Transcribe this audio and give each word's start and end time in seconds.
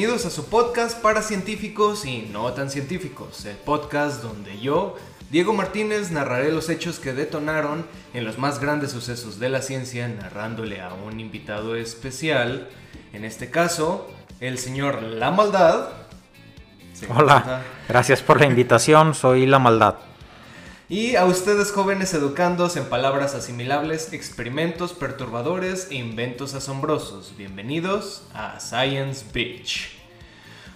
bienvenidos 0.00 0.24
a 0.24 0.34
su 0.34 0.48
podcast 0.48 0.98
para 1.02 1.20
científicos 1.20 2.06
y 2.06 2.22
no 2.32 2.50
tan 2.54 2.70
científicos, 2.70 3.44
el 3.44 3.56
podcast 3.56 4.22
donde 4.22 4.58
yo, 4.58 4.96
Diego 5.30 5.52
Martínez, 5.52 6.10
narraré 6.10 6.50
los 6.50 6.70
hechos 6.70 6.98
que 6.98 7.12
detonaron 7.12 7.84
en 8.14 8.24
los 8.24 8.38
más 8.38 8.60
grandes 8.60 8.92
sucesos 8.92 9.38
de 9.38 9.50
la 9.50 9.60
ciencia, 9.60 10.08
narrándole 10.08 10.80
a 10.80 10.94
un 10.94 11.20
invitado 11.20 11.76
especial, 11.76 12.70
en 13.12 13.26
este 13.26 13.50
caso, 13.50 14.10
el 14.40 14.56
señor 14.56 15.02
La 15.02 15.32
Maldad. 15.32 15.90
Hola, 17.14 17.60
gracias 17.86 18.22
por 18.22 18.40
la 18.40 18.46
invitación, 18.46 19.14
soy 19.14 19.44
La 19.44 19.58
Maldad. 19.58 19.96
Y 20.90 21.14
a 21.14 21.24
ustedes 21.24 21.70
jóvenes 21.70 22.14
educandos 22.14 22.76
en 22.76 22.84
palabras 22.84 23.36
asimilables, 23.36 24.12
experimentos 24.12 24.92
perturbadores 24.92 25.86
e 25.92 25.94
inventos 25.94 26.54
asombrosos. 26.54 27.32
Bienvenidos 27.38 28.24
a 28.34 28.58
Science 28.58 29.24
Beach. 29.32 29.92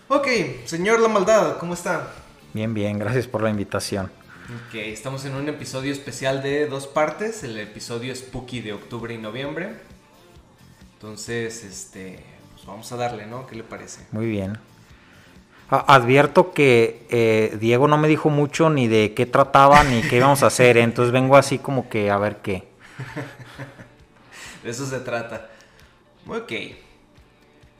Ok, 0.07 0.29
señor 0.67 1.01
La 1.01 1.09
Maldad, 1.09 1.57
¿cómo 1.59 1.75
está? 1.75 2.13
Bien, 2.53 2.73
bien, 2.73 3.01
gracias 3.01 3.27
por 3.27 3.43
la 3.43 3.51
invitación. 3.51 4.09
Ok, 4.69 4.77
estamos 4.77 5.25
en 5.25 5.35
un 5.35 5.49
episodio 5.49 5.93
especial 5.93 6.45
de 6.45 6.69
dos 6.69 6.87
partes, 6.87 7.43
el 7.43 7.59
episodio 7.59 8.15
Spooky 8.15 8.61
de 8.61 8.73
octubre 8.73 9.13
y 9.13 9.19
noviembre. 9.19 9.81
Entonces, 10.93 11.65
este, 11.65 12.21
pues 12.53 12.65
vamos 12.65 12.93
a 12.93 12.97
darle, 12.97 13.27
¿no? 13.27 13.49
¿Qué 13.49 13.57
le 13.57 13.65
parece? 13.65 14.07
Muy 14.13 14.27
bien. 14.27 14.61
Advierto 15.71 16.53
que 16.53 17.07
eh, 17.11 17.57
Diego 17.59 17.89
no 17.89 17.97
me 17.97 18.07
dijo 18.07 18.29
mucho 18.29 18.71
ni 18.71 18.87
de 18.87 19.15
qué 19.15 19.27
trataba 19.27 19.83
ni 19.83 20.03
qué 20.03 20.17
íbamos 20.17 20.43
a 20.43 20.49
hacer, 20.49 20.77
¿eh? 20.77 20.83
entonces 20.83 21.13
vengo 21.13 21.37
así 21.37 21.59
como 21.59 21.89
que 21.89 22.11
a 22.11 22.19
ver 22.19 22.39
qué. 22.43 22.69
de 24.63 24.71
eso 24.71 24.87
se 24.87 25.01
trata. 25.01 25.51
Ok. 26.29 26.53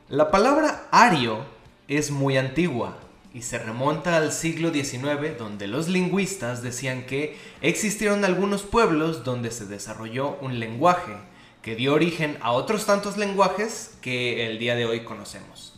La 0.09 0.31
palabra 0.31 0.87
ario 0.91 1.45
es 1.87 2.11
muy 2.11 2.37
antigua 2.37 2.97
y 3.33 3.41
se 3.41 3.59
remonta 3.59 4.17
al 4.17 4.31
siglo 4.31 4.71
XIX 4.73 5.37
donde 5.37 5.67
los 5.67 5.87
lingüistas 5.87 6.63
decían 6.63 7.05
que 7.05 7.37
existieron 7.61 8.25
algunos 8.25 8.63
pueblos 8.63 9.23
donde 9.23 9.51
se 9.51 9.65
desarrolló 9.65 10.37
un 10.41 10.59
lenguaje 10.59 11.13
que 11.61 11.75
dio 11.75 11.93
origen 11.93 12.37
a 12.41 12.51
otros 12.51 12.85
tantos 12.85 13.17
lenguajes 13.17 13.97
que 14.01 14.47
el 14.47 14.59
día 14.59 14.75
de 14.75 14.85
hoy 14.85 15.03
conocemos. 15.03 15.74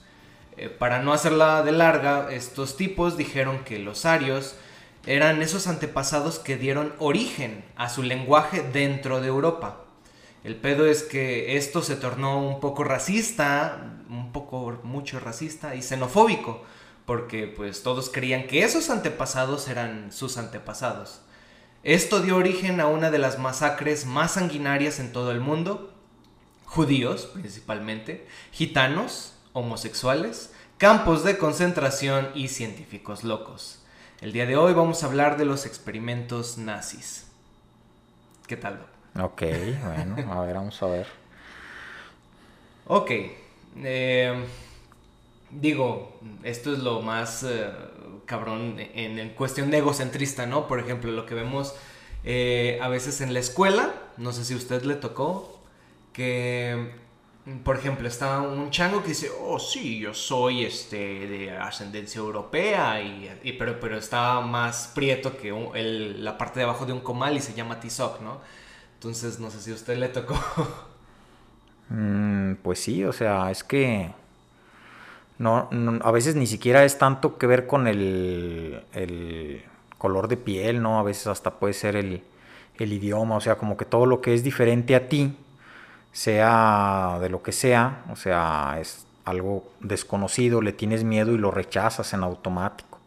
Eh, 0.57 0.69
para 0.69 1.03
no 1.03 1.13
hacerla 1.13 1.61
de 1.61 1.71
larga, 1.71 2.29
estos 2.31 2.77
tipos 2.77 3.15
dijeron 3.15 3.63
que 3.63 3.77
los 3.77 4.05
arios 4.05 4.55
eran 5.05 5.41
esos 5.41 5.67
antepasados 5.67 6.39
que 6.39 6.57
dieron 6.57 6.93
origen 6.99 7.63
a 7.75 7.89
su 7.89 8.01
lenguaje 8.01 8.61
dentro 8.61 9.21
de 9.21 9.27
Europa. 9.27 9.85
El 10.43 10.55
pedo 10.55 10.87
es 10.87 11.03
que 11.03 11.57
esto 11.57 11.81
se 11.83 11.95
tornó 11.95 12.39
un 12.39 12.59
poco 12.59 12.83
racista, 12.83 13.97
un 14.09 14.31
poco 14.31 14.79
mucho 14.83 15.19
racista 15.19 15.75
y 15.75 15.81
xenofóbico, 15.81 16.63
porque 17.05 17.47
pues 17.47 17.83
todos 17.83 18.09
creían 18.09 18.47
que 18.47 18.63
esos 18.63 18.89
antepasados 18.89 19.67
eran 19.67 20.11
sus 20.11 20.37
antepasados. 20.37 21.21
Esto 21.83 22.21
dio 22.21 22.35
origen 22.35 22.81
a 22.81 22.87
una 22.87 23.11
de 23.11 23.19
las 23.19 23.39
masacres 23.39 24.05
más 24.05 24.31
sanguinarias 24.31 24.99
en 24.99 25.13
todo 25.13 25.31
el 25.31 25.39
mundo, 25.39 25.93
judíos 26.65 27.29
principalmente, 27.33 28.27
gitanos, 28.51 29.36
homosexuales, 29.57 30.53
campos 30.77 31.23
de 31.23 31.39
concentración 31.39 32.29
y 32.35 32.49
científicos 32.49 33.23
locos. 33.23 33.83
El 34.21 34.31
día 34.31 34.45
de 34.45 34.55
hoy 34.55 34.73
vamos 34.73 35.01
a 35.01 35.07
hablar 35.07 35.35
de 35.37 35.45
los 35.45 35.65
experimentos 35.65 36.59
nazis. 36.59 37.25
¿Qué 38.45 38.55
tal? 38.55 38.85
Ok, 39.19 39.41
bueno, 39.83 40.31
a 40.31 40.45
ver, 40.45 40.55
vamos 40.55 40.81
a 40.83 40.85
ver. 40.85 41.07
Ok. 42.85 43.11
Eh, 43.83 44.45
digo, 45.49 46.19
esto 46.43 46.71
es 46.73 46.79
lo 46.79 47.01
más 47.01 47.43
eh, 47.43 47.67
cabrón 48.25 48.75
en, 48.77 49.29
cuestión 49.29 49.71
de 49.71 49.79
egocentrista, 49.79 50.45
¿no? 50.45 50.67
Por 50.67 50.79
ejemplo, 50.79 51.11
lo 51.11 51.25
que 51.25 51.33
vemos 51.33 51.73
eh, 52.23 52.77
a 52.79 52.89
veces 52.89 53.21
en 53.21 53.33
la 53.33 53.39
escuela, 53.39 53.91
no 54.17 54.33
sé 54.33 54.45
si 54.45 54.53
a 54.53 54.57
usted 54.57 54.83
le 54.83 54.95
tocó, 54.95 55.59
que 56.13 57.06
por 57.63 57.77
ejemplo, 57.77 58.07
está 58.07 58.41
un 58.41 58.69
chango 58.71 59.01
que 59.01 59.09
dice, 59.09 59.29
oh 59.41 59.57
sí, 59.57 59.99
yo 59.99 60.13
soy 60.13 60.65
este 60.65 60.97
de 60.97 61.51
ascendencia 61.51 62.19
europea, 62.19 63.01
y, 63.01 63.53
pero, 63.53 63.79
pero 63.79 63.97
está 63.97 64.41
más 64.41 64.91
prieto 64.93 65.37
que 65.37 65.53
la 66.17 66.37
parte 66.37 66.59
de 66.59 66.65
abajo 66.65 66.85
de 66.85 66.91
un 66.91 66.99
comal 66.99 67.37
y 67.37 67.41
se 67.41 67.53
llama 67.53 67.79
Tizoc, 67.79 68.19
¿no? 68.21 68.41
Entonces, 68.95 69.39
no 69.39 69.49
sé 69.49 69.61
si 69.61 69.71
a 69.71 69.75
usted 69.75 69.97
le 69.97 70.09
tocó. 70.09 70.35
Mm, 71.89 72.55
pues 72.63 72.79
sí, 72.83 73.05
o 73.05 73.13
sea, 73.13 73.49
es 73.49 73.63
que 73.63 74.11
no, 75.37 75.69
a 76.03 76.11
veces 76.11 76.35
ni 76.35 76.45
siquiera 76.45 76.83
es 76.83 76.97
tanto 76.97 77.37
que 77.37 77.47
ver 77.47 77.65
con 77.65 77.87
el, 77.87 78.83
el, 78.91 79.63
color 79.97 80.27
de 80.27 80.35
piel, 80.35 80.81
¿no? 80.81 80.99
A 80.99 81.03
veces 81.03 81.27
hasta 81.27 81.59
puede 81.59 81.73
ser 81.73 81.95
el, 81.95 82.23
el 82.77 82.91
idioma, 82.91 83.37
o 83.37 83.39
sea, 83.39 83.57
como 83.57 83.77
que 83.77 83.85
todo 83.85 84.05
lo 84.05 84.19
que 84.19 84.33
es 84.33 84.43
diferente 84.43 84.97
a 84.97 85.07
ti 85.07 85.33
sea 86.11 87.19
de 87.21 87.29
lo 87.29 87.43
que 87.43 87.51
sea, 87.51 88.03
o 88.11 88.15
sea, 88.15 88.77
es 88.79 89.05
algo 89.25 89.69
desconocido, 89.81 90.61
le 90.61 90.71
tienes 90.71 91.03
miedo 91.03 91.33
y 91.33 91.37
lo 91.37 91.51
rechazas 91.51 92.13
en 92.13 92.23
automático. 92.23 92.97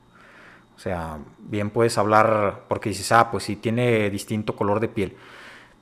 O 0.76 0.78
sea, 0.78 1.18
bien 1.38 1.70
puedes 1.70 1.98
hablar 1.98 2.64
porque 2.68 2.90
dices, 2.90 3.10
ah, 3.12 3.30
pues 3.30 3.44
sí 3.44 3.56
tiene 3.56 4.08
distinto 4.10 4.56
color 4.56 4.80
de 4.80 4.88
piel, 4.88 5.16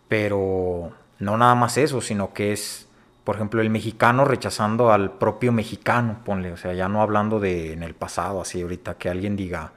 pero 0.09 0.93
no 1.19 1.37
nada 1.37 1.55
más 1.55 1.77
eso, 1.77 2.01
sino 2.01 2.33
que 2.33 2.53
es, 2.53 2.89
por 3.25 3.37
ejemplo, 3.37 3.61
el 3.61 3.71
mexicano 3.71 4.25
rechazando 4.25 4.93
al 4.93 5.13
propio 5.13 5.53
mexicano, 5.53 6.21
ponle, 6.25 6.53
o 6.53 6.57
sea, 6.57 6.73
ya 6.73 6.89
no 6.89 7.03
hablando 7.03 7.41
de 7.41 7.73
en 7.73 7.83
el 7.83 7.95
pasado, 7.95 8.41
así 8.41 8.63
ahorita, 8.63 8.95
que 8.95 9.09
alguien 9.09 9.37
diga... 9.37 9.73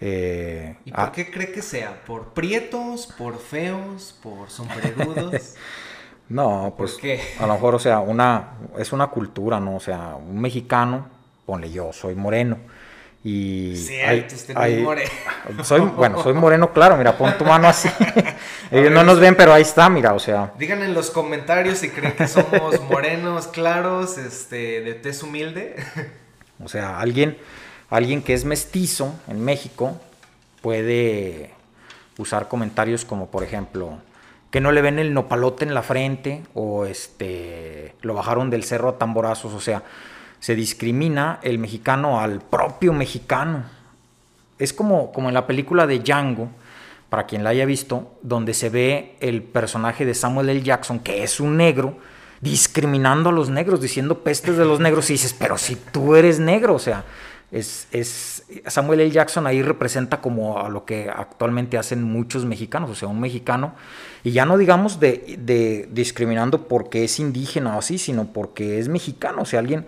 Eh, 0.00 0.76
¿Y 0.84 0.92
por 0.92 1.00
ah, 1.00 1.12
qué 1.12 1.30
cree 1.30 1.52
que 1.52 1.60
sea? 1.60 2.02
¿Por 2.06 2.28
prietos? 2.32 3.06
¿Por 3.06 3.38
feos? 3.38 4.18
¿Por 4.22 4.48
sombrerudos? 4.48 5.54
No, 6.30 6.74
pues 6.78 6.96
a 7.40 7.46
lo 7.46 7.54
mejor, 7.54 7.74
o 7.74 7.78
sea, 7.80 7.98
una, 7.98 8.50
es 8.78 8.92
una 8.92 9.08
cultura, 9.08 9.58
¿no? 9.58 9.76
O 9.76 9.80
sea, 9.80 10.14
un 10.14 10.40
mexicano, 10.40 11.08
ponle 11.44 11.70
yo, 11.72 11.92
soy 11.92 12.14
moreno. 12.14 12.56
Y 13.24 13.74
sí, 13.76 13.96
hay, 13.96 14.20
usted 14.20 14.56
hay, 14.56 14.80
moreno. 14.80 15.10
Soy, 15.64 15.80
bueno, 15.80 16.22
soy 16.22 16.32
moreno, 16.32 16.72
claro, 16.72 16.96
mira, 16.96 17.18
pon 17.18 17.36
tu 17.36 17.44
mano 17.44 17.66
así. 17.66 17.90
Ellos 18.70 18.92
no 18.92 19.02
nos 19.02 19.18
ven, 19.18 19.34
pero 19.34 19.52
ahí 19.52 19.62
está, 19.62 19.90
mira, 19.90 20.14
o 20.14 20.20
sea. 20.20 20.52
Digan 20.56 20.82
en 20.84 20.94
los 20.94 21.10
comentarios 21.10 21.78
si 21.78 21.90
creen 21.90 22.12
que 22.12 22.28
somos 22.28 22.80
morenos, 22.90 23.48
claros, 23.48 24.16
este, 24.16 24.82
de 24.82 24.94
tez 24.94 25.24
humilde. 25.24 25.74
o 26.62 26.68
sea, 26.68 27.00
alguien, 27.00 27.36
alguien 27.90 28.22
que 28.22 28.34
es 28.34 28.44
mestizo 28.44 29.12
en 29.26 29.44
México 29.44 30.00
puede 30.62 31.50
usar 32.18 32.46
comentarios 32.46 33.04
como, 33.04 33.26
por 33.26 33.42
ejemplo, 33.42 33.98
que 34.50 34.60
no 34.60 34.72
le 34.72 34.82
ven 34.82 34.98
el 34.98 35.14
nopalote 35.14 35.64
en 35.64 35.74
la 35.74 35.82
frente 35.82 36.42
o 36.54 36.84
este 36.86 37.94
lo 38.02 38.14
bajaron 38.14 38.50
del 38.50 38.64
cerro 38.64 38.88
a 38.88 38.98
tamborazos, 38.98 39.52
o 39.52 39.60
sea, 39.60 39.82
se 40.40 40.54
discrimina 40.54 41.38
el 41.42 41.58
mexicano 41.58 42.20
al 42.20 42.40
propio 42.40 42.92
mexicano. 42.92 43.64
Es 44.58 44.72
como, 44.72 45.12
como 45.12 45.28
en 45.28 45.34
la 45.34 45.46
película 45.46 45.86
de 45.86 46.00
Django, 46.00 46.48
para 47.10 47.26
quien 47.26 47.44
la 47.44 47.50
haya 47.50 47.66
visto, 47.66 48.12
donde 48.22 48.54
se 48.54 48.70
ve 48.70 49.16
el 49.20 49.42
personaje 49.42 50.06
de 50.06 50.14
Samuel 50.14 50.48
L. 50.48 50.62
Jackson, 50.62 51.00
que 51.00 51.22
es 51.22 51.40
un 51.40 51.56
negro, 51.56 51.98
discriminando 52.40 53.28
a 53.28 53.32
los 53.32 53.50
negros, 53.50 53.80
diciendo 53.80 54.22
pestes 54.22 54.56
de 54.56 54.64
los 54.64 54.80
negros, 54.80 55.10
y 55.10 55.14
dices, 55.14 55.34
pero 55.34 55.58
si 55.58 55.76
tú 55.76 56.14
eres 56.14 56.38
negro, 56.38 56.74
o 56.74 56.78
sea, 56.78 57.04
es, 57.50 57.88
es, 57.90 58.44
Samuel 58.66 59.00
L. 59.00 59.10
Jackson 59.10 59.46
ahí 59.46 59.60
representa 59.60 60.20
como 60.20 60.58
a 60.64 60.68
lo 60.68 60.84
que 60.84 61.10
actualmente 61.10 61.76
hacen 61.76 62.02
muchos 62.02 62.44
mexicanos, 62.44 62.90
o 62.90 62.94
sea, 62.94 63.08
un 63.08 63.20
mexicano, 63.20 63.74
y 64.22 64.32
ya 64.32 64.44
no 64.44 64.58
digamos 64.58 65.00
de, 65.00 65.36
de 65.38 65.88
discriminando 65.90 66.68
porque 66.68 67.04
es 67.04 67.18
indígena 67.18 67.76
o 67.76 67.78
así, 67.78 67.98
sino 67.98 68.32
porque 68.32 68.78
es 68.78 68.88
mexicano, 68.88 69.42
o 69.42 69.46
sea, 69.46 69.60
alguien 69.60 69.86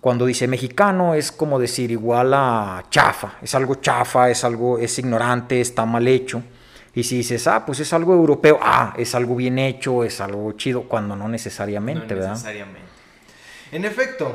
cuando 0.00 0.24
dice 0.24 0.48
mexicano 0.48 1.14
es 1.14 1.30
como 1.30 1.58
decir 1.58 1.90
igual 1.90 2.32
a 2.32 2.84
chafa, 2.88 3.34
es 3.42 3.54
algo 3.54 3.76
chafa, 3.76 4.30
es 4.30 4.44
algo, 4.44 4.78
es 4.78 4.98
ignorante, 4.98 5.60
está 5.60 5.84
mal 5.84 6.08
hecho. 6.08 6.42
Y 6.94 7.04
si 7.04 7.18
dices, 7.18 7.46
ah, 7.46 7.64
pues 7.64 7.80
es 7.80 7.92
algo 7.92 8.14
europeo, 8.14 8.58
ah, 8.60 8.94
es 8.96 9.14
algo 9.14 9.36
bien 9.36 9.58
hecho, 9.58 10.02
es 10.02 10.20
algo 10.20 10.50
chido, 10.52 10.84
cuando 10.84 11.14
no 11.14 11.28
necesariamente, 11.28 12.14
no 12.14 12.28
necesariamente. 12.30 12.88
En 13.70 13.84
efecto, 13.84 14.34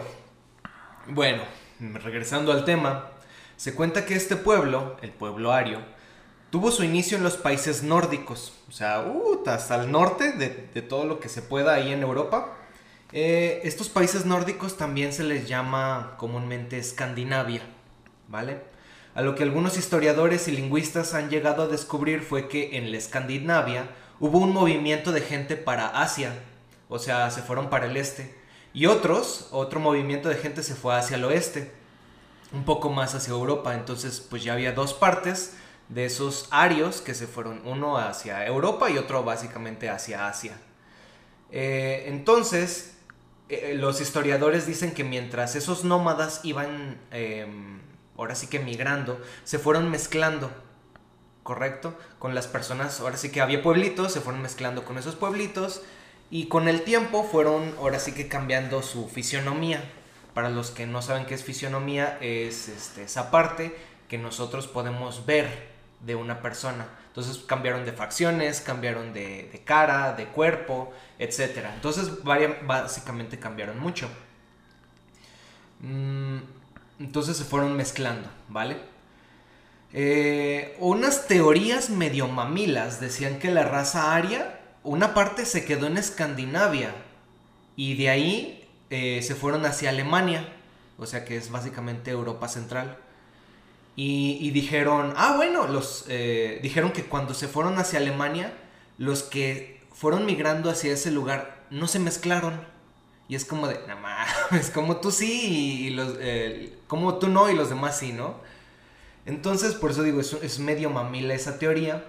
bueno, 1.07 1.43
regresando 1.79 2.53
al 2.53 2.63
tema, 2.63 3.09
se 3.57 3.73
cuenta 3.73 4.05
que 4.05 4.15
este 4.15 4.37
pueblo, 4.37 4.95
el 5.01 5.09
pueblo 5.09 5.51
ario, 5.51 5.79
tuvo 6.49 6.71
su 6.71 6.83
inicio 6.83 7.17
en 7.17 7.23
los 7.23 7.37
países 7.37 7.83
nórdicos, 7.83 8.53
o 8.69 8.71
sea, 8.71 9.01
uh, 9.01 9.43
hasta 9.47 9.81
el 9.81 9.91
norte 9.91 10.31
de, 10.31 10.81
todo 10.81 11.05
lo 11.05 11.19
que 11.19 11.29
se 11.29 11.41
pueda 11.41 11.73
ahí 11.73 11.91
en 11.91 12.01
Europa. 12.01 12.57
Eh, 13.11 13.61
estos 13.63 13.89
países 13.89 14.25
nórdicos 14.25 14.77
también 14.77 15.13
se 15.13 15.23
les 15.23 15.47
llama 15.47 16.15
comúnmente 16.17 16.77
Escandinavia, 16.77 17.61
¿vale? 18.27 18.61
A 19.13 19.21
lo 19.21 19.35
que 19.35 19.43
algunos 19.43 19.77
historiadores 19.77 20.47
y 20.47 20.51
lingüistas 20.51 21.13
han 21.13 21.29
llegado 21.29 21.63
a 21.63 21.67
descubrir 21.67 22.21
fue 22.21 22.47
que 22.49 22.77
en 22.77 22.91
la 22.91 22.97
Escandinavia 22.97 23.89
hubo 24.19 24.39
un 24.39 24.51
movimiento 24.51 25.11
de 25.11 25.21
gente 25.21 25.55
para 25.55 26.01
Asia, 26.01 26.33
o 26.89 26.99
sea, 26.99 27.31
se 27.31 27.41
fueron 27.41 27.69
para 27.69 27.85
el 27.85 27.97
este 27.97 28.35
Y 28.73 28.87
otros, 28.87 29.47
otro 29.51 29.79
movimiento 29.79 30.29
de 30.29 30.35
gente 30.35 30.63
se 30.63 30.75
fue 30.75 30.95
hacia 30.95 31.15
el 31.15 31.23
oeste, 31.23 31.71
un 32.51 32.65
poco 32.65 32.89
más 32.89 33.15
hacia 33.15 33.31
Europa. 33.31 33.73
Entonces, 33.73 34.19
pues 34.19 34.43
ya 34.43 34.53
había 34.53 34.73
dos 34.73 34.93
partes 34.93 35.55
de 35.89 36.05
esos 36.05 36.47
arios 36.51 37.01
que 37.01 37.13
se 37.13 37.27
fueron, 37.27 37.61
uno 37.65 37.97
hacia 37.97 38.45
Europa 38.45 38.89
y 38.89 38.97
otro 38.97 39.23
básicamente 39.23 39.89
hacia 39.89 40.27
Asia. 40.27 40.57
Eh, 41.51 42.05
entonces, 42.07 42.97
eh, 43.49 43.75
los 43.75 44.01
historiadores 44.01 44.65
dicen 44.65 44.93
que 44.93 45.03
mientras 45.03 45.55
esos 45.55 45.83
nómadas 45.83 46.41
iban, 46.43 46.99
em, 47.11 47.79
ahora 48.17 48.35
sí 48.35 48.47
que 48.47 48.59
migrando, 48.59 49.21
se 49.43 49.59
fueron 49.59 49.89
mezclando, 49.91 50.51
¿correcto? 51.43 51.95
Con 52.17 52.33
las 52.33 52.47
personas, 52.47 52.99
ahora 52.99 53.17
sí 53.17 53.29
que 53.31 53.41
había 53.41 53.61
pueblitos, 53.61 54.11
se 54.11 54.21
fueron 54.21 54.41
mezclando 54.41 54.83
con 54.83 54.97
esos 54.97 55.15
pueblitos 55.15 55.83
y 56.31 56.47
con 56.47 56.67
el 56.67 56.81
tiempo 56.81 57.23
fueron 57.23 57.75
ahora 57.77 57.99
sí 57.99 58.13
que 58.13 58.27
cambiando 58.27 58.81
su 58.81 59.07
fisionomía. 59.07 59.83
Para 60.33 60.49
los 60.49 60.71
que 60.71 60.85
no 60.85 61.01
saben 61.01 61.25
qué 61.25 61.35
es 61.35 61.43
fisionomía, 61.43 62.17
es 62.19 62.67
este, 62.67 63.03
esa 63.03 63.31
parte 63.31 63.75
que 64.09 64.17
nosotros 64.17 64.67
podemos 64.67 65.25
ver 65.25 65.74
de 66.05 66.15
una 66.15 66.41
persona. 66.41 66.87
Entonces 67.07 67.37
cambiaron 67.45 67.85
de 67.85 67.93
facciones, 67.93 68.61
cambiaron 68.61 69.13
de, 69.13 69.61
cara, 69.65 70.13
de 70.13 70.25
cuerpo, 70.25 70.93
etc. 71.19 71.65
Entonces 71.73 72.11
básicamente 72.65 73.39
cambiaron 73.39 73.79
mucho. 73.79 74.09
Mm, 75.79 76.37
entonces 76.99 77.37
se 77.37 77.43
fueron 77.43 77.75
mezclando, 77.75 78.29
¿vale? 78.49 78.77
Eh, 79.93 80.75
unas 80.79 81.27
teorías 81.27 81.89
medio 81.89 82.27
mamilas 82.27 82.99
decían 82.99 83.39
que 83.39 83.49
la 83.51 83.63
raza 83.63 84.13
aria 84.13 84.59
una 84.85 85.15
parte 85.15 85.45
se 85.45 85.65
quedó 85.65 85.87
en 85.87 85.97
Escandinavia 85.97 86.93
y 87.75 87.95
de 87.95 88.09
ahí 88.09 88.69
eh, 88.91 89.21
se 89.23 89.33
fueron 89.33 89.65
hacia 89.65 89.89
Alemania, 89.89 90.47
o 90.97 91.07
sea 91.07 91.25
que 91.25 91.37
es 91.37 91.49
básicamente 91.49 92.11
Europa 92.11 92.47
Central. 92.47 92.97
Y, 93.97 94.51
dijeron, 94.51 95.13
ah, 95.15 95.35
bueno, 95.37 95.67
los, 95.67 96.05
eh, 96.09 96.59
dijeron 96.61 96.91
que 96.91 97.05
cuando 97.05 97.33
se 97.33 97.47
fueron 97.47 97.79
hacia 97.79 97.99
Alemania, 97.99 98.53
los 98.97 99.23
que 99.23 99.81
fueron 99.93 100.25
migrando 100.25 100.69
hacia 100.69 100.91
ese 100.91 101.11
lugar 101.11 101.65
no 101.69 101.87
se 101.87 101.99
mezclaron. 101.99 102.59
Y 103.29 103.35
es 103.35 103.45
como 103.45 103.67
de, 103.67 103.79
nada 103.87 103.95
más, 104.51 104.69
como 104.71 104.97
tú 104.97 105.11
sí 105.11 105.87
y, 105.87 105.89
los, 105.91 106.15
eh, 106.19 106.77
como 106.87 107.15
tú 107.15 107.29
no 107.29 107.49
y 107.49 107.55
los 107.55 107.69
demás 107.69 107.97
sí, 107.97 108.11
¿no? 108.11 108.35
Entonces, 109.25 109.73
por 109.73 109.91
eso 109.91 110.03
digo, 110.03 110.19
es, 110.19 110.33
es 110.33 110.59
medio 110.59 110.89
mamila 110.89 111.33
esa 111.33 111.57
teoría. 111.57 112.03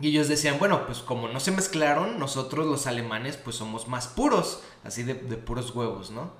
Y 0.00 0.08
ellos 0.08 0.28
decían, 0.28 0.58
bueno, 0.58 0.86
pues 0.86 0.98
como 0.98 1.28
no 1.28 1.38
se 1.38 1.52
mezclaron, 1.52 2.18
nosotros 2.18 2.66
los 2.66 2.86
alemanes 2.86 3.36
pues 3.36 3.56
somos 3.56 3.86
más 3.86 4.08
puros, 4.08 4.62
así 4.82 5.04
de, 5.04 5.14
puros 5.14 5.74
huevos, 5.74 6.10
¿no? 6.10 6.32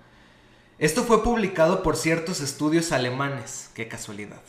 Esto 0.79 1.05
fue 1.05 1.23
publicado 1.23 1.85
por 1.85 1.97
ciertos 1.97 2.41
estudios 2.41 2.91
alemanes, 2.91 3.71
qué 3.75 3.87
casualidad. 3.87 4.43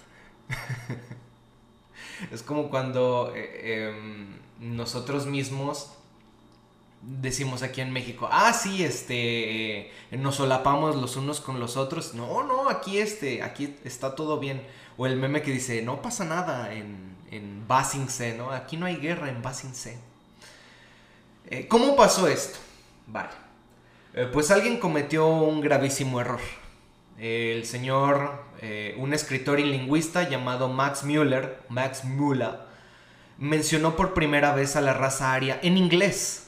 es 2.32 2.44
como 2.44 2.70
cuando 2.70 3.34
eh, 3.36 3.90
em, 3.90 4.38
nosotros 4.60 5.26
mismos 5.26 5.92
decimos 7.02 7.62
aquí 7.62 7.82
en 7.82 7.92
México, 7.92 8.28
ah, 8.32 8.52
sí, 8.54 8.84
este, 8.84 9.80
eh, 9.80 9.92
nos 10.12 10.36
solapamos 10.36 10.96
los 10.96 11.16
unos 11.18 11.40
con 11.40 11.60
los 11.60 11.78
otros. 11.78 12.14
No, 12.16 12.44
no, 12.44 12.70
aquí 12.70 12.98
este, 12.98 13.44
aquí 13.44 13.76
está 13.84 14.16
todo 14.16 14.40
bien. 14.40 14.66
O 14.98 15.06
el 15.06 15.18
meme 15.18 15.42
que 15.42 15.52
dice, 15.52 15.82
no 15.82 16.02
pasa 16.02 16.26
nada 16.26 16.74
en, 16.74 17.16
en 17.32 17.68
Basingse, 17.68 18.36
¿no? 18.36 18.52
Aquí 18.52 18.78
no 18.78 18.86
hay 18.86 18.96
guerra 18.96 19.30
en 19.30 19.42
Basingse. 19.42 20.00
Eh, 21.48 21.68
¿Cómo 21.68 21.96
pasó 21.96 22.28
esto? 22.28 22.58
Vale. 23.08 23.30
Pues 24.32 24.50
alguien 24.50 24.80
cometió 24.80 25.28
un 25.28 25.60
gravísimo 25.60 26.22
error. 26.22 26.40
el 27.20 27.66
señor, 27.66 28.45
eh, 28.62 28.96
un 28.98 29.14
escritor 29.14 29.60
y 29.60 29.66
lingüista 29.66 30.30
llamado 30.30 30.70
Max 30.70 31.04
Müller, 31.04 31.60
Max 31.70 32.04
Müller, 32.04 32.60
mencionó 33.38 33.96
por 33.96 34.14
primera 34.14 34.56
vez 34.56 34.76
a 34.76 34.82
la 34.82 34.94
raza 34.94 35.34
aria 35.34 35.60
en 35.62 35.78
inglés. 35.78 36.48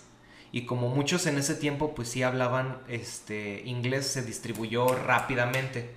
Y 0.51 0.65
como 0.65 0.89
muchos 0.89 1.25
en 1.25 1.37
ese 1.37 1.55
tiempo 1.55 1.93
pues 1.93 2.09
sí 2.09 2.23
hablaban 2.23 2.79
este, 2.87 3.61
inglés, 3.65 4.07
se 4.07 4.23
distribuyó 4.23 4.87
rápidamente. 4.95 5.93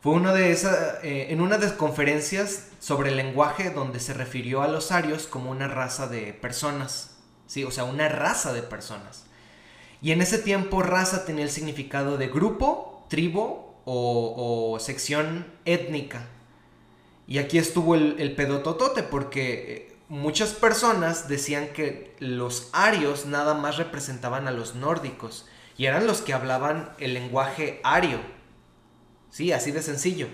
Fue 0.00 0.12
una 0.12 0.32
de 0.32 0.50
esas, 0.50 1.04
eh, 1.04 1.28
en 1.30 1.40
una 1.40 1.58
de 1.58 1.66
las 1.66 1.74
conferencias 1.74 2.70
sobre 2.80 3.10
el 3.10 3.16
lenguaje 3.16 3.70
donde 3.70 4.00
se 4.00 4.14
refirió 4.14 4.62
a 4.62 4.68
los 4.68 4.90
arios 4.90 5.26
como 5.26 5.50
una 5.50 5.68
raza 5.68 6.08
de 6.08 6.32
personas. 6.32 7.18
Sí, 7.46 7.62
o 7.64 7.70
sea, 7.70 7.84
una 7.84 8.08
raza 8.08 8.52
de 8.52 8.62
personas. 8.62 9.26
Y 10.00 10.10
en 10.10 10.20
ese 10.20 10.38
tiempo 10.38 10.82
raza 10.82 11.24
tenía 11.24 11.44
el 11.44 11.50
significado 11.50 12.16
de 12.16 12.26
grupo, 12.26 13.06
tribu 13.08 13.71
o, 13.84 14.78
sección 14.80 15.46
étnica. 15.64 16.28
Y 17.26 17.38
aquí 17.38 17.58
estuvo 17.58 17.94
el, 17.94 18.16
el 18.18 18.34
pedototote 18.34 19.02
porque 19.02 19.52
eh, 19.52 19.96
muchas 20.08 20.50
personas 20.50 21.28
decían 21.28 21.68
que 21.72 22.14
los 22.18 22.68
arios 22.72 23.26
nada 23.26 23.54
más 23.54 23.76
representaban 23.76 24.48
a 24.48 24.50
los 24.50 24.74
nórdicos 24.74 25.46
y 25.76 25.86
eran 25.86 26.06
los 26.06 26.20
que 26.20 26.34
hablaban 26.34 26.92
el 26.98 27.14
lenguaje 27.14 27.80
ario 27.84 28.20
Sí, 29.32 29.50
así 29.50 29.72
de 29.72 29.82
sencillo. 29.82 30.28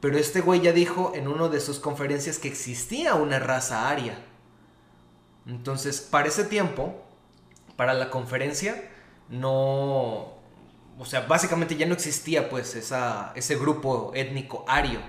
Pero 0.00 0.16
este 0.16 0.40
güey 0.40 0.60
ya 0.60 0.72
dijo 0.72 1.12
en 1.16 1.26
una 1.26 1.48
de 1.48 1.60
sus 1.60 1.80
conferencias 1.80 2.38
que 2.38 2.46
existía 2.46 3.16
una 3.16 3.40
raza 3.40 3.90
aria. 3.90 4.16
Entonces, 5.44 6.00
para 6.00 6.28
ese 6.28 6.44
tiempo, 6.44 7.04
para 7.76 7.94
la 7.94 8.10
conferencia, 8.10 8.90
no... 9.28 10.37
O 10.98 11.04
sea, 11.04 11.20
básicamente 11.20 11.76
ya 11.76 11.86
no 11.86 11.94
existía 11.94 12.48
pues 12.48 12.74
ese 12.74 13.56
grupo 13.56 14.12
étnico 14.14 14.64
ario. 14.66 15.00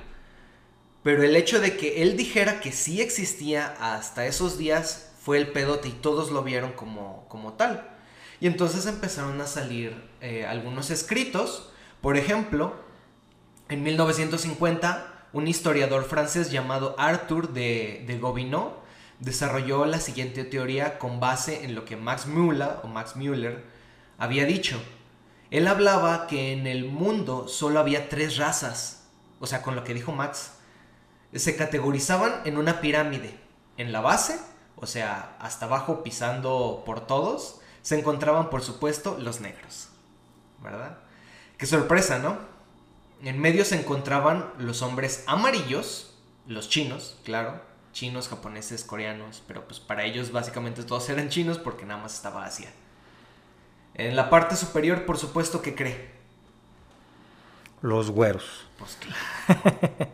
Pero 1.04 1.24
el 1.24 1.36
hecho 1.36 1.60
de 1.60 1.78
que 1.78 2.04
él 2.04 2.16
dijera 2.16 2.60
que 2.60 2.72
sí 2.72 3.02
existía 3.02 3.76
hasta 3.80 4.26
esos 4.26 4.58
días 4.58 5.12
fue 5.20 5.38
el 5.38 5.52
pedote 5.52 5.88
y 5.88 5.92
todos 5.94 6.32
lo 6.32 6.44
vieron 6.44 6.74
como, 6.74 7.26
como 7.28 7.54
tal. 7.54 7.90
Y 8.40 8.48
entonces 8.48 8.86
empezaron 8.86 9.40
a 9.42 9.48
salir 9.48 10.10
eh, 10.22 10.46
algunos 10.46 10.92
escritos. 10.92 11.72
Por 12.02 12.18
ejemplo, 12.18 12.76
en 13.70 13.82
1950, 13.84 15.28
un 15.34 15.48
historiador 15.48 16.06
francés 16.06 16.52
llamado 16.52 16.96
Arthur 16.98 17.54
de, 17.54 18.04
de 18.06 18.18
Gobineau 18.20 18.74
desarrolló 19.20 19.86
la 19.86 20.00
siguiente 20.00 20.46
teoría 20.46 20.98
con 21.00 21.20
base 21.20 21.66
en 21.66 21.76
lo 21.76 21.84
que 21.84 21.98
Max 21.98 22.26
Müller 22.26 22.78
o 22.84 22.88
Max 22.88 23.16
Müller 23.16 23.64
había 24.18 24.46
dicho. 24.46 24.82
Él 25.52 25.68
hablaba 25.68 26.28
que 26.28 26.54
en 26.54 26.68
el 26.68 26.86
mundo 26.86 27.48
solo 27.48 27.80
había 27.80 28.10
tres 28.10 28.38
razas, 28.38 29.08
o 29.40 29.48
sea, 29.48 29.62
con 29.62 29.76
lo 29.76 29.84
que 29.84 29.94
dijo 29.94 30.12
Max, 30.12 30.52
se 31.34 31.56
categorizaban 31.56 32.42
en 32.46 32.58
una 32.58 32.82
pirámide. 32.82 33.40
En 33.78 33.92
la 33.92 34.02
base, 34.02 34.40
o 34.76 34.86
sea, 34.86 35.36
hasta 35.40 35.66
abajo 35.66 36.04
pisando 36.04 36.84
por 36.86 37.08
todos, 37.08 37.62
se 37.82 37.98
encontraban 37.98 38.50
por 38.50 38.62
supuesto 38.62 39.18
los 39.20 39.42
negros. 39.42 39.90
¿Verdad? 40.62 41.00
Qué 41.58 41.66
sorpresa, 41.66 42.20
¿no? 42.20 42.38
En 43.24 43.40
medio 43.40 43.66
se 43.66 43.80
encontraban 43.80 44.54
los 44.58 44.82
hombres 44.82 45.24
amarillos, 45.28 46.18
los 46.46 46.70
chinos, 46.70 47.18
claro, 47.24 47.62
chinos, 47.92 48.30
japoneses, 48.30 48.84
coreanos, 48.84 49.44
pero 49.48 49.68
pues 49.68 49.80
para 49.80 50.04
ellos 50.04 50.32
básicamente 50.32 50.84
todos 50.84 51.10
eran 51.10 51.30
chinos 51.30 51.58
porque 51.58 51.86
nada 51.86 52.02
más 52.02 52.16
estaba 52.16 52.46
Asia. 52.46 52.72
En 54.00 54.16
la 54.16 54.30
parte 54.30 54.56
superior, 54.56 55.06
por 55.06 55.18
supuesto, 55.18 55.62
¿qué 55.62 55.76
cree? 55.76 56.10
Los 57.82 58.12
güeros. 58.12 58.66
Pues 58.78 58.98
claro. 58.98 60.10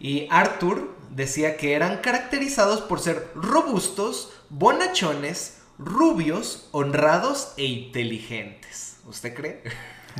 y 0.00 0.28
Arthur 0.30 0.96
decía 1.10 1.58
que 1.58 1.74
eran 1.74 1.98
caracterizados 1.98 2.80
por 2.80 3.00
ser 3.00 3.30
robustos, 3.34 4.32
bonachones, 4.48 5.58
rubios, 5.78 6.70
honrados 6.72 7.52
e 7.58 7.66
inteligentes. 7.66 8.96
¿Usted 9.04 9.34
cree? 9.34 9.62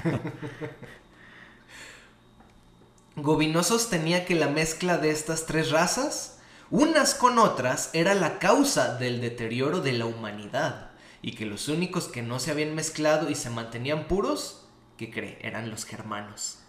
Gobineau 3.17 3.65
sostenía 3.65 4.27
que 4.27 4.35
la 4.35 4.49
mezcla 4.49 4.99
de 4.99 5.11
estas 5.11 5.47
tres 5.47 5.71
razas, 5.71 6.41
unas 6.71 7.15
con 7.15 7.38
otras, 7.38 7.88
era 7.95 8.15
la 8.15 8.38
causa 8.38 8.97
del 8.97 9.23
deterioro 9.23 9.81
de 9.81 9.93
la 9.93 10.05
humanidad, 10.05 10.88
y 11.23 11.33
que 11.33 11.47
los 11.47 11.69
únicos 11.69 12.09
que 12.09 12.23
no 12.23 12.39
se 12.39 12.51
habían 12.51 12.75
mezclado 12.75 13.31
y 13.31 13.35
se 13.35 13.51
mantenían 13.51 14.07
puros, 14.07 14.67
¿qué 14.97 15.11
cree? 15.11 15.39
Eran 15.43 15.71
los 15.71 15.85
germanos. 15.85 16.61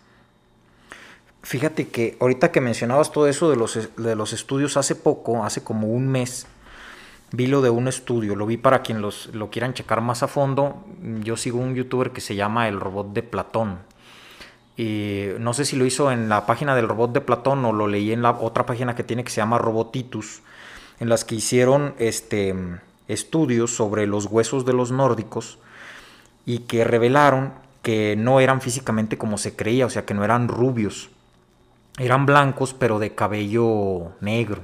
Fíjate 1.41 1.87
que 1.87 2.17
ahorita 2.19 2.51
que 2.51 2.61
mencionabas 2.61 3.11
todo 3.11 3.27
eso 3.27 3.49
de 3.49 3.55
los, 3.55 3.95
de 3.95 4.15
los 4.15 4.33
estudios 4.33 4.75
hace 4.77 4.95
poco, 4.95 5.43
hace 5.43 5.63
como 5.63 5.87
un 5.87 6.07
mes, 6.07 6.47
vi 7.31 7.47
lo 7.47 7.61
de 7.61 7.69
un 7.69 7.87
estudio, 7.87 8.35
lo 8.35 8.45
vi 8.45 8.57
para 8.57 8.81
quien 8.81 9.01
los, 9.01 9.27
lo 9.33 9.49
quieran 9.49 9.73
checar 9.73 10.01
más 10.01 10.23
a 10.23 10.27
fondo. 10.27 10.83
Yo 11.23 11.37
sigo 11.37 11.59
un 11.59 11.75
youtuber 11.75 12.11
que 12.11 12.21
se 12.21 12.35
llama 12.35 12.67
El 12.67 12.79
Robot 12.79 13.13
de 13.13 13.23
Platón 13.23 13.89
y 14.79 15.33
no 15.39 15.53
sé 15.53 15.65
si 15.65 15.75
lo 15.75 15.85
hizo 15.85 16.09
en 16.09 16.29
la 16.29 16.45
página 16.45 16.73
del 16.73 16.87
robot 16.87 17.11
de 17.11 17.19
Platón 17.19 17.65
o 17.65 17.73
lo 17.73 17.89
leí 17.89 18.13
en 18.13 18.21
la 18.21 18.31
otra 18.31 18.65
página 18.65 18.95
que 18.95 19.03
tiene 19.03 19.25
que 19.25 19.29
se 19.29 19.41
llama 19.41 19.57
Robotitus, 19.57 20.41
en 21.01 21.09
las 21.09 21.25
que 21.25 21.35
hicieron 21.35 21.95
este, 21.99 22.55
estudios 23.09 23.75
sobre 23.75 24.07
los 24.07 24.25
huesos 24.25 24.65
de 24.65 24.73
los 24.73 24.91
nórdicos 24.91 25.59
y 26.45 26.59
que 26.59 26.85
revelaron 26.85 27.53
que 27.81 28.15
no 28.15 28.39
eran 28.39 28.61
físicamente 28.61 29.17
como 29.17 29.37
se 29.37 29.55
creía, 29.55 29.85
o 29.85 29.89
sea, 29.89 30.05
que 30.05 30.13
no 30.13 30.23
eran 30.23 30.47
rubios. 30.47 31.09
Eran 31.97 32.25
blancos, 32.25 32.73
pero 32.73 32.99
de 32.99 33.13
cabello 33.13 34.13
negro. 34.21 34.63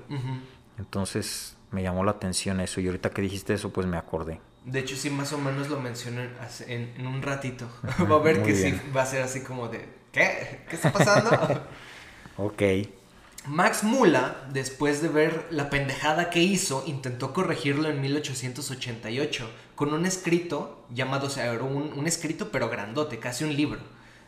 Entonces 0.78 1.58
me 1.72 1.84
llamó 1.84 2.04
la 2.04 2.12
atención 2.12 2.62
eso. 2.62 2.80
Y 2.80 2.88
ahorita 2.88 3.10
que 3.10 3.22
dijiste 3.22 3.54
eso, 3.54 3.72
pues 3.72 3.88
me 3.88 3.98
acordé. 3.98 4.40
De 4.64 4.80
hecho, 4.80 4.96
sí, 4.96 5.10
más 5.10 5.32
o 5.34 5.38
menos 5.38 5.70
lo 5.70 5.80
mencioné 5.80 6.30
en, 6.68 7.06
un 7.06 7.22
ratito. 7.22 7.68
va 8.10 8.16
a 8.16 8.20
ver 8.20 8.42
que 8.42 8.56
sí, 8.56 8.80
va 8.96 9.04
a 9.04 9.06
ser 9.06 9.22
así 9.22 9.42
como 9.42 9.68
de, 9.68 9.88
¿qué? 10.12 10.62
¿Qué 10.70 10.75
está 10.75 10.92
pasando? 10.92 11.62
ok. 12.38 12.62
Max 13.48 13.84
Mula, 13.84 14.38
después 14.52 15.04
de 15.04 15.08
ver 15.08 15.48
la 15.52 15.70
pendejada 15.70 16.32
que 16.32 16.42
hizo, 16.42 16.84
intentó 16.88 17.32
corregirlo 17.32 17.90
en 17.90 18.02
1888 18.02 19.50
con 19.75 19.94
un 19.94 20.08
escrito 20.08 20.84
llamado, 20.90 21.28
o 21.28 21.30
sea, 21.30 21.52
un, 21.54 22.08
escrito 22.08 22.50
pero 22.52 22.70
grandote, 22.70 23.20
casi 23.20 23.44
un 23.44 23.56
libro. 23.56 23.80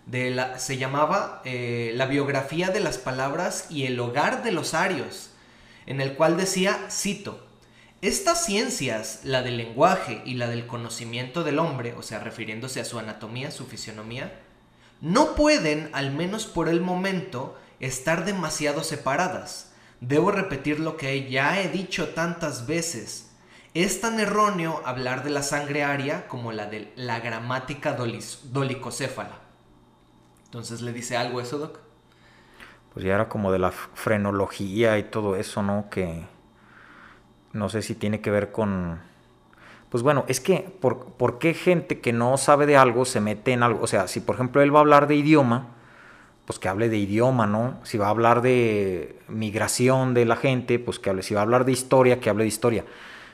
De 0.06 0.30
la, 0.30 0.60
se 0.60 0.78
llamaba 0.78 1.42
eh, 1.46 1.92
La 1.96 2.06
biografía 2.06 2.70
de 2.70 2.80
las 2.80 2.98
palabras 2.98 3.68
y 3.70 3.86
el 3.86 4.00
hogar 4.00 4.44
de 4.44 4.52
los 4.52 4.74
arios, 4.74 5.32
en 5.86 6.00
el 6.00 6.14
cual 6.14 6.38
decía, 6.38 6.78
cito, 6.92 7.44
estas 8.02 8.46
ciencias, 8.46 9.22
la 9.24 9.42
del 9.42 9.58
lenguaje 9.58 10.22
y 10.26 10.36
la 10.36 10.48
del 10.48 10.68
conocimiento 10.68 11.44
del 11.44 11.58
hombre, 11.58 11.96
o 11.98 12.04
sea, 12.04 12.20
refiriéndose 12.20 12.80
a 12.80 12.86
su 12.86 13.00
anatomía, 13.00 13.50
su 13.50 13.66
fisionomía, 13.66 14.40
no 15.02 15.34
pueden, 15.34 15.90
al 15.94 16.12
menos 16.12 16.46
por 16.46 16.70
el 16.70 16.82
momento, 16.82 17.58
estar 17.80 18.26
demasiado 18.26 18.84
separadas. 18.84 19.74
Debo 20.02 20.32
repetir 20.32 20.80
lo 20.80 20.98
que 20.98 21.30
ya 21.30 21.60
he 21.60 21.70
dicho 21.70 22.10
tantas 22.10 22.68
veces. 22.68 23.32
Es 23.74 24.02
tan 24.02 24.20
erróneo 24.20 24.82
hablar 24.86 25.24
de 25.24 25.30
la 25.30 25.44
sangre 25.44 25.84
aria 25.84 26.28
como 26.28 26.52
la 26.52 26.68
de 26.68 26.92
la 26.96 27.20
gramática 27.20 27.94
dolicocéfala. 27.94 29.40
Entonces 30.46 30.82
le 30.82 30.94
dice 30.94 31.18
algo 31.18 31.42
eso, 31.42 31.58
Doc. 31.58 31.80
Pues 32.94 33.06
ya 33.06 33.16
era 33.16 33.30
como 33.30 33.52
de 33.52 33.60
la 33.60 33.72
frenología 33.72 34.98
y 34.98 35.04
todo 35.04 35.36
eso, 35.36 35.62
¿no? 35.62 35.90
Que 35.90 36.26
no 37.54 37.70
sé 37.70 37.82
si 37.82 37.96
tiene 37.96 38.22
que 38.22 38.32
ver 38.32 38.52
con... 38.52 39.00
Pues 39.90 40.04
bueno, 40.04 40.26
es 40.28 40.40
que 40.40 40.60
¿por, 40.80 41.06
¿por 41.14 41.40
qué 41.40 41.54
gente 41.54 42.00
que 42.02 42.14
no 42.14 42.38
sabe 42.38 42.66
de 42.66 42.78
algo 42.78 43.06
se 43.06 43.22
mete 43.22 43.54
en 43.54 43.64
algo? 43.64 43.82
O 43.84 43.88
sea, 43.88 44.08
si 44.08 44.20
por 44.20 44.36
ejemplo 44.36 44.62
él 44.62 44.74
va 44.74 44.80
a 44.80 44.82
hablar 44.82 45.08
de 45.08 45.16
idioma, 45.16 45.77
pues 46.48 46.60
que 46.60 46.70
hable 46.70 46.88
de 46.88 46.96
idioma, 46.96 47.46
¿no? 47.46 47.78
Si 47.84 47.98
va 47.98 48.08
a 48.08 48.10
hablar 48.10 48.42
de 48.42 49.20
migración 49.28 50.14
de 50.14 50.24
la 50.24 50.38
gente, 50.38 50.80
pues 50.80 50.98
que 50.98 51.10
hable. 51.10 51.22
Si 51.22 51.34
va 51.34 51.42
a 51.42 51.44
hablar 51.44 51.66
de 51.66 51.74
historia, 51.74 52.22
que 52.22 52.30
hable 52.30 52.46
de 52.46 52.48
historia. 52.48 52.86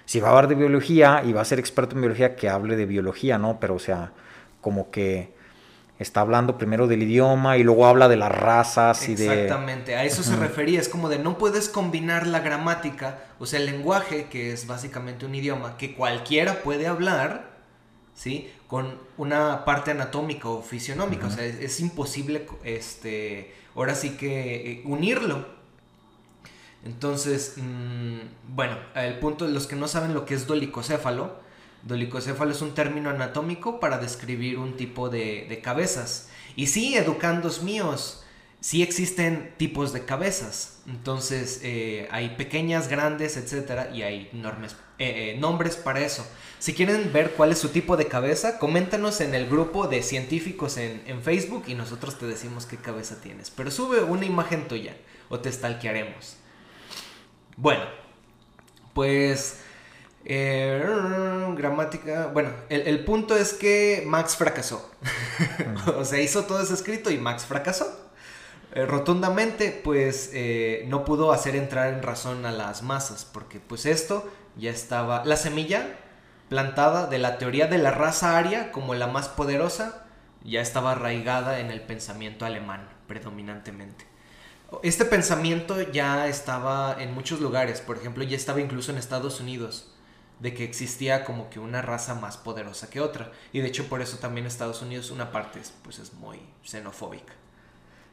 Si 0.06 0.20
va 0.20 0.30
a 0.30 0.32
hablar 0.32 0.48
de 0.48 0.56
biología 0.56 1.22
y 1.24 1.32
va 1.32 1.42
a 1.42 1.46
ser 1.46 1.60
experto 1.60 1.94
en 1.94 2.02
biología, 2.02 2.36
que 2.36 2.50
hable 2.50 2.76
de 2.76 2.88
biología, 2.88 3.38
¿no? 3.38 3.60
Pero, 3.60 3.76
o 3.76 3.80
sea, 3.80 4.14
como 4.62 4.90
que 4.90 5.32
está 6.00 6.22
hablando 6.22 6.58
primero 6.58 6.88
del 6.88 7.04
idioma 7.04 7.56
y 7.58 7.64
luego 7.64 7.86
habla 7.86 8.10
de 8.10 8.16
las 8.16 8.32
razas 8.32 9.08
y 9.08 9.14
de... 9.14 9.44
Exactamente, 9.44 9.96
a 9.96 10.06
eso 10.06 10.24
se 10.24 10.36
refería, 10.36 10.80
es 10.80 10.90
como 10.90 11.08
de 11.08 11.20
no 11.20 11.38
puedes 11.38 11.70
combinar 11.70 12.26
la 12.26 12.40
gramática, 12.40 13.20
o 13.38 13.46
sea, 13.46 13.60
el 13.60 13.68
lenguaje, 13.68 14.26
que 14.26 14.52
es 14.52 14.66
básicamente 14.66 15.28
un 15.28 15.36
idioma 15.36 15.78
que 15.78 15.94
cualquiera 15.94 16.64
puede 16.64 16.88
hablar, 16.88 17.52
¿sí? 18.16 18.52
Con 18.74 18.98
una 19.18 19.66
parte 19.66 19.92
anatómica 19.92 20.50
o 20.50 20.64
fisionómica, 20.64 21.28
o 21.28 21.30
sea, 21.30 21.46
es, 21.46 21.80
imposible, 21.80 22.48
este, 22.64 23.54
ahora 23.76 23.94
sí 23.94 24.18
que 24.18 24.72
eh, 24.72 24.82
unirlo. 24.86 25.46
Entonces, 26.84 27.54
mm, 27.58 28.56
bueno, 28.56 28.78
el 28.96 29.20
punto 29.20 29.46
de 29.46 29.52
los 29.52 29.68
que 29.68 29.76
no 29.76 29.88
saben 29.88 30.16
lo 30.16 30.26
que 30.26 30.34
es 30.34 30.48
dolicocéfalo, 30.48 31.36
dolicocéfalo 31.84 32.52
es 32.52 32.64
un 32.64 32.74
término 32.74 33.12
anatómico 33.12 33.80
para 33.80 34.00
describir 34.00 34.58
un 34.58 34.76
tipo 34.76 35.08
de, 35.08 35.46
de 35.48 35.62
cabezas. 35.62 36.30
Y 36.56 36.66
sí, 36.66 36.96
educandos 36.96 37.62
míos, 37.62 38.23
sí 38.64 38.82
existen 38.82 39.54
tipos 39.58 39.92
de 39.92 40.06
cabezas. 40.06 40.80
Entonces, 40.88 41.60
eh, 41.64 42.08
hay 42.12 42.30
pequeñas, 42.30 42.88
grandes, 42.88 43.36
etcétera, 43.36 43.90
y 43.94 44.04
hay 44.04 44.30
enormes, 44.32 44.78
eh, 45.00 45.36
nombres 45.38 45.76
para 45.76 46.00
eso. 46.00 46.26
Si 46.60 46.74
quieren 46.74 47.12
ver 47.12 47.32
cuál 47.32 47.52
es 47.52 47.60
su 47.60 47.70
tipo 47.70 47.98
de 47.98 48.08
cabeza, 48.08 48.60
coméntanos 48.60 49.20
en 49.20 49.36
el 49.36 49.50
grupo 49.50 49.88
de 49.88 50.02
científicos 50.02 50.78
en, 50.78 51.22
Facebook 51.22 51.66
y 51.68 51.76
nosotros 51.76 52.18
te 52.18 52.26
decimos 52.26 52.66
qué 52.66 52.78
cabeza 52.78 53.20
tienes. 53.20 53.50
Pero 53.50 53.70
sube 53.70 54.02
una 54.02 54.24
imagen 54.24 54.70
tuya 54.70 54.96
o 55.28 55.42
te 55.42 55.52
stalkearemos. 55.52 56.38
Bueno, 57.58 57.84
pues... 58.94 59.60
Eh, 60.24 60.82
gramática. 61.58 62.28
Bueno, 62.28 62.52
el, 62.70 63.04
punto 63.04 63.36
es 63.36 63.52
que 63.52 64.04
Max 64.06 64.38
fracasó. 64.38 64.90
o 65.98 66.06
sea, 66.06 66.22
hizo 66.22 66.46
todo 66.46 66.62
ese 66.64 66.74
escrito 66.74 67.12
y 67.12 67.18
Max 67.18 67.46
fracasó. 67.46 68.03
Eh, 68.76 68.88
rotundamente, 68.88 69.70
pues 69.84 70.32
eh, 70.34 70.86
no 70.88 71.06
pudo 71.06 71.32
hacer 71.32 71.56
entrar 71.56 71.94
en 71.94 72.02
razón 72.02 72.46
a 72.48 72.52
las 72.52 72.82
masas, 72.82 73.24
porque 73.24 73.60
pues 73.60 73.86
esto 73.86 74.28
ya 74.58 74.72
estaba. 74.72 75.24
La 75.26 75.36
semilla 75.38 75.96
plantada 76.50 77.06
de 77.06 77.20
la 77.20 77.38
teoría 77.38 77.68
de 77.68 77.78
la 77.78 77.92
raza 77.92 78.36
aria 78.38 78.72
como 78.72 78.96
la 78.96 79.08
más 79.08 79.30
poderosa 79.30 80.06
ya 80.44 80.62
estaba 80.62 80.94
arraigada 80.94 81.60
en 81.60 81.70
el 81.70 81.82
pensamiento 81.82 82.46
alemán 82.46 82.90
predominantemente. 83.08 84.06
Este 84.82 85.06
pensamiento 85.06 85.80
ya 85.92 86.28
estaba 86.28 86.98
en 87.00 87.14
muchos 87.14 87.42
lugares, 87.42 87.80
por 87.80 87.98
ejemplo, 87.98 88.24
ya 88.24 88.36
estaba 88.36 88.60
incluso 88.60 88.92
en 88.92 88.98
Estados 88.98 89.40
Unidos, 89.40 89.94
de 90.40 90.56
que 90.56 90.64
existía 90.64 91.26
como 91.26 91.52
que 91.52 91.60
una 91.60 91.84
raza 91.84 92.16
más 92.16 92.38
poderosa 92.38 92.90
que 92.90 93.02
otra. 93.02 93.32
Y 93.52 93.60
de 93.60 93.68
hecho 93.68 93.88
por 93.88 94.02
eso 94.02 94.18
también 94.18 94.48
Estados 94.48 94.82
Unidos 94.82 95.12
una 95.12 95.32
parte 95.32 95.62
pues 95.84 96.00
es 96.00 96.14
muy 96.14 96.40
xenofóbica. 96.64 97.34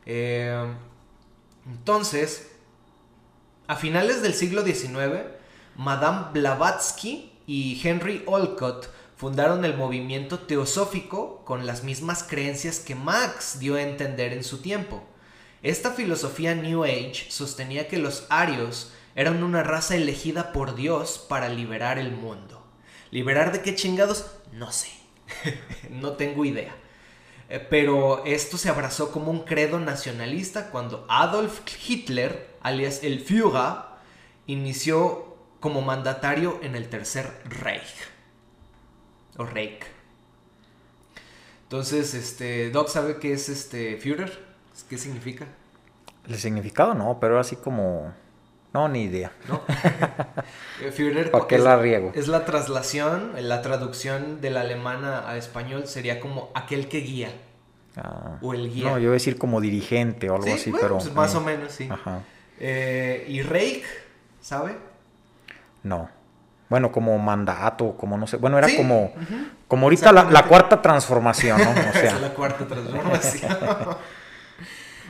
Eh, 0.07 0.75
entonces, 1.67 2.51
a 3.67 3.77
finales 3.77 4.23
del 4.23 4.35
siglo 4.35 4.65
XIX, 4.65 5.23
Madame 5.77 6.33
Blavatsky 6.33 7.33
y 7.47 7.81
Henry 7.83 8.23
Olcott 8.27 8.91
fundaron 9.17 9.65
el 9.65 9.77
movimiento 9.77 10.39
teosófico 10.41 11.45
con 11.45 11.67
las 11.67 11.85
mismas 11.85 12.23
creencias 12.23 12.81
que 12.81 12.95
Max 12.95 13.59
dio 13.59 13.77
a 13.77 13.83
entender 13.83 14.33
en 14.33 14.45
su 14.45 14.59
tiempo. 14.63 15.05
Esta 15.63 15.91
filosofía 15.91 16.55
New 16.55 16.85
Age 16.85 17.27
sostenía 17.29 17.87
que 17.87 17.99
los 17.99 18.27
arios 18.31 18.93
eran 19.15 19.43
una 19.43 19.63
raza 19.63 19.95
elegida 19.95 20.53
por 20.53 20.75
Dios 20.75 21.25
para 21.29 21.51
liberar 21.51 21.99
el 21.99 22.13
mundo. 22.13 22.67
¿Liberar 23.11 23.53
de 23.53 23.61
qué 23.61 23.75
chingados? 23.75 24.27
No 24.53 24.73
sé. 24.73 24.89
no 25.91 26.13
tengo 26.13 26.45
idea. 26.45 26.75
Eh, 27.51 27.67
pero 27.69 28.25
esto 28.25 28.57
se 28.57 28.69
abrazó 28.69 29.11
como 29.11 29.33
un 29.33 29.41
credo 29.41 29.81
nacionalista 29.81 30.71
cuando 30.71 31.05
Adolf 31.09 31.61
Hitler, 31.87 32.49
alias 32.63 33.03
el 33.03 33.21
Führer, 33.21 33.91
inició 34.47 35.37
como 35.59 35.83
mandatario 35.83 36.61
en 36.63 36.77
el 36.77 36.89
Tercer 36.89 37.29
Reich. 37.45 38.09
O 39.37 39.45
Reich. 39.45 39.83
Entonces, 41.65 42.15
este, 42.15 42.71
Doc 42.71 42.89
sabe 42.89 43.19
qué 43.19 43.33
es 43.33 43.49
este 43.49 43.97
Führer, 43.97 44.33
qué 44.89 44.97
significa. 44.97 45.47
El 46.29 46.39
significado 46.39 46.95
no, 46.95 47.19
pero 47.21 47.41
así 47.41 47.57
como 47.57 48.15
no, 48.73 48.89
ni 48.89 49.05
idea. 49.05 49.33
¿No? 49.49 49.63
Eh, 50.83 50.93
Führer 50.93 51.31
¿Para 51.31 51.47
qué 51.47 51.57
es, 51.57 51.63
la 51.63 51.77
riego? 51.77 52.11
Es 52.15 52.27
la 52.27 52.47
traslación, 52.47 53.33
la 53.37 53.61
traducción 53.61 54.41
de 54.41 54.49
la 54.49 54.63
alemana 54.63 55.29
a 55.29 55.37
español 55.37 55.87
sería 55.87 56.21
como 56.21 56.51
aquel 56.55 56.89
que 56.89 57.01
guía. 57.01 57.31
Ah. 57.97 58.39
o 58.41 58.55
el 58.55 58.73
guía. 58.73 58.85
No, 58.85 58.99
yo 58.99 59.09
voy 59.09 59.11
a 59.11 59.13
decir 59.13 59.37
como 59.37 59.61
dirigente 59.61 60.31
o 60.31 60.37
algo 60.37 60.55
así, 60.55 60.73
pero. 60.73 60.97
Pues 60.97 61.13
más 61.13 61.35
o 61.35 61.43
menos, 61.43 61.73
sí. 61.73 61.87
Ajá. 61.91 62.21
Eh, 62.59 63.27
y 63.29 63.43
Reich, 63.43 63.85
¿sabe? 64.41 64.77
No. 65.83 66.09
Bueno, 66.71 66.93
como 66.93 67.19
mandato, 67.19 67.97
como 67.97 68.17
no 68.17 68.27
sé. 68.27 68.37
Bueno, 68.37 68.57
era 68.57 68.69
como, 68.77 69.13
como 69.67 69.87
ahorita 69.87 70.13
la, 70.13 70.45
cuarta 70.45 70.81
transformación, 70.81 71.61
¿no? 71.61 71.71
O 71.71 71.93
sea. 71.93 72.19
la 72.19 72.33
cuarta 72.33 72.67
transformación. 72.67 73.57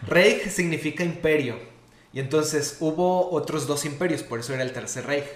Reich 0.08 0.48
significa 0.48 1.04
imperio. 1.04 1.69
Y 2.12 2.20
entonces 2.20 2.78
hubo 2.80 3.30
otros 3.30 3.66
dos 3.66 3.84
imperios, 3.84 4.22
por 4.22 4.40
eso 4.40 4.54
era 4.54 4.62
el 4.62 4.72
tercer 4.72 5.06
Reich. 5.06 5.26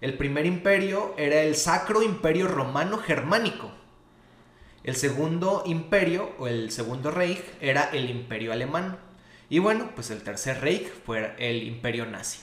El 0.00 0.16
primer 0.16 0.46
imperio 0.46 1.14
era 1.16 1.42
el 1.42 1.56
Sacro 1.56 2.02
Imperio 2.02 2.48
Romano 2.48 2.98
Germánico. 2.98 3.70
El 4.84 4.94
segundo 4.96 5.62
imperio, 5.66 6.32
o 6.38 6.46
el 6.46 6.70
segundo 6.70 7.10
Reich, 7.10 7.42
era 7.60 7.90
el 7.90 8.08
imperio 8.08 8.52
alemán. 8.52 8.98
Y 9.48 9.58
bueno, 9.58 9.90
pues 9.94 10.10
el 10.10 10.22
tercer 10.22 10.60
Reich 10.60 10.88
fue 11.04 11.34
el 11.38 11.62
imperio 11.64 12.06
nazi. 12.06 12.40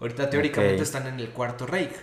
Ahorita 0.00 0.28
teóricamente 0.28 0.82
están 0.82 1.06
en 1.06 1.20
el 1.20 1.30
cuarto 1.30 1.66
Reich. 1.66 1.94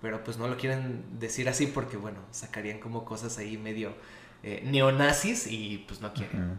Pero 0.00 0.24
pues 0.24 0.38
no 0.38 0.48
lo 0.48 0.56
quieren 0.56 1.18
decir 1.20 1.48
así 1.48 1.66
porque, 1.66 1.96
bueno, 1.96 2.20
sacarían 2.32 2.80
como 2.80 3.04
cosas 3.04 3.38
ahí 3.38 3.56
medio 3.56 3.94
eh, 4.42 4.62
neonazis 4.64 5.46
y 5.46 5.84
pues 5.86 6.00
no 6.00 6.12
quieren. 6.12 6.58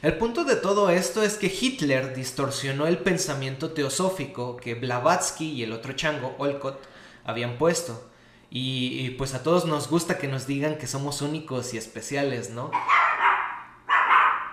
El 0.00 0.16
punto 0.16 0.44
de 0.44 0.54
todo 0.54 0.90
esto 0.90 1.24
es 1.24 1.36
que 1.36 1.48
Hitler 1.48 2.14
distorsionó 2.14 2.86
el 2.86 2.98
pensamiento 2.98 3.72
teosófico 3.72 4.56
que 4.56 4.76
Blavatsky 4.76 5.50
y 5.50 5.64
el 5.64 5.72
otro 5.72 5.92
chango, 5.94 6.36
Olcott, 6.38 6.80
habían 7.24 7.58
puesto. 7.58 8.08
Y, 8.50 9.10
pues 9.10 9.34
a 9.34 9.42
todos 9.42 9.66
nos 9.66 9.90
gusta 9.90 10.16
que 10.16 10.28
nos 10.28 10.46
digan 10.46 10.78
que 10.78 10.86
somos 10.86 11.20
únicos 11.20 11.74
y 11.74 11.78
especiales, 11.78 12.50
¿no? 12.50 12.70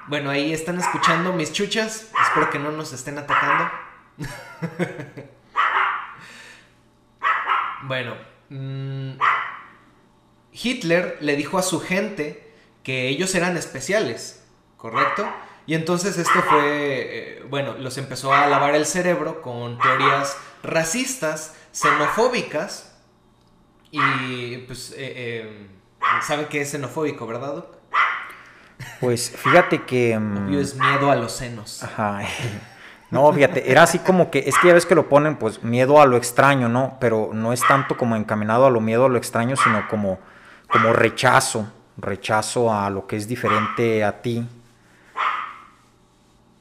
Bueno, 0.07 0.31
ahí 0.31 0.51
están 0.51 0.79
escuchando 0.79 1.31
mis 1.31 1.53
chuchas. 1.53 2.09
Espero 2.23 2.49
que 2.49 2.59
no 2.59 2.71
nos 2.71 2.91
estén 2.91 3.19
atacando. 3.19 3.71
bueno, 7.83 8.15
mm, 8.49 9.11
Hitler 10.51 11.19
le 11.21 11.35
dijo 11.35 11.59
a 11.59 11.63
su 11.63 11.79
gente 11.79 12.51
que 12.83 13.07
ellos 13.07 13.33
eran 13.35 13.57
especiales, 13.57 14.44
¿correcto? 14.85 15.27
Y 15.65 15.73
entonces 15.73 16.15
esto 16.15 16.43
fue, 16.47 16.59
eh, 16.63 17.43
bueno, 17.49 17.73
los 17.79 17.97
empezó 17.97 18.31
a 18.31 18.45
lavar 18.45 18.75
el 18.75 18.85
cerebro 18.85 19.41
con 19.41 19.79
teorías 19.79 20.37
racistas, 20.61 21.55
xenofóbicas. 21.71 22.95
Y 23.89 24.57
pues, 24.57 24.91
eh, 24.91 24.95
eh, 24.99 25.67
¿saben 26.21 26.45
qué 26.49 26.61
es 26.61 26.69
xenofóbico, 26.69 27.25
verdad, 27.25 27.55
Doc? 27.55 27.77
Pues 28.99 29.31
fíjate 29.35 29.83
que... 29.85 30.19
Mm, 30.19 30.49
Obvio 30.49 30.59
es 30.59 30.75
miedo 30.75 31.09
a 31.09 31.15
los 31.15 31.31
senos. 31.31 31.81
Ajá. 31.81 32.21
No, 33.11 33.31
fíjate, 33.31 33.71
era 33.71 33.83
así 33.83 33.99
como 33.99 34.29
que, 34.29 34.39
es 34.39 34.57
que 34.57 34.67
ya 34.67 34.73
ves 34.73 34.85
que 34.85 34.95
lo 34.95 35.07
ponen, 35.07 35.37
pues, 35.37 35.63
miedo 35.63 36.01
a 36.01 36.05
lo 36.05 36.17
extraño, 36.17 36.67
¿no? 36.67 36.97
Pero 36.99 37.29
no 37.33 37.53
es 37.53 37.61
tanto 37.65 37.95
como 37.95 38.15
encaminado 38.15 38.65
a 38.65 38.69
lo 38.69 38.81
miedo 38.81 39.05
a 39.05 39.09
lo 39.09 39.17
extraño, 39.17 39.55
sino 39.55 39.87
como, 39.87 40.19
como 40.69 40.91
rechazo, 40.91 41.71
rechazo 41.97 42.73
a 42.73 42.89
lo 42.89 43.07
que 43.07 43.15
es 43.15 43.27
diferente 43.27 44.03
a 44.03 44.21
ti, 44.21 44.45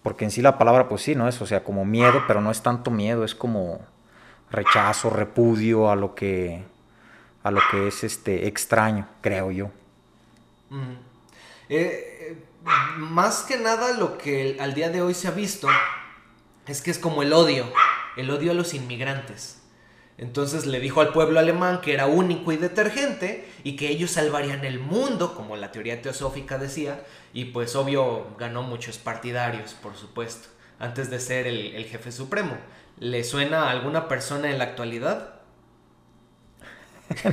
porque 0.04 0.26
en 0.26 0.30
sí 0.30 0.42
la 0.42 0.58
palabra, 0.58 0.87
pues 0.87 1.00
sí, 1.00 1.14
¿no? 1.14 1.26
Es, 1.28 1.40
o 1.40 1.46
sea, 1.46 1.64
como 1.64 1.87
miedo, 1.87 2.23
pero 2.26 2.42
no 2.42 2.50
es 2.50 2.62
tanto 2.62 2.90
miedo, 2.90 3.25
es 3.25 3.34
como 3.34 3.80
rechazo, 4.50 5.08
repudio 5.08 5.90
a 5.90 5.96
lo 5.96 6.14
que, 6.14 6.62
a 7.42 7.50
lo 7.50 7.62
que 7.70 7.88
es 7.88 8.04
este 8.04 8.46
extraño, 8.46 9.08
creo 9.23 9.50
yo. 9.50 9.70
Eh, 11.70 11.70
eh, 11.70 12.44
más 12.99 13.44
que 13.44 13.56
nada 13.56 13.96
lo 13.96 14.18
que 14.18 14.58
al 14.61 14.75
día 14.75 14.90
de 14.90 15.00
hoy 15.00 15.14
se 15.14 15.26
ha 15.26 15.30
visto 15.30 15.68
es 16.66 16.82
que 16.82 16.90
es 16.90 16.99
como 16.99 17.23
el 17.23 17.32
odio, 17.32 17.73
el 18.18 18.30
odio 18.30 18.50
a 18.50 18.54
los 18.54 18.75
inmigrantes. 18.75 19.62
Entonces 20.16 20.66
le 20.66 20.78
dijo 20.78 21.00
al 21.00 21.12
pueblo 21.12 21.40
alemán 21.40 21.80
que 21.80 21.92
era 21.92 22.06
único 22.06 22.52
y 22.52 22.56
detergente 22.56 23.49
y 23.64 23.75
que 23.75 23.88
ellos 23.88 24.12
salvarían 24.12 24.64
el 24.64 24.78
mundo, 24.78 25.35
como 25.35 25.56
la 25.56 25.73
teoría 25.73 26.00
teosófica 26.02 26.56
decía, 26.56 27.02
y 27.33 27.47
pues 27.47 27.75
obvio 27.75 28.28
ganó 28.38 28.62
muchos 28.62 28.99
partidarios, 28.99 29.75
por 29.75 29.97
supuesto, 29.97 30.49
antes 30.78 31.11
de 31.11 31.18
ser 31.18 31.49
el, 31.49 31.85
jefe 31.87 32.12
supremo. 32.12 32.56
¿Le 33.00 33.25
suena 33.25 33.64
a 33.64 33.71
alguna 33.71 34.06
persona 34.06 34.50
en 34.50 34.59
la 34.59 34.64
actualidad? 34.64 35.40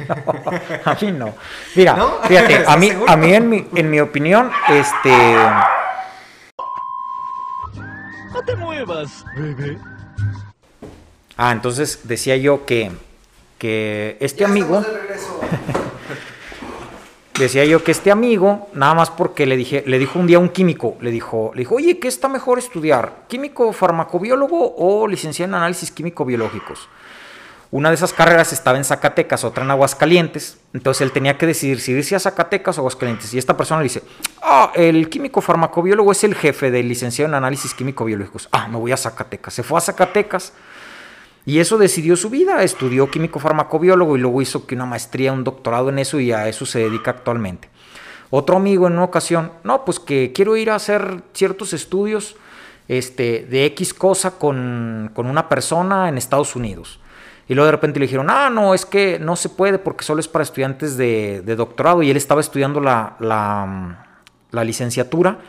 a 0.86 0.98
mí 1.00 1.12
no. 1.12 1.36
Mira, 1.76 1.96
fíjate, 2.24 2.64
a 2.66 2.78
mí, 2.78 2.90
a 3.08 3.16
mí 3.16 3.34
en, 3.34 3.50
mi, 3.50 3.68
en 3.76 3.90
mi 3.92 4.00
opinión, 4.00 4.52
este... 4.70 5.36
No 8.34 8.42
te 8.44 8.56
muevas, 8.56 9.24
bebé. 9.36 9.78
Ah, 11.44 11.54
entonces 11.54 12.02
decía 12.04 12.38
yo 12.38 12.68
que, 12.68 12.92
que 13.58 14.16
este 14.20 14.46
amigo... 14.46 14.86
decía 17.40 17.66
yo 17.66 17.84
que 17.84 17.90
este 17.90 18.12
amigo, 18.12 18.70
nada 18.74 18.94
más 18.94 19.10
porque 19.10 19.48
le 19.48 19.58
dije, 19.58 19.84
le 19.88 19.98
dijo 19.98 20.20
un 20.20 20.28
día 20.28 20.38
a 20.38 20.40
un 20.40 20.50
químico, 20.50 20.98
le 21.02 21.10
dijo, 21.10 21.50
le 21.56 21.62
dijo, 21.62 21.74
oye, 21.74 21.98
¿qué 21.98 22.08
está 22.08 22.30
mejor 22.30 22.60
estudiar? 22.60 23.24
¿Químico 23.28 23.74
farmacobiólogo 23.74 24.76
o 24.78 25.08
licenciado 25.08 25.50
en 25.50 25.56
análisis 25.56 25.90
químico-biológicos? 25.90 26.88
Una 27.72 27.90
de 27.90 27.96
esas 27.96 28.14
carreras 28.14 28.54
estaba 28.54 28.78
en 28.78 28.84
Zacatecas, 28.84 29.44
otra 29.44 29.64
en 29.64 29.72
Aguascalientes. 29.72 30.60
Entonces 30.74 31.02
él 31.02 31.12
tenía 31.12 31.40
que 31.40 31.48
decidir 31.48 31.80
si 31.80 31.94
irse 31.94 32.16
a 32.16 32.20
Zacatecas 32.20 32.78
o 32.78 32.82
Aguascalientes. 32.82 33.34
Y 33.34 33.40
esta 33.40 33.58
persona 33.58 33.80
le 33.80 33.86
dice, 33.86 34.04
ah, 34.44 34.72
el 34.76 35.10
químico 35.10 35.42
farmacobiólogo 35.42 36.12
es 36.12 36.24
el 36.24 36.36
jefe 36.36 36.70
del 36.70 36.88
licenciado 36.88 37.30
en 37.30 37.34
análisis 37.34 37.74
químico-biológicos. 37.74 38.48
Ah, 38.52 38.68
me 38.68 38.78
voy 38.78 38.92
a 38.92 38.98
Zacatecas. 38.98 39.56
Se 39.56 39.64
fue 39.64 39.80
a 39.80 39.82
Zacatecas 39.82 40.54
y 41.46 41.60
eso 41.60 41.78
decidió 41.78 42.16
su 42.16 42.30
vida, 42.30 42.62
estudió 42.64 43.10
químico 43.10 43.40
farmacobiólogo 43.40 44.16
y 44.16 44.20
luego 44.20 44.42
hizo 44.42 44.68
que 44.68 44.76
una 44.76 44.86
maestría, 44.86 45.34
un 45.34 45.44
doctorado 45.44 45.90
en 45.90 46.00
eso 46.00 46.20
y 46.20 46.32
a 46.32 46.48
eso 46.48 46.66
se 46.66 46.80
dedica 46.80 47.12
actualmente. 47.12 47.70
Otro 48.30 48.58
amigo 48.58 48.88
en 48.88 48.94
una 48.94 49.04
ocasión, 49.04 49.52
no, 49.64 49.84
pues 49.84 50.00
que 50.00 50.32
quiero 50.34 50.56
ir 50.56 50.70
a 50.70 50.76
hacer 50.76 51.24
ciertos 51.34 51.74
estudios 51.74 52.36
este, 52.88 53.46
de 53.50 53.66
X 53.66 53.94
cosa 53.94 54.38
con, 54.38 55.12
una 55.16 55.50
persona 55.50 56.08
en 56.10 56.18
Estados 56.18 56.56
Unidos. 56.56 57.00
Y 57.50 57.56
luego 57.56 57.66
de 57.66 57.72
repente 57.72 58.00
le 58.00 58.06
dijeron, 58.06 58.30
ah, 58.30 58.50
no, 58.50 58.74
es 58.74 58.86
que 58.86 59.20
no 59.20 59.36
se 59.36 59.50
puede 59.50 59.80
porque 59.80 60.06
solo 60.06 60.22
es 60.22 60.28
para 60.28 60.44
estudiantes 60.44 60.96
de, 60.96 61.42
doctorado. 61.58 62.04
Y 62.04 62.10
él 62.10 62.16
estaba 62.16 62.40
estudiando 62.40 62.80
la, 62.80 63.16
la 63.20 64.64
licenciatura 64.64 65.40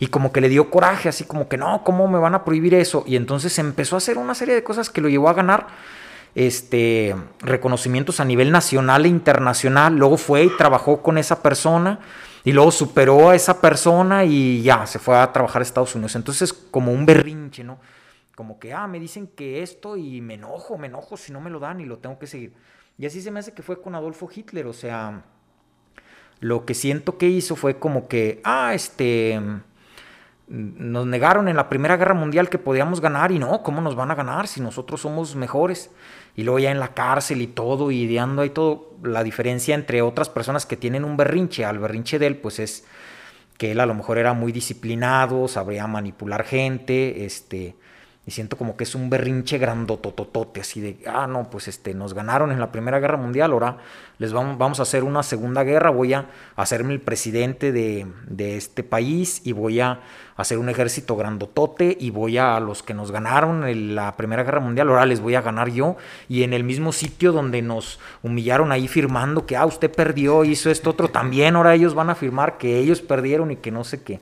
y 0.00 0.06
como 0.06 0.32
que 0.32 0.40
le 0.40 0.48
dio 0.48 0.70
coraje, 0.70 1.10
así 1.10 1.24
como 1.24 1.46
que 1.46 1.58
no, 1.58 1.84
¿cómo 1.84 2.08
me 2.08 2.18
van 2.18 2.34
a 2.34 2.42
prohibir 2.42 2.72
eso? 2.74 3.04
Y 3.06 3.16
entonces 3.16 3.56
empezó 3.58 3.96
a 3.96 3.98
hacer 3.98 4.16
una 4.16 4.34
serie 4.34 4.54
de 4.54 4.64
cosas 4.64 4.88
que 4.88 5.02
lo 5.02 5.10
llevó 5.10 5.28
a 5.28 5.34
ganar 5.34 5.66
este, 6.34 7.14
reconocimientos 7.40 8.18
a 8.18 8.24
nivel 8.24 8.50
nacional 8.50 9.04
e 9.04 9.08
internacional. 9.08 9.94
Luego 9.94 10.16
fue 10.16 10.44
y 10.44 10.56
trabajó 10.56 11.02
con 11.02 11.18
esa 11.18 11.42
persona 11.42 12.00
y 12.44 12.52
luego 12.52 12.70
superó 12.70 13.28
a 13.28 13.34
esa 13.34 13.60
persona 13.60 14.24
y 14.24 14.62
ya 14.62 14.86
se 14.86 14.98
fue 14.98 15.18
a 15.18 15.30
trabajar 15.32 15.60
a 15.60 15.64
Estados 15.64 15.94
Unidos. 15.94 16.16
Entonces, 16.16 16.50
como 16.54 16.92
un 16.92 17.04
berrinche, 17.04 17.62
¿no? 17.62 17.78
Como 18.34 18.58
que, 18.58 18.72
ah, 18.72 18.86
me 18.86 18.98
dicen 18.98 19.26
que 19.26 19.62
esto 19.62 19.98
y 19.98 20.22
me 20.22 20.34
enojo, 20.34 20.78
me 20.78 20.86
enojo 20.86 21.18
si 21.18 21.30
no 21.30 21.42
me 21.42 21.50
lo 21.50 21.60
dan 21.60 21.78
y 21.82 21.84
lo 21.84 21.98
tengo 21.98 22.18
que 22.18 22.26
seguir. 22.26 22.54
Y 22.96 23.04
así 23.04 23.20
se 23.20 23.30
me 23.30 23.40
hace 23.40 23.52
que 23.52 23.62
fue 23.62 23.82
con 23.82 23.94
Adolfo 23.94 24.30
Hitler, 24.34 24.66
o 24.66 24.72
sea, 24.72 25.24
lo 26.38 26.64
que 26.64 26.72
siento 26.72 27.18
que 27.18 27.28
hizo 27.28 27.54
fue 27.54 27.78
como 27.78 28.08
que, 28.08 28.40
ah, 28.44 28.72
este 28.72 29.38
nos 30.50 31.06
negaron 31.06 31.46
en 31.46 31.54
la 31.54 31.68
Primera 31.68 31.96
Guerra 31.96 32.14
Mundial 32.14 32.48
que 32.48 32.58
podíamos 32.58 33.00
ganar 33.00 33.30
y 33.30 33.38
no, 33.38 33.62
¿cómo 33.62 33.80
nos 33.80 33.94
van 33.94 34.10
a 34.10 34.16
ganar 34.16 34.48
si 34.48 34.60
nosotros 34.60 35.00
somos 35.00 35.36
mejores? 35.36 35.92
Y 36.34 36.42
luego 36.42 36.58
ya 36.58 36.72
en 36.72 36.80
la 36.80 36.92
cárcel 36.92 37.40
y 37.40 37.46
todo, 37.46 37.92
y 37.92 38.00
ideando 38.02 38.42
ahí 38.42 38.50
todo, 38.50 38.96
la 39.04 39.22
diferencia 39.22 39.76
entre 39.76 40.02
otras 40.02 40.28
personas 40.28 40.66
que 40.66 40.76
tienen 40.76 41.04
un 41.04 41.16
berrinche, 41.16 41.64
al 41.64 41.78
berrinche 41.78 42.18
de 42.18 42.26
él, 42.26 42.36
pues 42.36 42.58
es 42.58 42.84
que 43.58 43.70
él 43.70 43.78
a 43.78 43.86
lo 43.86 43.94
mejor 43.94 44.18
era 44.18 44.32
muy 44.32 44.50
disciplinado, 44.50 45.46
sabría 45.46 45.86
manipular 45.86 46.42
gente, 46.42 47.24
este, 47.24 47.76
y 48.30 48.32
siento 48.32 48.56
como 48.56 48.76
que 48.76 48.84
es 48.84 48.94
un 48.94 49.10
berrinche 49.10 49.58
grandotototote, 49.58 50.60
así 50.60 50.80
de, 50.80 50.98
ah, 51.04 51.26
no, 51.26 51.50
pues 51.50 51.66
este, 51.66 51.94
nos 51.94 52.14
ganaron 52.14 52.52
en 52.52 52.60
la 52.60 52.70
Primera 52.70 53.00
Guerra 53.00 53.16
Mundial, 53.16 53.50
ahora 53.50 53.78
les 54.18 54.32
vamos, 54.32 54.56
vamos 54.56 54.78
a 54.78 54.84
hacer 54.84 55.02
una 55.02 55.24
Segunda 55.24 55.64
Guerra, 55.64 55.90
voy 55.90 56.12
a 56.12 56.26
hacerme 56.54 56.92
el 56.92 57.00
presidente 57.00 57.72
de, 57.72 58.06
de 58.28 58.56
este 58.56 58.84
país 58.84 59.42
y 59.44 59.50
voy 59.50 59.80
a 59.80 59.98
hacer 60.36 60.58
un 60.58 60.68
ejército 60.68 61.16
grandotote 61.16 61.96
y 61.98 62.10
voy 62.10 62.38
a, 62.38 62.60
los 62.60 62.84
que 62.84 62.94
nos 62.94 63.10
ganaron 63.10 63.66
en 63.66 63.96
la 63.96 64.16
Primera 64.16 64.44
Guerra 64.44 64.60
Mundial, 64.60 64.90
ahora 64.90 65.06
les 65.06 65.18
voy 65.18 65.34
a 65.34 65.42
ganar 65.42 65.68
yo, 65.68 65.96
y 66.28 66.44
en 66.44 66.52
el 66.52 66.62
mismo 66.62 66.92
sitio 66.92 67.32
donde 67.32 67.62
nos 67.62 67.98
humillaron 68.22 68.70
ahí 68.70 68.86
firmando 68.86 69.44
que, 69.44 69.56
ah, 69.56 69.66
usted 69.66 69.90
perdió, 69.90 70.44
hizo 70.44 70.70
esto 70.70 70.90
otro, 70.90 71.08
también 71.08 71.56
ahora 71.56 71.74
ellos 71.74 71.94
van 71.94 72.10
a 72.10 72.14
firmar 72.14 72.58
que 72.58 72.78
ellos 72.78 73.00
perdieron 73.00 73.50
y 73.50 73.56
que 73.56 73.72
no 73.72 73.82
sé 73.82 74.04
qué. 74.04 74.20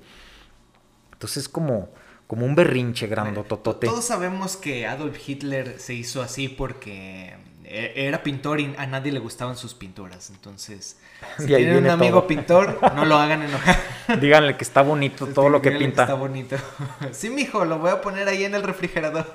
Entonces 1.12 1.46
como 1.46 1.90
como 2.28 2.44
un 2.44 2.54
berrinche 2.54 3.06
grandototote. 3.06 3.86
Todos 3.86 4.04
sabemos 4.04 4.56
que 4.58 4.86
Adolf 4.86 5.18
Hitler 5.26 5.80
se 5.80 5.94
hizo 5.94 6.20
así 6.20 6.48
porque 6.48 7.34
e-, 7.64 7.92
era 8.06 8.22
pintor 8.22 8.60
y 8.60 8.74
a 8.76 8.86
nadie 8.86 9.10
le 9.12 9.18
gustaban 9.18 9.56
sus 9.56 9.72
pinturas. 9.72 10.28
Entonces, 10.28 10.98
si 11.38 11.46
tienen 11.46 11.78
un 11.78 11.88
amigo 11.88 12.26
pintor, 12.26 12.80
no 12.94 13.06
lo 13.06 13.16
hagan 13.16 13.42
enojar. 13.42 13.80
Díganle 14.20 14.58
que 14.58 14.64
está 14.64 14.82
bonito 14.82 15.26
todo 15.28 15.48
lo 15.48 15.62
que 15.62 15.72
pinta. 15.72 16.02
está 16.02 16.14
bonito. 16.14 16.56
Sí, 17.12 17.30
mijo, 17.30 17.64
lo 17.64 17.78
voy 17.78 17.90
a 17.90 18.02
poner 18.02 18.28
ahí 18.28 18.44
en 18.44 18.54
el 18.54 18.62
refrigerador. 18.62 19.26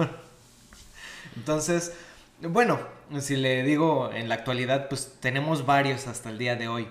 Entonces, 1.35 1.93
bueno, 2.41 2.79
si 3.19 3.35
le 3.35 3.63
digo 3.63 4.11
en 4.13 4.29
la 4.29 4.35
actualidad, 4.35 4.87
pues 4.87 5.15
tenemos 5.19 5.65
varios 5.65 6.05
hasta 6.05 6.29
el 6.29 6.37
día 6.37 6.55
de 6.55 6.67
hoy. 6.67 6.87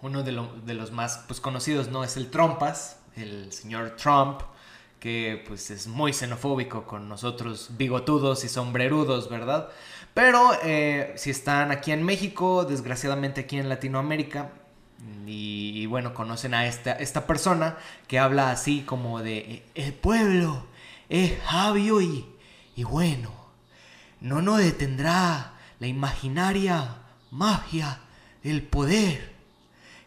Uno 0.00 0.22
de, 0.22 0.32
de 0.64 0.72
los 0.72 0.92
más 0.92 1.24
pues, 1.28 1.40
conocidos, 1.40 1.88
¿no? 1.88 2.04
Es 2.04 2.16
el 2.16 2.30
Trompas, 2.30 2.96
el 3.16 3.52
señor 3.52 3.96
Trump 3.96 4.40
que 5.00 5.42
pues 5.48 5.70
es 5.70 5.86
muy 5.88 6.12
xenofóbico 6.12 6.84
con 6.84 7.08
nosotros 7.08 7.70
bigotudos 7.76 8.44
y 8.44 8.48
sombrerudos, 8.48 9.28
¿verdad? 9.30 9.70
Pero 10.14 10.52
eh, 10.62 11.14
si 11.16 11.30
están 11.30 11.72
aquí 11.72 11.92
en 11.92 12.02
México, 12.02 12.64
desgraciadamente 12.64 13.40
aquí 13.40 13.58
en 13.58 13.68
Latinoamérica, 13.68 14.52
y, 15.26 15.86
bueno, 15.86 16.12
conocen 16.12 16.52
a 16.52 16.66
esta, 16.66 16.92
esta, 16.92 17.26
persona 17.26 17.78
que 18.06 18.18
habla 18.18 18.50
así 18.50 18.82
como 18.82 19.22
de 19.22 19.38
eh, 19.38 19.62
el 19.74 19.94
pueblo 19.94 20.66
es 21.08 21.32
sabio 21.48 22.02
y, 22.02 22.26
y 22.76 22.84
bueno, 22.84 23.30
no 24.20 24.42
nos 24.42 24.58
detendrá 24.58 25.54
la 25.78 25.86
imaginaria 25.86 26.96
magia 27.30 28.00
del 28.42 28.62
poder. 28.62 29.32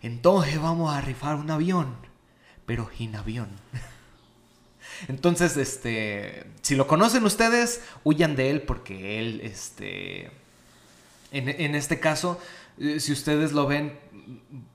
Entonces 0.02 0.62
vamos 0.62 0.94
a 0.94 1.02
rifar 1.02 1.36
un 1.36 1.50
avión, 1.50 1.96
pero 2.66 2.90
sin 2.96 3.16
avión. 3.16 3.50
Entonces, 5.08 5.58
este, 5.58 6.46
si 6.62 6.76
lo 6.76 6.88
conocen 6.88 7.24
ustedes, 7.26 7.82
huyan 8.04 8.36
de 8.36 8.50
él 8.50 8.62
porque 8.62 9.20
él, 9.20 9.42
este, 9.44 10.32
en, 11.32 11.76
este 11.76 12.00
caso, 12.00 12.40
Eh, 12.80 13.00
si 13.00 13.12
ustedes 13.12 13.52
lo 13.52 13.68
ven, 13.68 14.00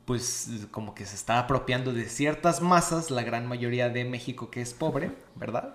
pues 0.04 0.48
como 0.70 0.94
que 0.94 1.04
se 1.04 1.16
está 1.16 1.38
apropiando 1.40 1.92
de 1.92 2.08
ciertas 2.08 2.60
masas, 2.60 3.10
la 3.10 3.22
gran 3.22 3.46
mayoría 3.46 3.88
de 3.88 4.04
México 4.04 4.50
que 4.50 4.60
es 4.60 4.72
pobre, 4.72 5.12
¿verdad? 5.34 5.74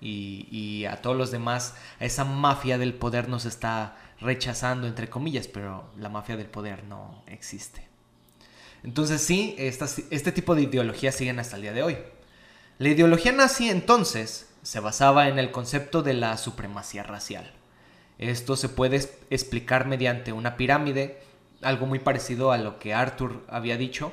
Y, 0.00 0.84
a 0.84 1.02
todos 1.02 1.16
los 1.16 1.30
demás, 1.30 1.74
a 1.98 2.04
esa 2.04 2.24
mafia 2.24 2.78
del 2.78 2.94
poder 2.94 3.28
nos 3.28 3.46
está 3.46 3.96
rechazando, 4.20 4.86
entre 4.86 5.08
comillas, 5.08 5.48
pero 5.48 5.90
la 5.96 6.08
mafia 6.08 6.36
del 6.36 6.46
poder 6.46 6.84
no 6.84 7.22
existe. 7.26 7.86
Entonces 8.84 9.20
sí, 9.22 9.56
este 9.58 10.32
tipo 10.32 10.54
de 10.54 10.62
ideologías 10.62 11.16
siguen 11.16 11.40
hasta 11.40 11.56
el 11.56 11.62
día 11.62 11.72
de 11.72 11.82
hoy. 11.82 11.96
La 12.78 12.90
ideología 12.90 13.32
nazi 13.32 13.68
entonces 13.68 14.48
se 14.62 14.78
basaba 14.78 15.26
en 15.26 15.40
el 15.40 15.50
concepto 15.50 16.02
de 16.02 16.14
la 16.14 16.36
supremacía 16.36 17.02
racial. 17.02 17.52
Esto 18.18 18.54
se 18.54 18.68
puede 18.68 18.98
explicar 19.30 19.88
mediante 19.88 20.32
una 20.32 20.56
pirámide, 20.56 21.20
algo 21.60 21.86
muy 21.86 21.98
parecido 21.98 22.52
a 22.52 22.58
lo 22.58 22.78
que 22.78 22.94
Arthur 22.94 23.42
había 23.48 23.76
dicho. 23.76 24.12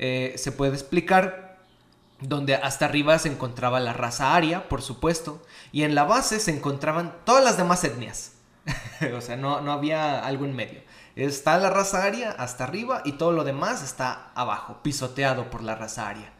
Eh, 0.00 0.34
se 0.36 0.50
puede 0.50 0.72
explicar 0.72 1.58
donde 2.18 2.56
hasta 2.56 2.86
arriba 2.86 3.16
se 3.20 3.28
encontraba 3.28 3.78
la 3.78 3.92
raza 3.92 4.34
aria, 4.34 4.68
por 4.68 4.82
supuesto, 4.82 5.40
y 5.70 5.84
en 5.84 5.94
la 5.94 6.02
base 6.02 6.40
se 6.40 6.50
encontraban 6.50 7.14
todas 7.24 7.44
las 7.44 7.56
demás 7.56 7.84
etnias. 7.84 8.32
o 9.16 9.20
sea, 9.20 9.36
no, 9.36 9.60
no 9.60 9.70
había 9.70 10.26
algo 10.26 10.44
en 10.44 10.56
medio. 10.56 10.80
Está 11.14 11.56
la 11.56 11.70
raza 11.70 12.02
aria 12.02 12.32
hasta 12.32 12.64
arriba 12.64 13.02
y 13.04 13.12
todo 13.12 13.30
lo 13.30 13.44
demás 13.44 13.80
está 13.84 14.32
abajo, 14.34 14.80
pisoteado 14.82 15.50
por 15.50 15.62
la 15.62 15.76
raza 15.76 16.08
aria. 16.08 16.32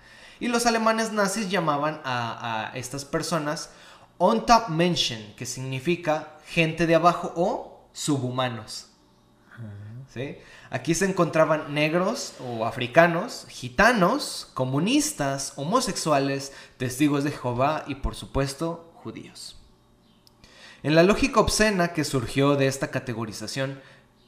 Y 0.42 0.48
los 0.48 0.66
alemanes 0.66 1.12
nazis 1.12 1.50
llamaban 1.50 2.00
a, 2.02 2.72
estas 2.74 3.04
personas 3.04 3.70
Menschen, 4.68 5.34
que 5.36 5.46
significa 5.46 6.36
gente 6.46 6.88
de 6.88 6.96
abajo 6.96 7.32
o 7.36 7.86
subhumanos. 7.92 8.88
¿Sí? 10.12 10.38
Aquí 10.68 10.96
se 10.96 11.04
encontraban 11.04 11.72
negros 11.72 12.34
o 12.40 12.66
africanos, 12.66 13.46
gitanos, 13.50 14.50
comunistas, 14.52 15.52
homosexuales, 15.54 16.52
testigos 16.76 17.22
de 17.22 17.30
Jehová 17.30 17.84
y 17.86 17.94
por 17.94 18.16
supuesto 18.16 18.92
judíos. 18.96 19.60
En 20.82 20.96
la 20.96 21.04
lógica 21.04 21.38
obscena 21.38 21.92
que 21.92 22.02
surgió 22.02 22.56
de 22.56 22.66
esta 22.66 22.90
categorización, 22.90 23.80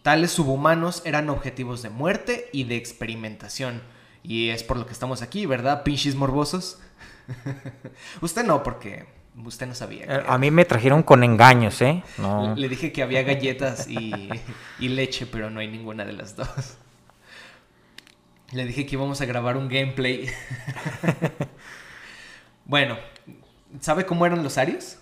tales 0.03 0.31
subhumanos 0.31 1.03
eran 1.05 1.29
objetivos 1.29 1.83
de 1.83 1.91
muerte 1.91 2.51
y 2.53 2.63
de 2.63 2.77
experimentación. 2.77 3.83
Y 4.25 4.49
es 4.49 4.65
por 4.65 4.79
lo 4.79 4.87
que 4.87 4.93
estamos 4.93 5.21
aquí, 5.21 5.45
¿verdad? 5.45 5.85
Pinches 5.85 6.17
morbosos. 6.17 6.81
Usted 8.23 8.43
no, 8.43 8.63
porque 8.63 9.07
usted 9.45 9.67
no 9.67 9.75
sabía. 9.75 10.25
A 10.27 10.39
mí 10.39 10.51
me 10.51 10.65
trajeron 10.65 11.03
con 11.03 11.23
engaños, 11.23 11.83
¿eh? 11.83 12.03
Le 12.57 12.69
dije 12.69 12.91
que 12.93 13.03
había 13.03 13.23
galletas 13.23 13.89
y, 13.89 14.31
y, 14.79 14.89
leche, 14.89 15.27
pero 15.27 15.51
no 15.51 15.61
hay 15.61 15.69
ninguna 15.69 16.05
de 16.05 16.13
las 16.13 16.37
dos. 16.37 16.79
Le 18.53 18.65
dije 18.65 18.87
que 18.87 18.95
íbamos 18.95 19.21
a 19.21 19.27
grabar 19.27 19.57
un 19.57 19.69
gameplay. 19.69 20.29
bueno, 22.65 22.97
¿sabe 23.81 24.07
cómo 24.07 24.25
eran 24.25 24.43
los 24.43 24.57
Arios? 24.57 24.99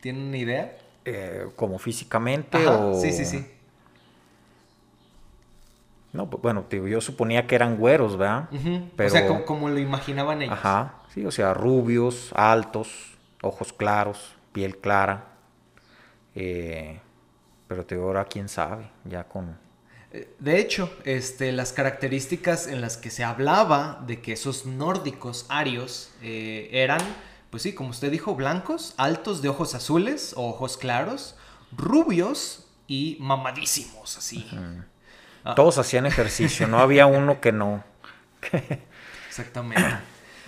¿Tienen 0.00 0.24
una 0.24 0.36
idea? 0.38 0.76
Eh, 1.04 1.46
¿Como 1.56 1.78
físicamente 1.78 2.66
o...? 2.66 3.00
Sí, 3.00 3.12
sí, 3.12 3.24
sí. 3.24 3.46
No, 6.18 6.28
pues, 6.28 6.42
bueno, 6.42 6.66
yo 6.68 7.00
suponía 7.00 7.46
que 7.46 7.54
eran 7.54 7.76
güeros, 7.76 8.18
¿verdad? 8.18 8.48
O 8.50 9.08
sea, 9.08 9.44
como, 9.44 9.68
lo 9.68 9.78
imaginaban 9.78 10.42
ellos. 10.42 10.52
Ajá, 10.52 10.96
sí, 11.14 11.24
o 11.24 11.30
sea, 11.30 11.54
rubios, 11.54 12.32
altos, 12.34 12.88
ojos 13.40 13.72
claros, 13.72 14.34
piel 14.52 14.78
clara. 14.78 15.36
Eh, 16.34 16.98
pero 17.68 17.86
te 17.86 17.94
ahora 17.94 18.24
quién 18.24 18.48
sabe, 18.48 18.90
ya 19.04 19.28
con... 19.28 19.56
Eh, 20.10 20.34
de 20.40 20.58
hecho, 20.58 20.92
este, 21.04 21.52
las 21.52 21.72
características 21.72 22.66
en 22.66 22.80
las 22.80 22.96
que 22.96 23.10
se 23.10 23.22
hablaba 23.22 24.02
de 24.04 24.20
que 24.20 24.32
esos 24.32 24.66
nórdicos 24.66 25.46
arios 25.48 26.10
eh, 26.20 26.68
eran, 26.72 27.00
pues 27.50 27.62
sí, 27.62 27.76
como 27.76 27.90
usted 27.90 28.10
dijo, 28.10 28.34
blancos, 28.34 28.92
altos 28.96 29.40
de 29.40 29.50
ojos 29.50 29.76
azules 29.76 30.34
o 30.36 30.48
ojos 30.48 30.78
claros, 30.78 31.36
rubios 31.70 32.66
y 32.88 33.18
mamadísimos, 33.20 34.18
así. 34.18 34.44
Ah. 35.44 35.54
Todos 35.54 35.78
hacían 35.78 36.06
ejercicio, 36.06 36.66
no 36.68 36.78
había 36.78 37.06
uno 37.06 37.40
que 37.40 37.52
no. 37.52 37.84
Exactamente. 39.28 39.84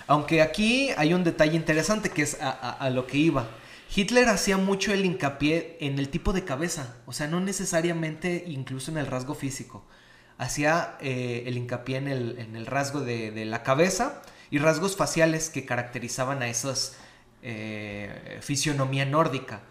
Aunque 0.07 0.41
aquí 0.41 0.89
hay 0.97 1.13
un 1.13 1.23
detalle 1.23 1.55
interesante 1.55 2.09
que 2.09 2.23
es 2.23 2.37
a, 2.41 2.89
lo 2.89 3.07
que 3.07 3.17
iba. 3.17 3.47
Hitler 3.95 4.27
hacía 4.27 4.57
mucho 4.57 4.93
el 4.93 5.05
hincapié 5.05 5.77
en 5.79 5.99
el 5.99 6.09
tipo 6.09 6.33
de 6.33 6.43
cabeza, 6.43 6.97
o 7.05 7.13
sea, 7.13 7.27
no 7.27 7.39
necesariamente 7.39 8.43
incluso 8.47 8.91
en 8.91 8.97
el 8.97 9.07
rasgo 9.07 9.35
físico. 9.35 9.85
Hacía 10.37 10.97
eh, 10.99 11.43
el 11.45 11.57
hincapié 11.57 11.97
en 11.97 12.07
el, 12.07 12.65
rasgo 12.65 12.99
de, 13.01 13.45
la 13.45 13.63
cabeza 13.63 14.21
y 14.49 14.59
rasgos 14.59 14.97
faciales 14.97 15.49
que 15.49 15.65
caracterizaban 15.65 16.41
a 16.41 16.47
esas 16.47 16.97
eh, 17.41 18.39
fisionomía 18.41 19.05
nórdica. 19.05 19.61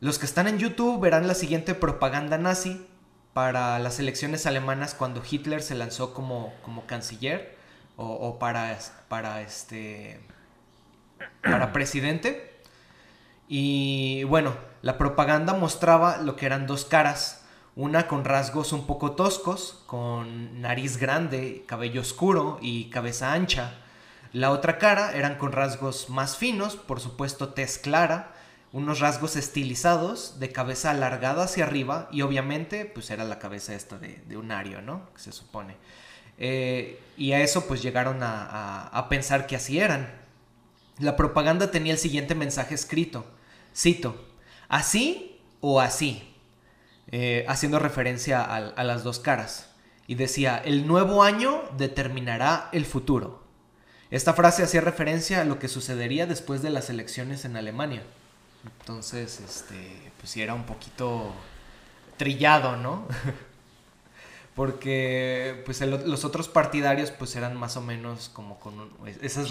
Los 0.00 0.18
que 0.18 0.26
están 0.26 0.48
en 0.48 0.58
YouTube 0.58 1.00
verán 1.00 1.26
la 1.26 1.34
siguiente 1.34 1.74
propaganda 1.74 2.36
nazi 2.36 2.86
para 3.32 3.78
las 3.78 3.98
elecciones 4.00 4.46
alemanas 4.46 4.94
cuando 4.94 5.22
Hitler 5.28 5.62
se 5.62 5.74
lanzó 5.74 6.14
como, 6.14 6.54
como 6.62 6.86
canciller 6.86 7.56
o, 7.96 8.38
para, 8.38 8.78
para, 9.08 9.42
este, 9.42 10.20
para 11.42 11.72
presidente. 11.72 12.60
Y 13.48 14.24
bueno, 14.24 14.54
la 14.82 14.98
propaganda 14.98 15.54
mostraba 15.54 16.18
lo 16.18 16.36
que 16.36 16.46
eran 16.46 16.66
dos 16.66 16.84
caras, 16.84 17.44
una 17.74 18.06
con 18.06 18.24
rasgos 18.24 18.72
un 18.72 18.86
poco 18.86 19.12
toscos, 19.12 19.82
con 19.86 20.60
nariz 20.60 20.98
grande, 20.98 21.64
cabello 21.66 22.02
oscuro 22.02 22.58
y 22.60 22.90
cabeza 22.90 23.32
ancha. 23.32 23.74
La 24.32 24.50
otra 24.50 24.78
cara 24.78 25.12
eran 25.14 25.36
con 25.36 25.52
rasgos 25.52 26.10
más 26.10 26.36
finos, 26.36 26.76
por 26.76 27.00
supuesto 27.00 27.48
tez 27.50 27.78
clara, 27.78 28.32
unos 28.72 29.00
rasgos 29.00 29.36
estilizados, 29.36 30.38
de 30.40 30.52
cabeza 30.52 30.90
alargada 30.90 31.44
hacia 31.44 31.64
arriba 31.64 32.08
y 32.12 32.22
obviamente 32.22 32.84
pues 32.84 33.10
era 33.10 33.24
la 33.24 33.38
cabeza 33.38 33.74
esta 33.74 33.98
de, 33.98 34.36
un 34.36 34.50
ario, 34.52 34.82
¿no? 34.82 35.12
Que 35.14 35.20
se 35.20 35.32
supone. 35.32 35.76
Eh, 36.38 37.00
y 37.16 37.32
a 37.32 37.40
eso 37.40 37.66
pues 37.66 37.82
llegaron 37.82 38.18
a, 38.22 39.06
pensar 39.08 39.46
que 39.46 39.56
así 39.56 39.78
eran. 39.78 40.10
La 40.98 41.16
propaganda 41.16 41.70
tenía 41.70 41.92
el 41.92 41.98
siguiente 41.98 42.34
mensaje 42.34 42.74
escrito. 42.74 43.24
Cito, 43.74 44.24
así 44.68 45.40
o 45.60 45.80
así, 45.80 46.34
eh, 47.10 47.44
haciendo 47.48 47.78
referencia 47.78 48.42
a 48.42 48.84
las 48.84 49.04
dos 49.04 49.18
caras. 49.18 49.70
Y 50.06 50.14
decía, 50.14 50.60
el 50.64 50.86
nuevo 50.86 51.22
año 51.22 51.62
determinará 51.76 52.68
el 52.72 52.86
futuro. 52.86 53.44
Esta 54.10 54.32
frase 54.32 54.62
hacía 54.62 54.80
referencia 54.80 55.42
a 55.42 55.44
lo 55.44 55.58
que 55.58 55.68
sucedería 55.68 56.26
después 56.26 56.62
de 56.62 56.70
las 56.70 56.88
elecciones 56.88 57.44
en 57.44 57.56
Alemania. 57.56 58.02
Entonces, 58.64 59.40
este, 59.40 60.12
pues 60.18 60.30
sí 60.30 60.42
era 60.42 60.54
un 60.54 60.64
poquito 60.64 61.32
trillado, 62.16 62.76
¿no? 62.76 63.06
porque 64.58 65.62
pues 65.64 65.80
los 65.82 66.24
otros 66.24 66.48
partidarios 66.48 67.12
pues 67.12 67.36
eran 67.36 67.56
más 67.56 67.76
o 67.76 67.80
menos 67.80 68.28
como 68.28 68.58
con 68.58 68.90
esos, 69.22 69.50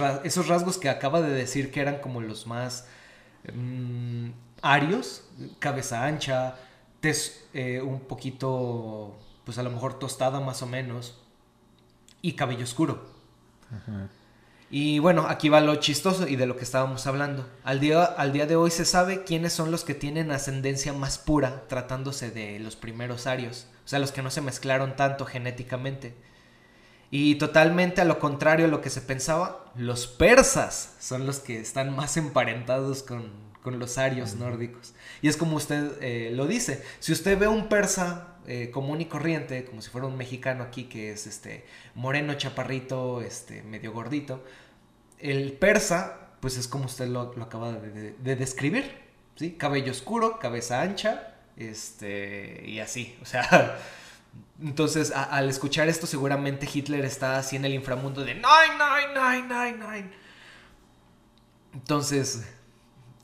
rasgos 0.49 0.77
que 0.77 0.89
acaba 0.89 1.21
de 1.21 1.29
decir 1.29 1.71
que 1.71 1.79
eran 1.79 1.99
como 1.99 2.19
los 2.19 2.45
más 2.45 2.85
mm, 3.53 4.31
arios, 4.61 5.23
cabeza 5.59 6.03
ancha, 6.03 6.55
tez 6.99 7.47
eh, 7.53 7.81
un 7.81 8.01
poquito 8.01 9.17
pues 9.45 9.57
a 9.57 9.63
lo 9.63 9.69
mejor 9.71 9.97
tostada 9.97 10.41
más 10.41 10.61
o 10.61 10.67
menos 10.67 11.17
y 12.21 12.33
cabello 12.33 12.65
oscuro. 12.65 13.07
Y 14.69 14.99
bueno, 14.99 15.27
aquí 15.29 15.49
va 15.49 15.61
lo 15.61 15.75
chistoso 15.75 16.27
y 16.27 16.35
de 16.35 16.45
lo 16.45 16.57
que 16.57 16.63
estábamos 16.63 17.07
hablando. 17.07 17.47
Al 17.63 17.79
día, 17.79 18.03
al 18.03 18.33
día 18.33 18.45
de 18.45 18.57
hoy 18.57 18.69
se 18.69 18.85
sabe 18.85 19.23
quiénes 19.23 19.53
son 19.53 19.71
los 19.71 19.85
que 19.85 19.93
tienen 19.93 20.31
ascendencia 20.31 20.91
más 20.91 21.17
pura 21.17 21.63
tratándose 21.67 22.31
de 22.31 22.59
los 22.59 22.75
primeros 22.75 23.27
arios 23.27 23.67
o 23.87 23.89
sea, 23.89 23.99
los 23.99 24.11
que 24.11 24.21
no 24.21 24.29
se 24.29 24.41
mezclaron 24.41 24.97
tanto 24.97 25.25
genéticamente. 25.25 26.13
Y 27.09 27.35
totalmente 27.35 28.01
a 28.01 28.05
lo 28.05 28.19
contrario 28.19 28.65
a 28.65 28.67
lo 28.67 28.81
que 28.81 28.89
se 28.89 28.99
pensaba, 28.99 29.71
los 29.75 30.07
persas 30.07 30.95
son 30.99 31.25
los 31.25 31.39
que 31.39 31.61
están 31.61 31.95
más 31.95 32.17
emparentados 32.17 33.01
con, 33.01 33.47
los 33.63 33.97
arios 33.97 34.35
nórdicos. 34.35 34.93
Y 35.21 35.29
es 35.29 35.37
como 35.37 35.55
usted 35.57 35.91
eh, 36.01 36.31
lo 36.33 36.47
dice, 36.47 36.83
si 36.99 37.13
usted 37.13 37.37
ve 37.37 37.47
un 37.47 37.69
persa 37.69 38.36
eh, 38.47 38.71
común 38.71 39.01
y 39.01 39.05
corriente, 39.05 39.65
como 39.65 39.81
si 39.81 39.89
fuera 39.89 40.07
un 40.07 40.17
mexicano 40.17 40.63
aquí 40.63 40.85
que 40.85 41.11
es 41.11 41.27
este 41.27 41.65
moreno, 41.95 42.33
chaparrito, 42.35 43.21
este 43.21 43.61
medio 43.63 43.91
gordito, 43.91 44.43
el 45.19 45.53
persa, 45.53 46.29
pues 46.39 46.57
es 46.57 46.67
como 46.67 46.85
usted 46.85 47.07
lo, 47.07 47.33
acaba 47.41 47.73
de, 47.73 48.13
de 48.13 48.35
describir, 48.35 48.91
¿sí? 49.35 49.51
Cabello 49.51 49.91
oscuro, 49.91 50.39
cabeza 50.39 50.81
ancha, 50.81 51.35
este, 51.57 52.63
y 52.67 52.79
así, 52.79 53.17
o 53.21 53.25
sea, 53.25 53.79
entonces 54.61 55.11
al 55.11 55.49
escuchar 55.49 55.89
esto 55.89 56.05
seguramente 56.05 56.69
Hitler 56.71 57.03
está 57.03 57.39
así 57.39 57.55
en 57.55 57.65
el 57.65 57.73
inframundo 57.73 58.23
de 58.23 58.35
nine, 58.35 58.45
nine, 59.13 59.47
nine, 59.47 59.77
nine, 59.77 60.11
Entonces, 61.73 62.47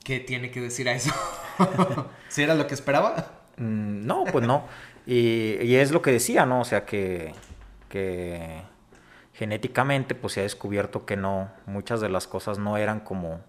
¿qué 0.02 0.18
tiene 0.18 0.50
que 0.50 0.60
decir 0.60 0.88
a 0.88 0.94
eso? 0.94 1.12
¿Si 2.28 2.42
era 2.42 2.56
lo 2.56 2.66
que 2.66 2.74
esperaba? 2.74 3.44
Mm, 3.56 4.04
no, 4.04 4.24
pues 4.24 4.44
no. 4.44 4.66
Y, 5.06 5.74
es 5.76 5.92
lo 5.92 6.02
que 6.02 6.12
decía, 6.12 6.46
¿no? 6.46 6.60
O 6.60 6.64
sea, 6.64 6.86
que, 6.86 7.34
que 7.88 8.62
genéticamente 9.34 10.14
pues 10.14 10.34
se 10.34 10.40
ha 10.40 10.42
descubierto 10.44 11.04
que 11.04 11.16
no, 11.16 11.50
muchas 11.66 12.00
de 12.00 12.08
las 12.08 12.26
cosas 12.26 12.58
no 12.58 12.76
eran 12.76 13.00
como, 13.00 13.40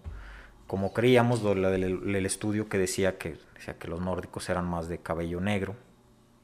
como 0.66 0.92
creíamos, 0.92 1.42
del, 1.42 2.26
estudio 2.26 2.68
que 2.68 2.78
decía 2.78 3.18
que, 3.18 3.38
decía 3.54 3.78
que 3.78 3.88
los 3.88 4.00
nórdicos 4.00 4.48
eran 4.50 4.66
más 4.66 4.88
de 4.88 4.98
cabello 4.98 5.40
negro, 5.40 5.76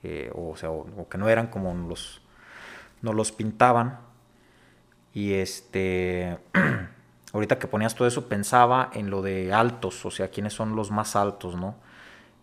eh, 0.03 0.31
o, 0.35 0.57
sea, 0.57 0.70
o, 0.70 1.09
que 1.09 1.18
no 1.18 1.29
eran 1.29 1.48
como 1.48 1.75
los, 1.75 2.22
no 3.03 3.12
los 3.12 3.33
pintaban. 3.33 3.98
Y 5.12 5.35
este, 5.35 6.38
ahorita 7.35 7.59
que 7.59 7.66
ponías 7.66 7.94
todo 7.94 8.09
eso, 8.09 8.29
pensaba 8.29 8.90
en 8.94 9.11
lo 9.11 9.20
de 9.20 9.53
altos, 9.53 10.07
o 10.07 10.11
sea, 10.11 10.29
quiénes 10.29 10.55
son 10.55 10.75
los 10.75 10.90
más 10.90 11.16
altos, 11.16 11.55
¿no? 11.57 11.75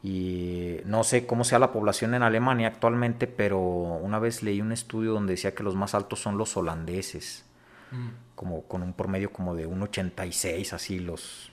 Y 0.02 0.78
no 0.86 1.04
sé 1.04 1.26
cómo 1.26 1.44
sea 1.44 1.60
la 1.60 1.74
población 1.74 2.14
en 2.14 2.24
Alemania 2.24 2.68
actualmente, 2.68 3.28
pero 3.28 3.60
una 3.60 4.20
vez 4.20 4.44
leí 4.44 4.62
un 4.62 4.72
estudio 4.72 5.12
donde 5.14 5.34
decía 5.34 5.54
que 5.54 5.64
los 5.64 5.76
más 5.76 5.94
altos 5.94 6.22
son 6.22 6.38
los 6.38 6.56
holandeses, 6.56 7.46
mm. 7.92 8.08
como 8.36 8.64
con 8.64 8.82
un 8.82 8.94
promedio 8.94 9.34
como 9.34 9.56
de 9.56 9.68
1,86, 9.68 10.72
así 10.72 11.00
los, 11.00 11.52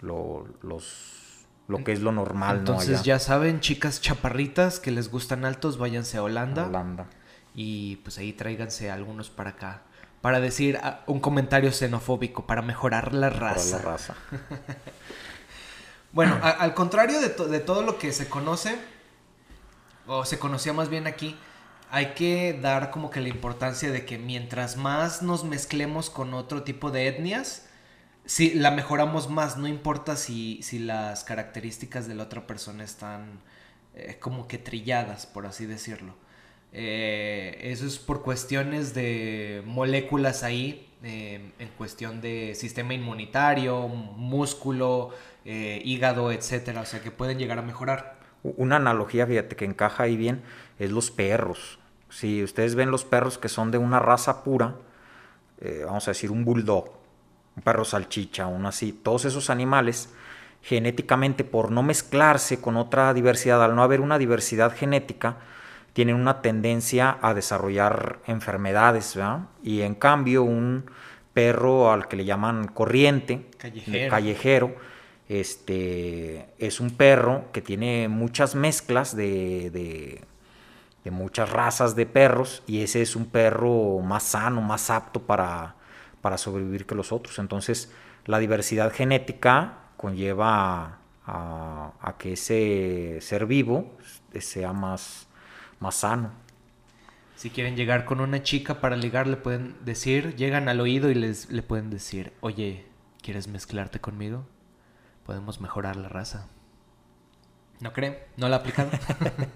lo, 0.00 0.44
los, 0.62 1.46
lo 1.68 1.84
que 1.84 1.92
es 1.92 2.00
lo 2.00 2.10
normal. 2.10 2.58
Entonces 2.58 3.04
ya 3.04 3.20
saben, 3.20 3.60
chicas 3.60 4.00
chaparritas 4.00 4.80
que 4.80 4.90
les 4.90 5.08
gustan 5.08 5.44
altos, 5.44 5.78
váyanse 5.78 6.18
a 6.18 6.24
Holanda. 6.24 6.66
Holanda. 6.66 7.06
Y 7.54 7.96
pues 7.96 8.18
ahí 8.18 8.32
tráiganse 8.32 8.90
algunos 8.90 9.30
para 9.30 9.50
acá. 9.50 9.82
Para 10.20 10.40
decir 10.40 10.80
ah, 10.82 11.04
un 11.06 11.20
comentario 11.20 11.70
xenofóbico, 11.70 12.46
para 12.46 12.62
mejorar 12.62 13.14
la 13.14 13.30
raza. 13.30 13.76
Mejorar 13.76 13.84
la 13.84 13.90
raza. 13.92 14.14
Bueno, 16.14 16.38
al 16.40 16.74
contrario 16.74 17.20
de, 17.20 17.58
todo 17.58 17.82
lo 17.82 17.98
que 17.98 18.12
se 18.12 18.28
conoce, 18.28 18.78
o 20.06 20.24
se 20.24 20.38
conocía 20.38 20.72
más 20.72 20.88
bien 20.88 21.08
aquí, 21.08 21.36
hay 21.90 22.14
que 22.14 22.56
dar 22.62 22.92
como 22.92 23.10
que 23.10 23.20
la 23.20 23.28
importancia 23.28 23.90
de 23.90 24.04
que 24.04 24.16
mientras 24.16 24.76
más 24.76 25.22
nos 25.22 25.42
mezclemos 25.42 26.10
con 26.10 26.32
otro 26.32 26.62
tipo 26.62 26.92
de 26.92 27.08
etnias, 27.08 27.66
si 28.26 28.54
la 28.54 28.70
mejoramos 28.70 29.28
más, 29.28 29.56
no 29.56 29.66
importa 29.66 30.14
si, 30.14 30.62
si 30.62 30.78
las 30.78 31.24
características 31.24 32.06
de 32.06 32.14
la 32.14 32.22
otra 32.22 32.46
persona 32.46 32.84
están 32.84 33.40
eh, 33.96 34.16
como 34.20 34.46
que 34.46 34.58
trilladas, 34.58 35.26
por 35.26 35.46
así 35.46 35.66
decirlo. 35.66 36.14
Eh, 36.72 37.58
eso 37.72 37.86
es 37.86 37.98
por 37.98 38.22
cuestiones 38.22 38.94
de 38.94 39.64
moléculas 39.66 40.44
ahí, 40.44 40.93
eh, 41.04 41.52
en 41.58 41.68
cuestión 41.76 42.22
de 42.22 42.54
sistema 42.54 42.94
inmunitario, 42.94 43.88
músculo, 43.88 45.10
eh, 45.44 45.82
hígado, 45.84 46.32
etcétera, 46.32 46.80
o 46.80 46.86
sea 46.86 47.02
que 47.02 47.10
pueden 47.10 47.38
llegar 47.38 47.58
a 47.58 47.62
mejorar. 47.62 48.16
Una 48.42 48.76
analogía, 48.76 49.26
fíjate, 49.26 49.54
que 49.54 49.66
encaja 49.66 50.04
ahí 50.04 50.16
bien, 50.16 50.42
es 50.78 50.90
los 50.90 51.10
perros. 51.10 51.78
Si 52.08 52.42
ustedes 52.42 52.74
ven 52.74 52.90
los 52.90 53.04
perros 53.04 53.36
que 53.36 53.50
son 53.50 53.70
de 53.70 53.76
una 53.76 53.98
raza 53.98 54.42
pura, 54.44 54.76
eh, 55.60 55.82
vamos 55.84 56.08
a 56.08 56.12
decir 56.12 56.30
un 56.30 56.44
bulldog, 56.44 56.90
un 57.56 57.62
perro 57.62 57.84
salchicha, 57.84 58.46
un 58.46 58.64
así, 58.64 58.92
todos 58.92 59.26
esos 59.26 59.50
animales, 59.50 60.08
genéticamente, 60.62 61.44
por 61.44 61.70
no 61.70 61.82
mezclarse 61.82 62.62
con 62.62 62.78
otra 62.78 63.12
diversidad, 63.12 63.62
al 63.62 63.76
no 63.76 63.82
haber 63.82 64.00
una 64.00 64.16
diversidad 64.16 64.74
genética, 64.74 65.36
tienen 65.94 66.16
una 66.16 66.42
tendencia 66.42 67.16
a 67.22 67.32
desarrollar 67.32 68.18
enfermedades, 68.26 69.16
¿verdad? 69.16 69.46
Y 69.62 69.80
en 69.80 69.94
cambio, 69.94 70.42
un 70.42 70.84
perro 71.32 71.90
al 71.90 72.06
que 72.08 72.16
le 72.16 72.26
llaman 72.26 72.68
corriente, 72.68 73.46
callejero 74.10 74.74
este, 75.28 76.50
es 76.58 76.80
un 76.80 76.90
perro 76.90 77.46
que 77.52 77.62
tiene 77.62 78.08
muchas 78.08 78.54
mezclas 78.54 79.16
de, 79.16 79.70
de, 79.70 81.10
muchas 81.10 81.50
razas 81.50 81.96
de 81.96 82.06
perros 82.06 82.62
y 82.66 82.82
ese 82.82 83.02
es 83.02 83.14
un 83.14 83.26
perro 83.26 84.00
más 84.00 84.22
sano, 84.22 84.60
más 84.60 84.90
apto 84.90 85.20
para, 85.22 85.76
para 86.20 86.38
sobrevivir 86.38 86.86
que 86.86 86.94
los 86.94 87.12
otros. 87.12 87.38
Entonces, 87.38 87.92
la 88.26 88.38
diversidad 88.38 88.92
genética 88.92 89.78
conlleva 89.96 90.98
a, 91.26 92.14
que 92.18 92.34
ese 92.34 93.18
ser 93.20 93.46
vivo 93.46 93.96
sea 94.38 94.72
más, 94.72 95.26
más 95.80 95.96
sano. 95.96 96.32
Si 97.36 97.50
quieren 97.50 97.76
llegar 97.76 98.04
con 98.04 98.20
una 98.20 98.42
chica 98.42 98.80
para 98.80 98.96
ligar, 98.96 99.26
le 99.26 99.36
pueden 99.36 99.76
decir, 99.84 100.36
llegan 100.36 100.68
al 100.68 100.80
oído 100.80 101.10
y 101.10 101.14
les, 101.14 101.50
le 101.50 101.62
pueden 101.62 101.90
decir, 101.90 102.32
oye, 102.40 102.86
¿quieres 103.20 103.48
mezclarte 103.48 104.00
conmigo? 104.00 104.46
podemos 105.24 105.60
mejorar 105.60 105.96
la 105.96 106.08
raza. 106.08 106.46
¿No 107.80 107.92
cree? 107.92 108.28
¿No 108.36 108.48
la 108.48 108.56
aplican? 108.56 108.88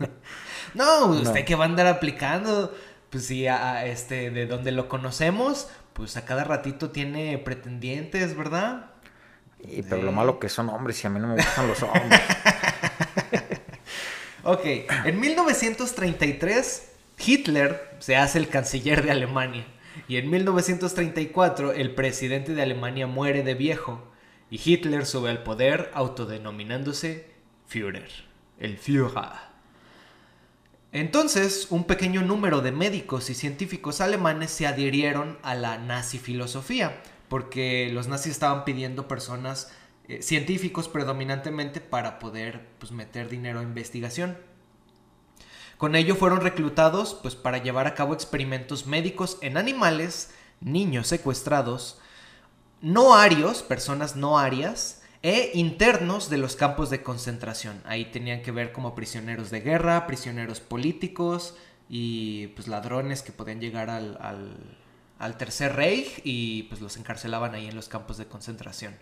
no, 0.75 1.07
usted 1.07 1.45
que 1.45 1.55
va 1.55 1.65
a 1.65 1.69
andar 1.69 1.87
aplicando, 1.87 2.75
pues 3.11 3.27
sí, 3.27 3.47
a, 3.47 3.87
este, 3.87 4.31
de 4.31 4.47
donde 4.47 4.73
lo 4.73 4.89
conocemos, 4.89 5.71
pues 5.93 6.17
a 6.17 6.25
cada 6.25 6.45
ratito 6.45 6.91
tiene 6.91 7.39
pretendientes, 7.39 8.37
¿verdad? 8.37 8.91
Y, 9.61 9.83
pero 9.83 10.03
lo 10.03 10.13
malo 10.13 10.39
que 10.39 10.49
son 10.49 10.69
hombres 10.69 11.03
y 11.03 11.07
a 11.07 11.11
mí 11.11 11.21
no 11.21 11.29
me 11.29 11.37
gustan 11.37 11.69
los 11.69 11.83
hombres. 11.83 12.21
ok, 14.51 14.65
en 15.05 15.21
1933 15.21 16.93
Hitler 17.19 17.97
se 17.99 18.17
hace 18.17 18.39
el 18.39 18.49
canciller 18.49 19.05
de 19.05 19.11
Alemania 19.11 19.67
y 20.09 20.17
en 20.17 20.31
1934 20.31 21.73
el 21.73 21.95
presidente 21.95 22.55
de 22.55 22.63
Alemania 22.63 23.07
muere 23.07 23.43
de 23.43 23.53
viejo 23.53 24.11
y 24.51 24.59
Hitler 24.65 25.05
sube 25.05 25.29
al 25.29 25.43
poder 25.43 25.91
autodenominándose 25.93 27.31
Führer, 27.67 28.09
el 28.59 28.79
Führer. 28.79 29.49
Entonces, 30.93 31.67
un 31.69 31.85
pequeño 31.85 32.23
número 32.23 32.63
de 32.63 32.73
médicos 32.73 33.29
y 33.29 33.35
científicos 33.35 34.01
alemanes 34.01 34.51
se 34.51 34.67
adhirieron 34.67 35.37
a 35.43 35.55
la 35.57 35.77
nazi 35.77 36.19
filosofía, 36.19 37.03
porque 37.29 37.91
los 37.93 38.09
nazis 38.09 38.33
estaban 38.33 38.65
pidiendo 38.65 39.07
personas, 39.09 39.71
eh, 40.09 40.23
científicos 40.23 40.89
predominantemente, 40.89 41.81
para 41.81 42.19
poder 42.19 42.67
pues, 42.79 42.93
meter 42.93 43.29
dinero 43.29 43.61
a 43.61 43.63
investigación. 43.63 44.37
Con 45.77 45.95
ello 45.95 46.17
fueron 46.17 46.41
reclutados 46.41 47.15
pues, 47.23 47.37
para 47.37 47.59
llevar 47.59 47.87
a 47.87 47.95
cabo 47.95 48.15
experimentos 48.15 48.87
médicos 48.87 49.39
en 49.43 49.57
animales, 49.57 50.35
niños 50.61 51.07
secuestrados, 51.07 52.01
no 52.81 53.15
arios, 53.15 53.63
personas 53.63 54.17
no 54.17 54.39
arias, 54.39 55.03
e 55.23 55.51
internos 55.55 56.31
de 56.31 56.39
los 56.39 56.57
campos 56.57 56.91
de 56.91 57.03
concentración. 57.03 57.83
Ahí 57.85 58.07
tenían 58.07 58.43
que 58.43 58.53
ver 58.53 58.73
como 58.73 58.95
prisioneros 58.95 59.51
de 59.51 59.61
guerra, 59.61 60.07
prisioneros 60.07 60.61
políticos 60.61 61.57
y 61.89 62.49
pues 62.49 62.69
ladrones 62.69 63.23
que 63.23 63.33
podían 63.33 63.61
llegar 63.61 63.91
al, 63.91 64.19
al, 65.19 65.37
Tercer 65.39 65.75
Reich 65.75 66.21
y 66.25 66.65
pues 66.65 66.81
los 66.81 66.97
encarcelaban 66.97 67.55
ahí 67.55 67.67
en 67.67 67.75
los 67.75 67.89
campos 67.89 68.17
de 68.19 68.27
concentración. 68.27 68.95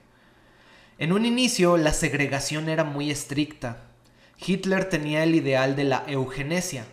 En 0.98 1.12
un 1.12 1.26
inicio 1.26 1.76
la 1.76 1.92
segregación 1.92 2.70
era 2.70 2.82
muy 2.82 3.10
estricta. 3.10 3.82
Hitler 4.38 4.88
tenía 4.88 5.24
el 5.24 5.34
ideal 5.34 5.76
de 5.76 5.84
la 5.84 6.04
eugenesia. 6.06 6.86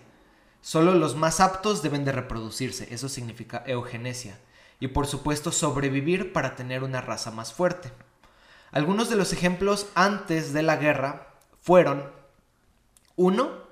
Solo 0.61 0.93
los 0.93 1.15
más 1.15 1.39
aptos 1.39 1.81
deben 1.81 2.03
de 2.03 2.11
reproducirse, 2.11 2.93
eso 2.93 3.07
significa 3.07 3.63
eugenesia 3.65 4.37
y 4.81 4.89
por 4.89 5.07
supuesto 5.07 5.53
sobrevivir 5.53 6.33
para 6.33 6.55
tener 6.55 6.83
una 6.83 6.99
raza 6.99 7.31
más 7.31 7.53
fuerte. 7.53 7.91
Algunos 8.73 9.09
de 9.09 9.15
los 9.15 9.31
ejemplos 9.31 9.87
antes 9.95 10.51
de 10.51 10.63
la 10.63 10.75
guerra 10.75 11.35
fueron 11.61 12.11
1. 13.15 13.63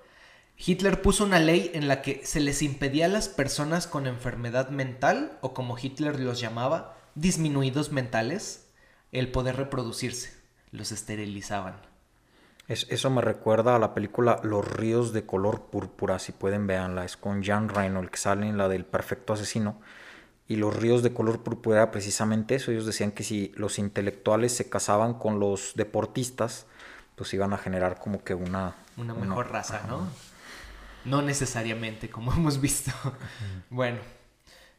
Hitler 0.56 1.02
puso 1.02 1.26
una 1.26 1.40
ley 1.40 1.72
en 1.74 1.90
la 1.90 2.02
que 2.02 2.22
se 2.24 2.40
les 2.40 2.62
impedía 2.62 3.08
a 3.08 3.10
las 3.10 3.28
personas 3.28 3.88
con 3.88 4.08
enfermedad 4.08 4.70
mental, 4.70 5.38
o 5.42 5.54
como 5.54 5.78
Hitler 5.78 6.20
los 6.22 6.40
llamaba, 6.40 6.96
disminuidos 7.16 7.92
mentales, 7.92 8.61
el 9.12 9.32
poder 9.32 9.58
reproducirse. 9.58 10.34
Los 10.72 10.92
esterilizaban. 10.92 11.76
eso 12.68 13.10
me 13.10 13.22
recuerda 13.22 13.76
a 13.76 13.80
la 13.80 13.94
película 13.94 14.40
Los 14.44 14.66
ríos 14.66 15.12
de 15.12 15.26
color 15.26 15.64
púrpura, 15.64 16.18
si 16.20 16.32
pueden 16.32 16.66
verla, 16.66 17.04
es 17.04 17.18
con 17.18 17.44
Jan 17.44 17.68
Reynolds, 17.68 18.12
que 18.12 18.18
sale 18.18 18.48
en 18.48 18.58
la 18.58 18.70
del 18.70 18.86
perfecto 18.86 19.34
asesino 19.34 19.82
y 20.52 20.58
los 20.58 20.76
ríos 20.76 21.02
de 21.02 21.14
color 21.14 21.44
púrpura 21.44 21.78
era 21.78 21.92
precisamente 21.92 22.56
eso. 22.56 22.72
Ellos 22.72 22.86
decían 22.86 23.14
que 23.14 23.24
si 23.24 23.54
los 23.56 23.80
intelectuales 23.80 24.54
se 24.54 24.70
casaban 24.70 25.14
con 25.14 25.40
los 25.40 25.76
deportistas, 25.76 26.66
pues 27.16 27.34
iban 27.34 27.54
a 27.54 27.58
generar 27.58 28.02
como 28.02 28.26
que 28.26 28.34
una... 28.34 28.76
Una 28.98 29.14
mejor 29.14 29.50
raza, 29.50 29.84
¿no? 29.88 30.06
No 31.06 31.22
necesariamente, 31.22 32.10
como 32.10 32.34
hemos 32.36 32.60
visto. 32.60 32.92
bueno. 33.70 34.00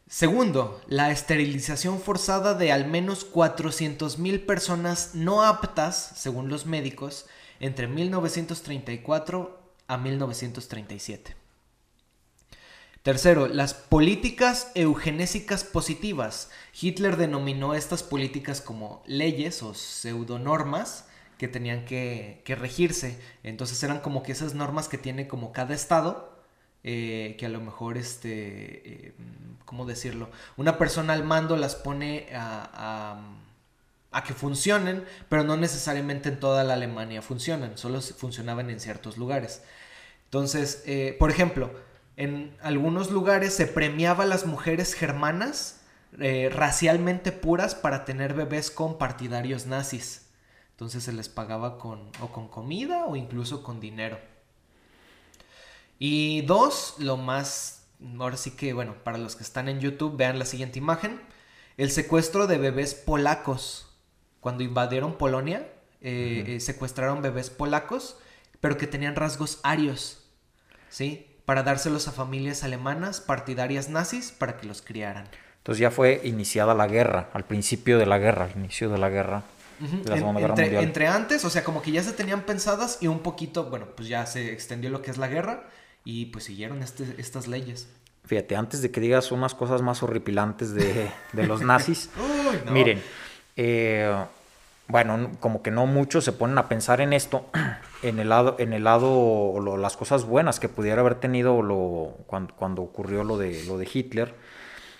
Segundo, 0.07 0.81
la 0.87 1.11
esterilización 1.11 1.99
forzada 1.99 2.53
de 2.53 2.71
al 2.71 2.85
menos 2.85 3.31
400.000 3.31 4.45
personas 4.45 5.15
no 5.15 5.43
aptas, 5.43 6.13
según 6.15 6.49
los 6.49 6.65
médicos, 6.65 7.25
entre 7.59 7.87
1934 7.87 9.59
a 9.87 9.97
1937. 9.97 11.35
Tercero, 13.03 13.47
las 13.47 13.73
políticas 13.73 14.71
eugenésicas 14.75 15.65
positivas. 15.65 16.49
Hitler 16.79 17.17
denominó 17.17 17.73
estas 17.73 18.01
políticas 18.01 18.61
como 18.61 19.03
leyes 19.05 19.61
o 19.61 19.73
pseudonormas 19.73 21.05
que 21.37 21.49
tenían 21.49 21.83
que, 21.83 22.41
regirse. 22.47 23.19
Entonces 23.43 23.83
eran 23.83 23.99
como 23.99 24.23
que 24.23 24.31
esas 24.31 24.53
normas 24.53 24.87
que 24.87 24.97
tiene 24.97 25.27
como 25.27 25.51
cada 25.51 25.73
estado 25.73 26.32
eh, 26.85 27.37
que 27.39 27.45
a 27.45 27.49
lo 27.49 27.61
mejor, 27.61 27.97
este, 27.97 29.07
eh, 29.07 29.13
¿cómo 29.63 29.85
decirlo? 29.85 30.29
Una 30.57 30.77
persona 30.77 31.13
al 31.13 31.23
mando 31.23 31.55
las 31.55 31.75
pone 31.75 32.27
a, 32.33 33.21
que 34.25 34.33
funcionen, 34.33 35.05
pero 35.29 35.43
no 35.43 35.55
necesariamente 35.57 36.29
en 36.29 36.39
toda 36.39 36.63
la 36.63 36.73
Alemania 36.73 37.21
funcionan, 37.21 37.77
solo 37.77 38.01
funcionaban 38.01 38.69
en 38.69 38.79
ciertos 38.79 39.17
lugares. 39.17 39.63
Entonces, 40.25 40.83
eh, 40.85 41.15
por 41.19 41.31
ejemplo, 41.31 41.71
en 42.17 42.55
algunos 42.61 43.11
lugares 43.11 43.53
se 43.53 43.65
premiaba 43.65 44.25
a 44.25 44.27
las 44.27 44.45
mujeres 44.45 44.93
germanas 44.93 45.79
racialmente 46.51 47.31
puras 47.31 47.73
para 47.73 48.05
tener 48.05 48.35
bebés 48.35 48.69
con 48.69 48.99
partidarios 48.99 49.65
nazis. 49.65 50.27
Entonces 50.71 51.03
se 51.03 51.11
les 51.11 51.27
pagaba 51.27 51.79
con, 51.79 52.11
o 52.21 52.27
con 52.27 52.47
comida 52.49 53.05
o 53.05 53.15
incluso 53.15 53.63
con 53.63 53.79
dinero. 53.79 54.19
Y 56.05 56.41
dos, 56.41 56.95
lo 56.97 57.15
más, 57.15 57.85
ahora 58.19 58.35
sí 58.35 58.51
que, 58.51 58.73
bueno, 58.73 58.93
para 59.05 59.17
los 59.17 59.37
que 59.37 59.43
están 59.43 59.69
en 59.69 59.79
YouTube, 59.79 60.17
vean 60.17 60.37
la 60.37 60.43
siguiente 60.43 60.77
imagen. 60.77 61.21
El 61.77 61.91
secuestro 61.91 62.45
de 62.45 62.57
bebés 62.57 62.93
polacos. 62.93 63.87
Cuando 64.41 64.65
invadieron 64.65 65.17
Polonia, 65.17 65.65
eh, 66.01 66.43
eh, 66.45 66.59
secuestraron 66.59 67.21
bebés 67.21 67.49
polacos, 67.49 68.17
pero 68.59 68.77
que 68.77 68.85
tenían 68.85 69.15
rasgos 69.15 69.61
arios, 69.63 70.25
¿sí? 70.89 71.25
Para 71.45 71.63
dárselos 71.63 72.09
a 72.09 72.11
familias 72.11 72.65
alemanas 72.65 73.21
partidarias 73.21 73.87
nazis 73.87 74.33
para 74.33 74.57
que 74.57 74.67
los 74.67 74.81
criaran. 74.81 75.29
Entonces 75.59 75.79
ya 75.79 75.89
fue 75.89 76.19
iniciada 76.25 76.73
la 76.73 76.87
guerra, 76.87 77.29
al 77.31 77.45
principio 77.45 77.97
de 77.97 78.07
la 78.07 78.17
guerra, 78.17 78.43
al 78.51 78.59
inicio 78.59 78.89
de 78.89 78.97
la 78.97 79.07
guerra. 79.07 79.43
la 79.79 80.17
Segunda 80.17 80.41
Guerra 80.41 80.51
entre, 80.51 80.65
Mundial. 80.65 80.83
entre 80.83 81.07
antes, 81.07 81.45
o 81.45 81.49
sea, 81.49 81.63
como 81.63 81.81
que 81.81 81.93
ya 81.93 82.03
se 82.03 82.11
tenían 82.11 82.41
pensadas 82.41 82.97
y 82.99 83.07
un 83.07 83.19
poquito, 83.19 83.69
bueno, 83.69 83.85
pues 83.95 84.09
ya 84.09 84.25
se 84.25 84.51
extendió 84.51 84.89
lo 84.89 85.01
que 85.01 85.09
es 85.09 85.17
la 85.17 85.29
guerra 85.29 85.63
y 86.03 86.27
pues 86.27 86.45
siguieron 86.45 86.81
este, 86.81 87.15
estas 87.17 87.47
leyes. 87.47 87.87
Fíjate, 88.25 88.55
antes 88.55 88.81
de 88.81 88.91
que 88.91 89.01
digas 89.01 89.31
unas 89.31 89.53
cosas 89.53 89.81
más 89.81 90.01
horripilantes 90.01 90.73
de, 90.73 91.11
los 91.33 91.61
nazis, 91.61 92.09
miren, 92.71 93.01
eh, 93.57 94.15
bueno, 94.87 95.31
como 95.39 95.61
que 95.61 95.71
no 95.71 95.85
muchos 95.85 96.23
se 96.23 96.31
ponen 96.31 96.57
a 96.57 96.69
pensar 96.69 97.01
en 97.01 97.13
esto, 97.13 97.45
en 98.03 98.19
el 98.19 98.29
lado, 98.29 98.55
en 98.59 98.73
el 98.73 98.85
lado, 98.85 99.77
las 99.77 99.97
cosas 99.97 100.25
buenas 100.25 100.59
que 100.59 100.69
pudiera 100.69 101.01
haber 101.01 101.15
tenido 101.15 101.61
lo, 101.61 102.17
cuando, 102.27 102.81
ocurrió 102.81 103.23
lo 103.23 103.37
de, 103.37 103.63
lo 103.65 103.77
de 103.77 103.89
Hitler, 103.91 104.35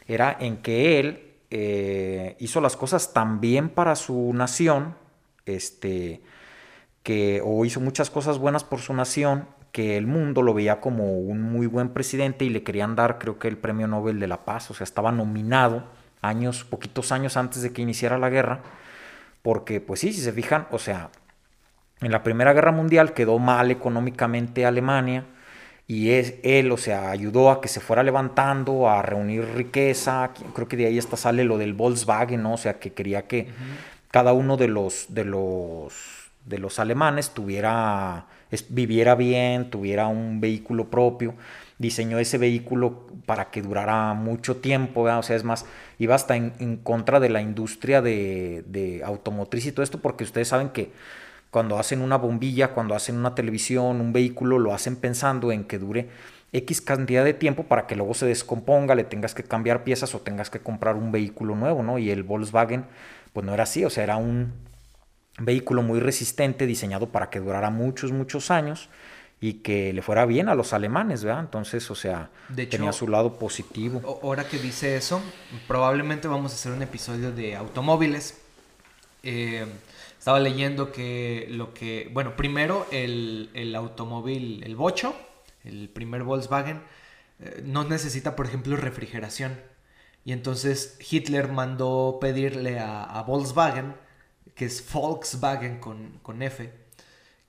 era 0.08 0.36
en 0.40 0.58
que 0.58 1.00
él 1.00 1.34
eh, 1.50 2.36
hizo 2.40 2.60
las 2.60 2.76
cosas 2.76 3.14
tan 3.14 3.40
bien 3.40 3.70
para 3.70 3.96
su 3.96 4.32
nación, 4.34 4.96
este, 5.46 6.22
que, 7.04 7.42
o 7.44 7.64
hizo 7.64 7.80
muchas 7.80 8.10
cosas 8.10 8.38
buenas 8.38 8.64
por 8.64 8.80
su 8.80 8.94
nación, 8.94 9.48
que 9.74 9.98
el 9.98 10.06
mundo 10.06 10.44
lo 10.44 10.54
veía 10.54 10.80
como 10.80 11.18
un 11.18 11.42
muy 11.42 11.66
buen 11.66 11.90
presidente 11.90 12.46
y 12.46 12.50
le 12.50 12.64
querían 12.64 12.96
dar, 12.96 13.18
creo 13.18 13.40
que, 13.40 13.48
el 13.48 13.58
Premio 13.58 13.88
Nobel 13.88 14.20
de 14.20 14.28
la 14.28 14.46
Paz. 14.46 14.70
O 14.70 14.76
sea, 14.76 14.86
estaba 14.86 15.12
nominado 15.12 15.84
años, 16.22 16.64
poquitos 16.64 17.12
años 17.12 17.36
antes 17.38 17.64
de 17.64 17.74
que 17.74 17.82
iniciara 17.82 18.20
la 18.20 18.30
guerra, 18.30 18.62
porque, 19.42 19.82
pues 19.82 20.00
sí, 20.02 20.14
si 20.14 20.22
se 20.22 20.32
fijan, 20.32 20.68
o 20.72 20.78
sea, 20.78 21.10
en 22.02 22.12
la 22.12 22.22
Primera 22.22 22.54
Guerra 22.54 22.72
Mundial 22.72 23.14
quedó 23.14 23.40
mal 23.40 23.72
económicamente 23.72 24.66
Alemania 24.66 25.26
y 25.88 26.12
es, 26.12 26.36
él, 26.44 26.72
o 26.72 26.78
sea, 26.78 27.10
ayudó 27.10 27.50
a 27.50 27.60
que 27.60 27.68
se 27.68 27.80
fuera 27.80 28.04
levantando, 28.04 28.88
a 28.88 29.02
reunir 29.02 29.44
riqueza. 29.56 30.32
Creo 30.54 30.68
que 30.68 30.78
de 30.78 30.86
ahí 30.86 31.00
hasta 31.00 31.18
sale 31.18 31.44
lo 31.46 31.58
del 31.58 31.74
Volkswagen, 31.74 32.44
¿no? 32.44 32.54
O 32.54 32.58
sea, 32.58 32.80
que 32.80 32.94
quería 32.94 33.28
que 33.28 33.48
cada 34.12 34.34
uno 34.34 34.56
de 34.56 34.68
los, 34.68 35.08
de 35.10 35.26
los, 35.26 35.94
de 36.46 36.60
los 36.60 36.78
alemanes 36.78 37.32
tuviera 37.32 38.28
viviera 38.70 39.16
bien, 39.16 39.70
tuviera 39.70 40.08
un 40.08 40.40
vehículo 40.40 40.90
propio, 40.90 41.34
diseñó 41.78 42.20
ese 42.20 42.38
vehículo 42.38 43.08
para 43.26 43.52
que 43.52 43.62
durara 43.62 44.14
mucho 44.14 44.58
tiempo, 44.58 45.02
o 45.02 45.24
sea, 45.24 45.36
es 45.36 45.44
más, 45.44 45.66
iba 46.00 46.16
hasta 46.16 46.36
en, 46.36 46.78
contra 46.84 47.20
de 47.20 47.30
la 47.30 47.42
industria 47.42 48.02
de, 48.02 49.02
automotriz 49.06 49.66
y 49.66 49.72
todo 49.72 49.84
esto, 49.84 50.00
porque 50.00 50.24
ustedes 50.24 50.48
saben 50.48 50.70
que 50.70 50.92
cuando 51.52 51.78
hacen 51.78 52.02
una 52.02 52.18
bombilla, 52.18 52.70
cuando 52.70 52.96
hacen 52.96 53.18
una 53.18 53.36
televisión, 53.36 54.02
un 54.02 54.14
vehículo, 54.14 54.58
lo 54.60 54.74
hacen 54.74 54.96
pensando 54.96 55.52
en 55.52 55.66
que 55.66 55.78
dure 55.78 56.10
X 56.52 56.82
cantidad 56.82 57.24
de 57.24 57.34
tiempo 57.34 57.64
para 57.64 57.88
que 57.88 57.96
luego 57.96 58.14
se 58.14 58.26
descomponga, 58.26 58.96
le 58.96 59.04
tengas 59.04 59.34
que 59.36 59.44
cambiar 59.44 59.84
piezas 59.84 60.16
o 60.16 60.20
tengas 60.20 60.50
que 60.50 60.60
comprar 60.60 60.96
un 60.96 61.12
vehículo 61.12 61.56
nuevo, 61.56 61.84
¿no? 61.84 62.00
Y 62.00 62.10
el 62.12 62.24
Volkswagen, 62.24 62.86
pues 63.34 63.46
no 63.46 63.54
era 63.54 63.64
así, 63.64 63.86
o 63.86 63.90
sea, 63.90 64.04
era 64.04 64.18
un, 64.18 64.54
vehículo 65.40 65.82
muy 65.82 66.00
resistente, 66.00 66.66
diseñado 66.66 67.10
para 67.10 67.30
que 67.30 67.40
durara 67.40 67.70
muchos, 67.70 68.12
muchos 68.12 68.52
años 68.52 68.90
y 69.42 69.56
que 69.56 69.92
le 69.92 70.02
fuera 70.02 70.26
bien 70.26 70.48
a 70.48 70.56
los 70.56 70.72
alemanes, 70.72 71.24
¿verdad? 71.24 71.42
Entonces, 71.42 71.92
o 71.92 71.96
sea, 71.96 72.30
tenía 72.70 72.94
su 72.94 73.08
lado 73.08 73.38
positivo. 73.38 74.20
Ahora 74.24 74.48
que 74.48 74.58
dice 74.58 74.96
eso, 74.96 75.22
probablemente 75.68 76.28
vamos 76.30 76.54
a 76.54 76.56
hacer 76.56 76.72
un 76.72 76.82
episodio 76.82 77.32
de 77.32 77.56
automóviles. 77.56 78.40
Eh, 79.22 79.66
estaba 80.18 80.40
leyendo 80.40 80.94
que 80.94 81.48
lo 81.50 81.74
que, 81.74 82.10
bueno, 82.14 82.38
primero 82.38 82.88
el, 82.92 83.50
el 83.54 83.76
automóvil, 83.76 84.64
el 84.64 84.78
bocho, 84.78 85.14
el 85.66 85.90
primer 85.90 86.24
Volkswagen, 86.24 86.82
eh, 87.42 87.64
no 87.66 87.84
necesita, 87.84 88.38
por 88.38 88.46
ejemplo, 88.46 88.78
refrigeración. 88.78 89.60
Y 90.24 90.32
entonces 90.32 90.98
Hitler 91.12 91.50
mandó 91.52 92.18
pedirle 92.22 92.80
a, 92.80 93.04
a 93.04 93.24
Volkswagen 93.24 93.96
que 94.56 94.66
es 94.66 94.84
Volkswagen 94.92 95.80
con, 95.80 96.42
F, 96.42 96.72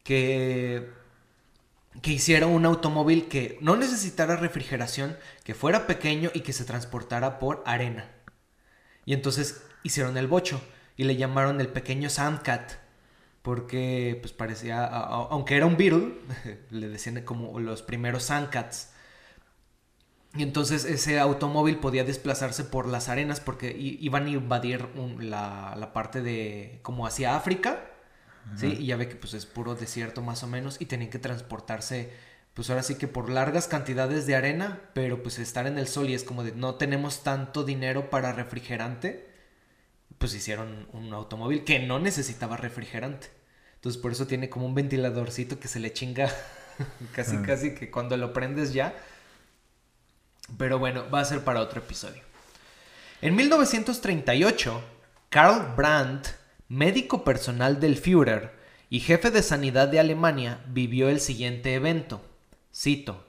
que, 0.02 0.90
que 2.02 2.44
un 2.46 2.66
automóvil 2.66 3.28
que 3.28 3.58
no 3.60 3.76
necesitara 3.76 4.36
refrigeración, 4.36 5.16
que 5.44 5.54
fuera 5.54 5.86
pequeño 5.86 6.30
y 6.34 6.40
que 6.40 6.52
se 6.52 6.64
transportara 6.64 7.38
por 7.38 7.62
arena. 7.66 8.10
Y 9.04 9.12
entonces 9.12 9.62
hicieron 9.82 10.16
el 10.16 10.26
bocho 10.26 10.60
y 10.96 11.04
le 11.04 11.16
llamaron 11.16 11.60
el 11.60 11.68
pequeño 11.68 12.08
Sandcat, 12.08 12.72
porque 13.42 14.18
pues 14.22 14.32
parecía, 14.32 14.86
aunque 14.86 15.56
era 15.56 15.66
un 15.66 15.76
Beetle, 15.76 16.14
le 16.70 16.88
decían 16.88 17.22
como 17.22 17.60
los 17.60 17.82
primeros 17.82 18.24
Sandcats. 18.24 18.93
Y 20.36 20.42
entonces 20.42 20.84
ese 20.84 21.20
automóvil 21.20 21.78
podía 21.78 22.02
desplazarse 22.02 22.64
por 22.64 22.86
las 22.86 23.08
arenas 23.08 23.40
porque 23.40 23.74
iban 23.78 24.26
a 24.26 24.30
invadir 24.30 24.88
la, 25.20 25.90
parte 25.92 26.22
de 26.22 26.80
como 26.82 27.06
hacia 27.06 27.36
África, 27.36 27.84
¿sí? 28.56 28.76
Y 28.80 28.86
ya 28.86 28.96
ve 28.96 29.08
que 29.08 29.14
pues 29.14 29.34
es 29.34 29.46
puro 29.46 29.76
desierto 29.76 30.22
más 30.22 30.42
o 30.42 30.48
menos 30.48 30.80
y 30.80 30.86
tenían 30.86 31.10
que 31.10 31.20
transportarse 31.20 32.10
pues 32.54 32.70
ahora 32.70 32.84
sí 32.84 32.94
que 32.94 33.08
por 33.08 33.28
largas 33.28 33.66
cantidades 33.66 34.26
de 34.26 34.36
arena, 34.36 34.80
pero 34.94 35.22
pues 35.22 35.40
estar 35.40 35.66
en 35.66 35.76
el 35.76 35.88
sol 35.88 36.08
y 36.08 36.14
es 36.14 36.22
como 36.22 36.44
de 36.44 36.52
no 36.52 36.76
tenemos 36.76 37.24
tanto 37.24 37.64
dinero 37.64 38.10
para 38.10 38.32
refrigerante, 38.32 39.28
pues 40.18 40.34
hicieron 40.34 40.88
un 40.92 41.12
automóvil 41.12 41.64
que 41.64 41.80
no 41.80 41.98
necesitaba 41.98 42.56
refrigerante. 42.56 43.28
Entonces 43.74 44.00
por 44.00 44.12
eso 44.12 44.28
tiene 44.28 44.48
como 44.48 44.66
un 44.66 44.74
ventiladorcito 44.74 45.58
que 45.58 45.66
se 45.66 45.80
le 45.80 45.92
chinga 45.92 46.30
casi 47.12 47.38
casi 47.38 47.74
que 47.74 47.90
cuando 47.90 48.16
lo 48.16 48.32
prendes 48.32 48.72
ya 48.72 48.94
pero 50.58 50.78
bueno, 50.78 51.04
va 51.12 51.20
a 51.20 51.24
ser 51.24 51.42
para 51.42 51.60
otro 51.60 51.80
episodio. 51.80 52.22
En 53.20 53.34
1938, 53.36 54.82
Karl 55.30 55.74
Brandt, 55.74 56.28
médico 56.68 57.24
personal 57.24 57.80
del 57.80 57.96
Führer 57.96 58.52
y 58.90 59.00
jefe 59.00 59.30
de 59.30 59.42
sanidad 59.42 59.88
de 59.88 59.98
Alemania, 59.98 60.60
vivió 60.68 61.08
el 61.08 61.20
siguiente 61.20 61.74
evento. 61.74 62.22
Cito, 62.74 63.24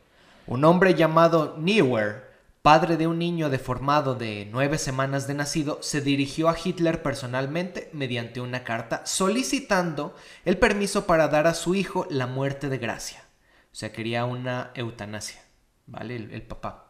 un 0.47 0.65
hombre 0.65 0.93
llamado 0.95 1.56
Neuer, 1.58 2.25
padre 2.62 2.97
de 2.97 3.08
un 3.08 3.19
niño 3.19 3.49
deformado 3.49 4.15
de 4.15 4.47
nueve 4.51 4.78
semanas 4.78 5.28
de 5.28 5.36
nacido, 5.36 5.80
se 5.82 6.01
dirigió 6.01 6.49
a 6.49 6.57
Hitler 6.61 7.01
personalmente 7.01 7.89
mediante 7.93 8.41
una 8.41 8.63
carta 8.63 9.05
solicitando 9.05 10.16
el 10.43 10.57
permiso 10.57 11.05
para 11.05 11.28
dar 11.28 11.47
a 11.47 11.53
su 11.53 11.74
hijo 11.74 12.07
la 12.09 12.28
muerte 12.28 12.70
de 12.70 12.78
gracia. 12.78 13.24
O 13.72 13.76
sea, 13.76 13.91
quería 13.91 14.26
una 14.26 14.72
eutanasia, 14.74 15.41
¿vale? 15.86 16.16
el 16.16 16.41
papá. 16.41 16.84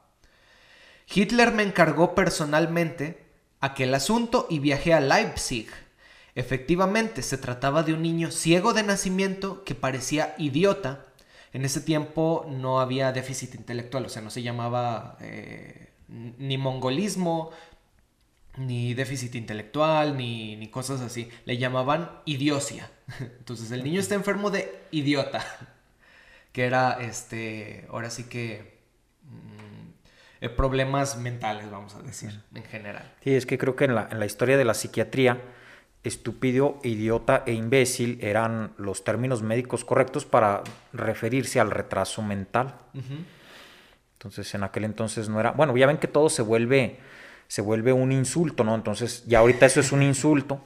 Hitler 1.14 1.52
me 1.52 1.64
encargó 1.64 2.16
personalmente 2.16 3.26
aquel 3.62 3.94
asunto 3.94 4.48
y 4.50 4.60
viajé 4.60 4.94
a 4.94 5.00
Leipzig. 5.00 5.68
Efectivamente, 6.36 7.22
se 7.22 7.38
trataba 7.38 7.84
de 7.84 7.94
un 7.94 8.02
niño 8.02 8.32
ciego 8.32 8.74
de 8.74 8.84
nacimiento 8.84 9.64
que 9.64 9.76
parecía 9.76 10.36
idiota. 10.38 11.06
En 11.54 11.64
ese 11.64 11.80
tiempo 11.80 12.46
no 12.50 12.82
había 12.82 13.14
déficit 13.14 13.56
intelectual, 13.56 14.06
o 14.06 14.10
sea, 14.10 14.22
no 14.22 14.30
se 14.30 14.44
llamaba 14.44 15.18
eh, 15.22 15.94
ni 16.10 16.58
mongolismo, 16.58 17.52
ni 18.58 18.94
déficit 18.94 19.36
intelectual, 19.36 20.18
ni, 20.18 20.58
ni, 20.58 20.68
cosas 20.68 21.02
así. 21.02 21.30
Le 21.46 21.58
llamaban 21.58 22.12
idiocia. 22.26 22.92
Entonces 23.20 23.72
el 23.72 23.84
niño 23.84 24.00
está 24.00 24.16
enfermo 24.16 24.50
de 24.52 24.74
idiota. 24.92 25.46
Que 26.52 26.64
era, 26.64 27.02
este, 27.02 27.86
ahora 27.90 28.10
sí 28.10 28.30
que 28.30 28.75
eh, 30.42 30.50
problemas 30.50 31.18
mentales, 31.18 31.70
vamos 31.70 31.96
a 31.96 32.02
decir, 32.02 32.42
en 32.54 32.64
general. 32.64 33.12
Sí, 33.24 33.36
es 33.36 33.46
que 33.46 33.58
creo 33.58 33.76
que 33.76 33.86
en 33.86 33.96
la, 33.96 34.08
en 34.12 34.20
la 34.20 34.26
historia 34.26 34.58
de 34.58 34.66
la 34.66 34.74
psiquiatría, 34.74 35.42
estúpido, 36.08 36.80
idiota 36.84 37.44
e 37.46 37.54
imbécil 37.54 38.20
eran 38.22 38.74
los 38.78 39.04
términos 39.04 39.42
médicos 39.42 39.84
correctos 39.84 40.26
para 40.26 40.64
referirse 40.94 41.60
al 41.60 41.72
retraso 41.72 42.22
mental. 42.22 42.76
Entonces 44.14 44.54
en 44.54 44.64
aquel 44.64 44.86
entonces 44.86 45.30
no 45.30 45.40
era, 45.40 45.52
bueno, 45.52 45.76
ya 45.76 45.88
ven 45.88 45.98
que 45.98 46.08
todo 46.08 46.30
se 46.30 46.42
vuelve, 46.42 47.00
se 47.48 47.62
vuelve 47.62 47.92
un 47.94 48.12
insulto, 48.12 48.64
¿no? 48.64 48.76
Entonces 48.76 49.24
ya 49.26 49.40
ahorita 49.40 49.66
eso 49.66 49.80
es 49.80 49.92
un 49.92 50.04
insulto. 50.04 50.62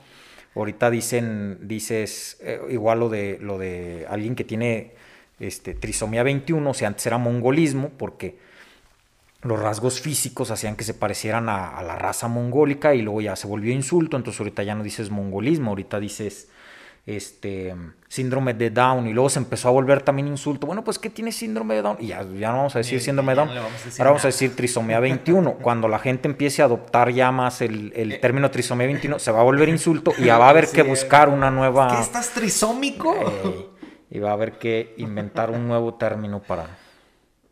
Ahorita 0.55 0.89
dicen, 0.89 1.59
dices, 1.61 2.37
eh, 2.41 2.59
igual 2.69 2.99
lo 2.99 3.09
de, 3.09 3.37
lo 3.39 3.57
de 3.57 4.05
alguien 4.09 4.35
que 4.35 4.43
tiene 4.43 4.93
este, 5.39 5.73
trisomía 5.73 6.23
21, 6.23 6.69
o 6.69 6.73
sea, 6.73 6.89
antes 6.89 7.05
era 7.05 7.17
mongolismo, 7.17 7.89
porque 7.97 8.37
los 9.41 9.59
rasgos 9.59 10.01
físicos 10.01 10.51
hacían 10.51 10.75
que 10.75 10.83
se 10.83 10.93
parecieran 10.93 11.49
a, 11.49 11.77
a, 11.77 11.83
la 11.83 11.95
raza 11.95 12.27
mongólica 12.27 12.93
y 12.93 13.01
luego 13.01 13.21
ya 13.21 13.35
se 13.35 13.47
volvió 13.47 13.73
insulto, 13.73 14.17
entonces 14.17 14.39
ahorita 14.39 14.63
ya 14.63 14.75
no 14.75 14.83
dices 14.83 15.09
mongolismo, 15.09 15.69
ahorita 15.69 15.99
dices 15.99 16.49
este, 17.05 17.75
síndrome 18.07 18.53
de 18.53 18.69
Down 18.69 19.07
y 19.07 19.13
luego 19.13 19.29
se 19.29 19.39
empezó 19.39 19.69
a 19.69 19.71
volver 19.71 20.01
también 20.03 20.27
insulto. 20.27 20.67
Bueno, 20.67 20.83
pues 20.83 20.99
¿qué 20.99 21.09
tiene 21.09 21.31
síndrome 21.31 21.75
de 21.75 21.81
Down? 21.81 21.97
Y 21.99 22.07
ya, 22.07 22.23
ya 22.23 22.51
no 22.51 22.57
vamos 22.57 22.75
a 22.75 22.79
decir 22.79 23.01
síndrome 23.01 23.31
de 23.31 23.35
Down, 23.37 23.49
ahora 23.49 24.09
vamos 24.11 24.25
a 24.25 24.27
decir 24.27 24.55
trisomía 24.55 24.99
21. 24.99 25.53
Cuando 25.61 25.87
la 25.87 25.99
gente 25.99 26.27
empiece 26.27 26.61
a 26.61 26.65
adoptar 26.65 27.11
ya 27.11 27.31
más 27.31 27.61
el, 27.61 27.91
el 27.95 28.13
eh. 28.13 28.17
término 28.19 28.51
trisomía 28.51 28.85
21, 28.87 29.17
se 29.19 29.31
va 29.31 29.39
a 29.39 29.43
volver 29.43 29.69
insulto 29.69 30.13
y 30.17 30.25
ya 30.25 30.37
va 30.37 30.47
a 30.47 30.49
haber 30.51 30.67
que 30.67 30.83
buscar 30.83 31.29
una 31.29 31.49
nueva... 31.49 31.95
¿Qué 31.95 32.01
estás 32.01 32.29
trisómico? 32.29 33.15
y 34.11 34.19
va 34.19 34.31
a 34.31 34.33
haber 34.33 34.53
que 34.53 34.93
inventar 34.97 35.49
un 35.51 35.67
nuevo 35.67 35.95
término 35.95 36.41
para... 36.41 36.67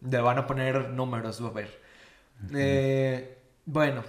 Le 0.01 0.19
van 0.19 0.37
a 0.37 0.47
poner 0.47 0.89
números, 0.89 1.43
va 1.43 1.49
a 1.49 1.51
ver. 1.51 1.81
Eh, 2.53 3.37
bueno, 3.65 4.03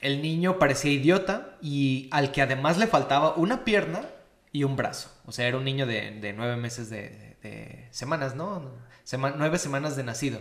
el 0.00 0.22
niño 0.22 0.58
parecía 0.58 0.92
idiota 0.92 1.56
y 1.60 2.08
al 2.12 2.32
que 2.32 2.42
además 2.42 2.78
le 2.78 2.86
faltaba 2.86 3.34
una 3.34 3.64
pierna 3.64 4.02
y 4.52 4.64
un 4.64 4.76
brazo. 4.76 5.10
O 5.26 5.32
sea, 5.32 5.46
era 5.46 5.56
un 5.56 5.64
niño 5.64 5.86
de, 5.86 6.32
nueve 6.36 6.56
meses 6.56 6.90
de, 6.90 7.88
semanas, 7.90 8.34
¿no? 8.34 8.72
nueve 9.36 9.58
semanas 9.58 9.96
de 9.96 10.04
nacido. 10.04 10.40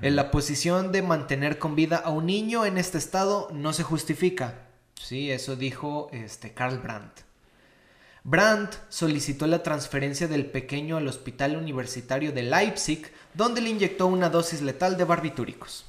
En 0.00 0.16
la 0.16 0.30
posición 0.30 0.92
de 0.92 1.02
mantener 1.02 1.58
con 1.58 1.76
vida 1.76 1.98
a 1.98 2.10
un 2.10 2.26
niño 2.26 2.64
en 2.64 2.78
este 2.78 2.98
estado 2.98 3.48
no 3.52 3.72
se 3.72 3.82
justifica. 3.82 4.54
Sí, 4.94 5.30
eso 5.30 5.56
dijo 5.56 6.08
este, 6.12 6.54
Karl 6.54 6.78
Brandt. 6.78 7.20
Brandt 8.24 8.74
solicitó 8.88 9.46
la 9.46 9.62
transferencia 9.62 10.26
del 10.26 10.46
pequeño 10.46 10.96
al 10.96 11.06
Hospital 11.06 11.56
Universitario 11.56 12.32
de 12.32 12.42
Leipzig, 12.42 13.12
donde 13.34 13.60
le 13.60 13.70
inyectó 13.70 14.06
una 14.06 14.30
dosis 14.30 14.62
letal 14.62 14.96
de 14.96 15.04
barbitúricos. 15.04 15.84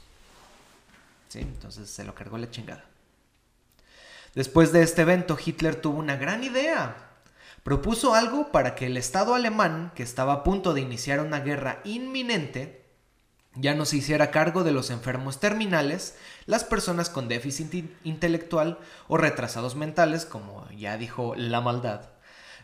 Sí, 1.30 1.40
entonces 1.40 1.90
se 1.90 2.04
lo 2.04 2.14
cargó 2.14 2.38
la 2.38 2.52
chingada. 2.52 2.86
Después 4.36 4.74
de 4.74 4.84
este 4.84 5.04
evento, 5.04 5.38
Hitler 5.44 5.76
tuvo 5.76 5.98
una 5.98 6.18
gran 6.18 6.44
idea 6.44 7.06
propuso 7.66 8.14
algo 8.14 8.52
para 8.52 8.76
que 8.76 8.86
el 8.86 8.96
Estado 8.96 9.34
alemán, 9.34 9.92
que 9.96 10.04
estaba 10.04 10.34
a 10.34 10.44
punto 10.44 10.76
de 10.76 10.82
iniciar 10.82 11.20
una 11.20 11.40
guerra 11.40 11.82
inminente, 11.84 12.86
ya 13.56 13.74
no 13.74 13.86
se 13.86 13.98
hiciera 13.98 14.30
cargo 14.30 14.64
de 14.64 14.72
los 14.72 14.92
enfermos 14.92 15.40
terminales, 15.40 16.16
las 16.46 16.64
personas 16.64 17.10
con 17.10 17.28
déficit 17.28 17.90
intelectual 18.04 18.78
o 19.08 19.18
retrasados 19.18 19.76
mentales, 19.76 20.26
como 20.26 20.70
ya 20.78 20.96
dijo 20.98 21.34
la 21.36 21.60
maldad, 21.60 22.02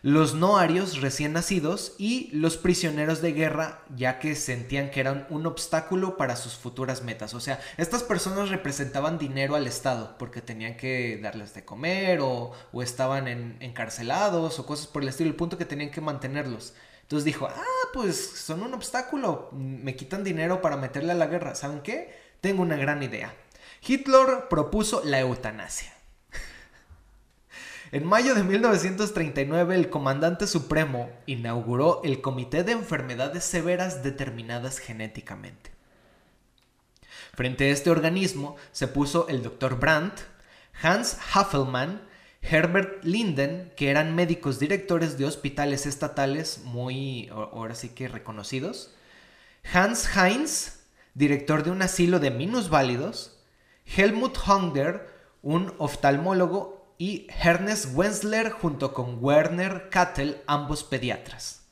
los 0.04 0.34
no 0.34 0.58
arios 0.58 1.00
recién 1.00 1.34
nacidos 1.34 1.94
y 2.00 2.30
los 2.34 2.58
prisioneros 2.58 3.22
de 3.22 3.34
guerra, 3.34 3.84
ya 3.96 4.18
que 4.18 4.36
sentían 4.36 4.90
que 4.90 5.00
eran 5.00 5.28
un 5.30 5.46
obstáculo 5.46 6.18
para 6.18 6.36
sus 6.36 6.56
futuras 6.56 7.04
metas. 7.04 7.36
O 7.36 7.40
sea, 7.40 7.60
estas 7.78 8.02
personas 8.02 8.50
representaban 8.50 9.20
dinero 9.20 9.56
al 9.56 9.68
Estado 9.68 10.16
porque 10.18 10.42
tenían 10.42 10.76
que 10.76 11.20
darles 11.22 11.54
de 11.54 11.66
comer 11.66 12.20
o, 12.22 12.54
estaban 12.82 13.28
encarcelados 13.62 14.58
o 14.58 14.66
cosas 14.66 14.88
por 14.88 15.04
el 15.04 15.10
estilo, 15.10 15.30
el 15.30 15.36
punto 15.36 15.58
que 15.58 15.66
tenían 15.66 15.92
que 15.92 16.02
mantenerlos. 16.02 16.74
Entonces 17.04 17.26
dijo, 17.26 17.48
ah, 17.48 17.88
pues 17.94 18.18
son 18.18 18.64
un 18.64 18.74
obstáculo, 18.74 19.50
me 19.52 19.96
quitan 19.96 20.24
dinero 20.24 20.62
para 20.62 20.78
meterle 20.78 21.12
a 21.12 21.16
la 21.16 21.28
guerra. 21.28 21.54
¿Saben 21.54 21.82
qué? 21.82 22.32
Tengo 22.42 22.64
una 22.64 22.76
gran 22.76 23.04
idea. 23.04 23.36
Hitler 23.86 24.48
propuso 24.50 25.02
la 25.06 25.20
eutanasia. 25.20 26.01
En 27.94 28.06
mayo 28.06 28.36
de 28.36 28.44
1939, 28.46 29.76
el 29.76 29.90
comandante 29.90 30.48
supremo 30.48 31.10
inauguró 31.26 32.00
el 32.06 32.22
Comité 32.22 32.64
de 32.64 32.72
Enfermedades 32.72 33.44
Severas 33.44 34.02
Determinadas 34.02 34.80
Genéticamente. 34.80 35.72
Frente 37.34 37.66
a 37.66 37.74
este 37.74 37.90
organismo 37.90 38.56
se 38.72 38.88
puso 38.88 39.28
el 39.28 39.44
Dr. 39.44 39.78
Brandt, 39.78 40.22
Hans 40.82 41.18
Haffelmann, 41.34 42.02
Herbert 42.42 43.04
Linden, 43.04 43.74
que 43.76 43.90
eran 43.90 44.16
médicos 44.16 44.58
directores 44.58 45.18
de 45.18 45.26
hospitales 45.26 45.86
estatales 45.86 46.62
muy, 46.64 47.28
ahora 47.30 47.76
sí 47.76 47.90
que 47.90 48.08
reconocidos, 48.08 48.96
Hans 49.74 50.16
Heinz, 50.16 50.80
director 51.14 51.64
de 51.64 51.72
un 51.72 51.82
asilo 51.82 52.22
de 52.22 52.32
minusválidos, 52.32 53.38
Helmut 53.86 54.38
Hunger, 54.48 55.10
un 55.42 55.74
oftalmólogo 55.78 56.81
y 57.02 57.26
Ernest 57.42 57.96
Wenzler 57.96 58.52
junto 58.52 58.94
con 58.94 59.18
Werner 59.24 59.90
Kattel, 59.90 60.40
ambos 60.46 60.84
pediatras. 60.84 61.64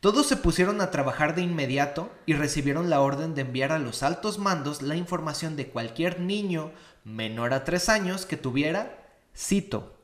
Todos 0.00 0.26
se 0.26 0.36
pusieron 0.36 0.80
a 0.80 0.90
trabajar 0.90 1.36
de 1.36 1.42
inmediato 1.42 2.10
y 2.26 2.32
recibieron 2.32 2.90
la 2.90 3.00
orden 3.00 3.36
de 3.36 3.42
enviar 3.42 3.70
a 3.70 3.78
los 3.78 4.02
altos 4.02 4.40
mandos 4.40 4.82
la 4.82 4.96
información 4.96 5.54
de 5.54 5.68
cualquier 5.68 6.18
niño 6.18 6.72
menor 7.04 7.54
a 7.54 7.62
3 7.62 7.88
años 7.88 8.26
que 8.26 8.36
tuviera, 8.36 8.98
cito, 9.32 9.96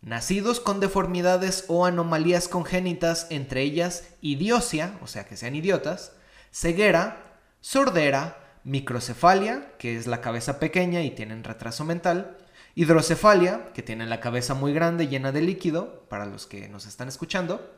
nacidos 0.00 0.60
con 0.60 0.78
deformidades 0.78 1.64
o 1.66 1.84
anomalías 1.84 2.46
congénitas, 2.46 3.26
entre 3.30 3.62
ellas 3.62 4.10
idiosia, 4.22 4.96
o 5.02 5.08
sea 5.08 5.26
que 5.26 5.36
sean 5.36 5.56
idiotas, 5.56 6.12
ceguera, 6.52 7.40
sordera, 7.60 8.38
microcefalia, 8.62 9.72
que 9.76 9.96
es 9.96 10.06
la 10.06 10.20
cabeza 10.20 10.60
pequeña 10.60 11.02
y 11.02 11.10
tienen 11.10 11.42
retraso 11.42 11.84
mental, 11.84 12.36
Hidrocefalia, 12.78 13.72
que 13.74 13.82
tiene 13.82 14.06
la 14.06 14.20
cabeza 14.20 14.54
muy 14.54 14.72
grande, 14.72 15.08
llena 15.08 15.32
de 15.32 15.42
líquido, 15.42 16.06
para 16.08 16.26
los 16.26 16.46
que 16.46 16.68
nos 16.68 16.86
están 16.86 17.08
escuchando. 17.08 17.74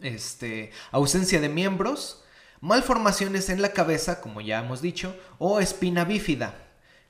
Este, 0.00 0.70
ausencia 0.92 1.42
de 1.42 1.50
miembros, 1.50 2.24
malformaciones 2.62 3.50
en 3.50 3.60
la 3.60 3.74
cabeza, 3.74 4.22
como 4.22 4.40
ya 4.40 4.60
hemos 4.60 4.80
dicho, 4.80 5.14
o 5.36 5.60
espina 5.60 6.06
bífida. 6.06 6.54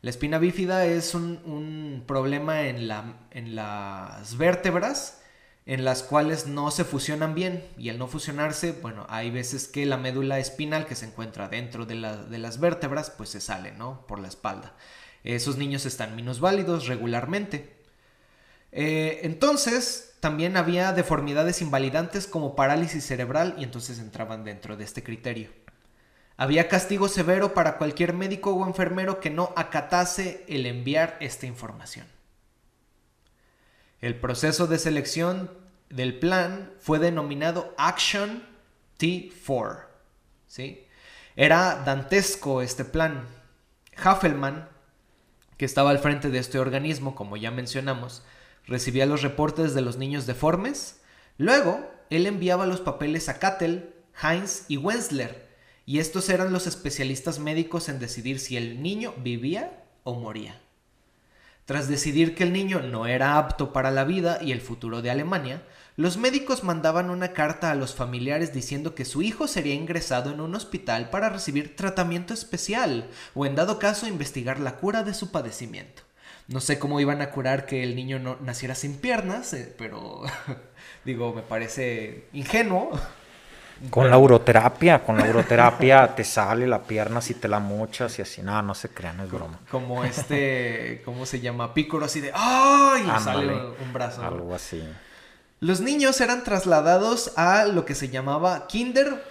La 0.03 0.11
espina 0.11 0.39
bífida 0.39 0.87
es 0.87 1.15
un, 1.15 2.03
problema 2.05 2.63
en, 2.63 2.89
la, 2.89 3.29
en, 3.31 3.55
las 3.55 4.37
vértebras 4.37 5.23
en 5.67 5.85
las 5.85 6.03
cuales 6.03 6.49
no 6.49 6.73
se 6.73 6.83
fusionan 6.83 7.33
bien 7.37 7.65
y 7.79 7.91
al 7.91 7.99
no 7.99 8.09
fusionarse, 8.09 8.73
bueno, 8.73 9.07
hay 9.09 9.31
veces 9.31 9.69
que 9.69 9.87
la 9.87 9.99
médula 9.99 10.41
espinal 10.41 10.85
que 10.85 10.97
se 10.97 11.07
encuentra 11.07 11.49
dentro 11.49 11.87
de, 11.87 11.95
de 11.95 12.39
las 12.39 12.59
vértebras 12.59 13.11
pues 13.11 13.29
se 13.29 13.41
sale, 13.41 13.71
¿no? 13.71 14.05
Por 14.09 14.19
la 14.19 14.27
espalda. 14.27 14.75
Esos 15.25 15.57
niños 15.57 15.87
están 15.87 16.17
minusválidos 16.17 16.87
regularmente. 16.87 17.77
Eh, 18.73 19.21
entonces, 19.23 20.15
también 20.21 20.57
había 20.57 20.93
deformidades 20.93 21.63
invalidantes 21.63 22.27
como 22.27 22.57
parálisis 22.57 23.05
cerebral 23.05 23.55
y 23.59 23.65
entonces 23.65 23.99
entraban 23.99 24.45
dentro 24.45 24.77
de 24.77 24.85
este 24.85 25.03
criterio. 25.03 25.51
Había 26.37 26.69
castigo 26.69 27.09
severo 27.09 27.53
para 27.53 27.79
cualquier 27.79 28.13
médico 28.13 28.53
o 28.55 28.67
enfermero 28.67 29.21
que 29.21 29.31
no 29.31 29.53
acatase 29.57 30.45
el 30.49 30.67
enviar 30.67 31.17
esta 31.21 31.47
información. 31.47 32.07
El 34.01 34.15
proceso 34.21 34.69
de 34.69 34.79
selección 34.79 35.51
del 35.91 36.19
plan 36.19 36.73
fue 36.79 37.01
denominado 37.01 37.75
Action 37.77 38.45
T4. 38.99 39.85
¿sí? 40.47 40.87
Era 41.35 41.83
dantesco 41.85 42.63
este 42.63 42.85
plan. 42.85 43.27
Haffelman 43.97 44.69
que 45.59 45.65
estaba 45.65 45.91
al 45.91 45.99
frente 45.99 46.31
de 46.31 46.39
este 46.39 46.59
organismo, 46.59 47.15
como 47.15 47.37
ya 47.37 47.51
mencionamos, 47.51 48.23
recibía 48.67 49.07
los 49.07 49.23
reportes 49.23 49.75
de 49.75 49.83
los 49.83 49.99
niños 49.99 50.25
deformes. 50.25 51.01
Luego, 51.37 51.91
él 52.11 52.27
enviaba 52.27 52.65
los 52.65 52.81
papeles 52.81 53.29
a 53.29 53.39
Kattel, 53.39 53.93
Heinz 54.23 54.65
y 54.69 54.77
Wenzler, 54.77 55.49
y 55.85 55.99
estos 55.99 56.29
eran 56.29 56.53
los 56.53 56.67
especialistas 56.67 57.39
médicos 57.39 57.89
en 57.89 57.99
decidir 57.99 58.39
si 58.39 58.57
el 58.57 58.83
niño 58.83 59.15
vivía 59.19 59.83
o 60.05 60.15
moría. 60.15 60.61
Tras 61.65 61.89
decidir 61.89 62.35
que 62.35 62.45
el 62.45 62.53
niño 62.53 62.81
no 62.81 63.07
era 63.07 63.37
apto 63.37 63.73
para 63.73 63.91
la 63.91 64.05
vida 64.05 64.39
y 64.41 64.53
el 64.53 64.61
futuro 64.61 65.03
de 65.03 65.11
Alemania, 65.11 65.63
los 65.99 66.17
médicos 66.17 66.63
mandaban 66.63 67.11
una 67.11 67.33
carta 67.33 67.73
a 67.73 67.75
los 67.75 67.93
familiares 67.93 68.55
diciendo 68.55 68.95
que 68.95 69.05
su 69.05 69.21
hijo 69.21 69.49
sería 69.49 69.75
ingresado 69.75 70.31
en 70.31 70.41
un 70.41 70.55
hospital 70.55 71.11
para 71.11 71.29
recibir 71.29 71.75
tratamiento 71.75 72.33
especial 72.33 73.11
o 73.35 73.47
en 73.47 73.57
dado 73.57 73.81
caso 73.81 74.07
investigar 74.07 74.61
la 74.61 74.77
cura 74.77 75.03
de 75.03 75.13
su 75.13 75.33
padecimiento. 75.33 76.03
No 76.47 76.61
sé 76.61 76.79
cómo 76.79 77.01
iban 77.01 77.21
a 77.21 77.31
curar 77.31 77.67
que 77.67 77.83
el 77.83 77.97
niño 77.97 78.21
no 78.21 78.37
naciera 78.41 78.77
sin 78.77 78.97
piernas, 78.99 79.53
eh, 79.55 79.75
pero 79.77 80.23
digo, 81.05 81.35
me 81.35 81.43
parece 81.43 82.29
ingenuo. 82.33 82.93
Con 83.91 84.09
la 84.09 84.19
uroterapia, 84.19 85.03
con 85.03 85.17
la 85.17 85.29
uroterapia 85.29 86.07
te 86.15 86.23
sale 86.23 86.69
la 86.69 86.81
pierna 86.85 87.21
si 87.21 87.35
te 87.35 87.49
la 87.49 87.59
mochas 87.59 88.17
y 88.21 88.23
así, 88.23 88.41
nada, 88.41 88.63
no 88.63 88.77
se 88.77 88.91
crean, 88.91 89.19
es 89.19 89.33
broma. 89.33 89.59
Como 89.69 90.05
este, 90.05 91.03
¿cómo 91.05 91.27
se 91.27 91.41
llama? 91.41 91.75
Pícoro 91.75 92.05
así 92.05 92.21
de 92.21 92.31
¡ay! 92.33 93.03
Y 93.03 93.21
sale 93.21 93.53
un 93.53 93.93
brazo. 93.93 94.23
Algo 94.23 94.55
así. 94.55 94.81
Los 95.61 95.81
niños 95.81 96.21
eran 96.21 96.45
trasladados 96.45 97.33
a 97.37 97.65
lo 97.65 97.85
que 97.85 97.97
se 97.97 98.11
llamaba 98.11 98.69
Kinder 98.69 99.25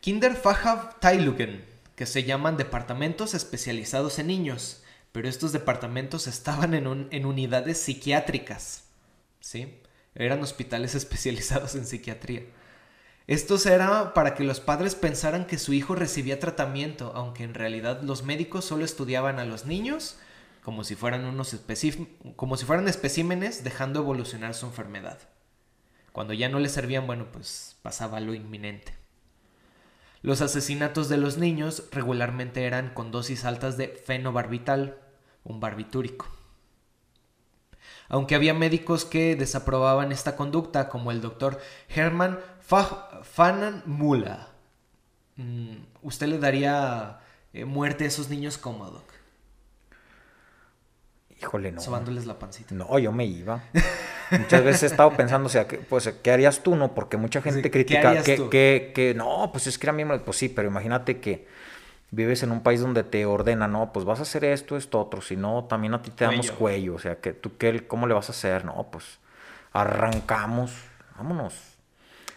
Kinderfacha 0.00 0.90
Tailugen, 1.00 1.64
que 1.96 2.04
se 2.04 2.24
llaman 2.24 2.58
departamentos 2.58 3.32
especializados 3.32 4.18
en 4.18 4.26
niños, 4.26 4.82
pero 5.12 5.26
estos 5.26 5.52
departamentos 5.52 6.26
estaban 6.26 6.74
en, 6.74 7.08
en 7.10 7.24
unidades 7.24 7.80
psiquiátricas, 7.80 8.84
¿sí? 9.40 9.80
Eran 10.14 10.42
hospitales 10.42 10.94
especializados 10.94 11.76
en 11.76 11.86
psiquiatría. 11.86 12.42
Estos 13.26 13.64
era 13.64 14.12
para 14.12 14.34
que 14.34 14.44
los 14.44 14.60
padres 14.60 14.96
pensaran 14.96 15.46
que 15.46 15.56
su 15.56 15.72
hijo 15.72 15.94
recibía 15.94 16.40
tratamiento, 16.40 17.12
aunque 17.14 17.44
en 17.44 17.54
realidad 17.54 18.02
los 18.02 18.22
médicos 18.22 18.66
solo 18.66 18.84
estudiaban 18.84 19.38
a 19.38 19.46
los 19.46 19.64
niños 19.64 20.18
como 20.62 20.84
si 20.84 20.94
fueran 20.94 21.24
unos 21.24 21.56
como 22.36 22.56
si 22.56 22.64
fueran 22.64 22.88
especímenes 22.88 23.64
dejando 23.64 24.00
evolucionar 24.00 24.54
su 24.54 24.66
enfermedad. 24.66 25.18
Cuando 26.12 26.32
ya 26.32 26.48
no 26.48 26.58
le 26.58 26.68
servían, 26.68 27.06
bueno, 27.06 27.26
pues 27.32 27.76
pasaba 27.82 28.20
lo 28.20 28.34
inminente. 28.34 28.94
Los 30.22 30.42
asesinatos 30.42 31.08
de 31.08 31.16
los 31.16 31.38
niños 31.38 31.84
regularmente 31.92 32.64
eran 32.64 32.92
con 32.92 33.10
dosis 33.10 33.44
altas 33.44 33.76
de 33.76 33.88
fenobarbital, 33.88 34.98
un 35.44 35.60
barbitúrico. 35.60 36.28
Aunque 38.08 38.34
había 38.34 38.52
médicos 38.52 39.04
que 39.04 39.36
desaprobaban 39.36 40.12
esta 40.12 40.36
conducta, 40.36 40.88
como 40.88 41.10
el 41.10 41.20
doctor 41.20 41.60
Hermann 41.88 42.38
Fanan 42.60 43.82
Mula. 43.86 44.48
Mm, 45.36 45.76
¿Usted 46.02 46.26
le 46.26 46.38
daría 46.38 47.20
eh, 47.52 47.64
muerte 47.64 48.04
a 48.04 48.08
esos 48.08 48.28
niños 48.28 48.58
como, 48.58 48.90
Doc? 48.90 49.09
Híjole, 51.40 51.72
no. 51.72 51.80
Sobándoles 51.80 52.26
la 52.26 52.38
pancita. 52.38 52.74
No, 52.74 52.98
yo 52.98 53.12
me 53.12 53.24
iba. 53.24 53.62
Muchas 54.30 54.62
veces 54.62 54.82
he 54.84 54.86
estado 54.86 55.10
pensando, 55.16 55.46
o 55.46 55.50
sea, 55.50 55.66
que, 55.66 55.78
pues, 55.78 56.12
¿qué 56.22 56.30
harías 56.30 56.62
tú, 56.62 56.76
no? 56.76 56.94
Porque 56.94 57.16
mucha 57.16 57.40
gente 57.40 57.70
critica 57.70 58.22
que, 58.22 58.48
que, 58.48 58.92
que, 58.94 59.14
no, 59.14 59.50
pues 59.50 59.66
es 59.66 59.78
que 59.78 59.86
era 59.86 59.92
miembro, 59.92 60.22
pues 60.22 60.36
sí, 60.36 60.48
pero 60.48 60.68
imagínate 60.68 61.18
que 61.18 61.46
vives 62.10 62.42
en 62.42 62.52
un 62.52 62.62
país 62.62 62.80
donde 62.80 63.04
te 63.04 63.24
ordena, 63.24 63.68
no, 63.68 63.92
pues 63.92 64.04
vas 64.04 64.18
a 64.18 64.22
hacer 64.22 64.44
esto, 64.44 64.76
esto, 64.76 65.00
otro, 65.00 65.20
si 65.20 65.36
no, 65.36 65.64
también 65.64 65.94
a 65.94 66.02
ti 66.02 66.10
te 66.10 66.24
damos 66.24 66.50
cuello, 66.50 66.94
o 66.94 66.98
sea, 66.98 67.16
que 67.16 67.32
tú, 67.32 67.56
¿qué, 67.56 67.86
¿cómo 67.86 68.06
le 68.06 68.14
vas 68.14 68.28
a 68.28 68.32
hacer? 68.32 68.64
No, 68.64 68.88
pues 68.90 69.18
arrancamos, 69.72 70.72
vámonos. 71.16 71.54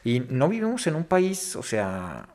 Y 0.03 0.21
no 0.29 0.47
vivimos 0.47 0.85
en 0.87 0.95
un 0.95 1.03
país, 1.03 1.55
o 1.55 1.63
sea, 1.63 2.27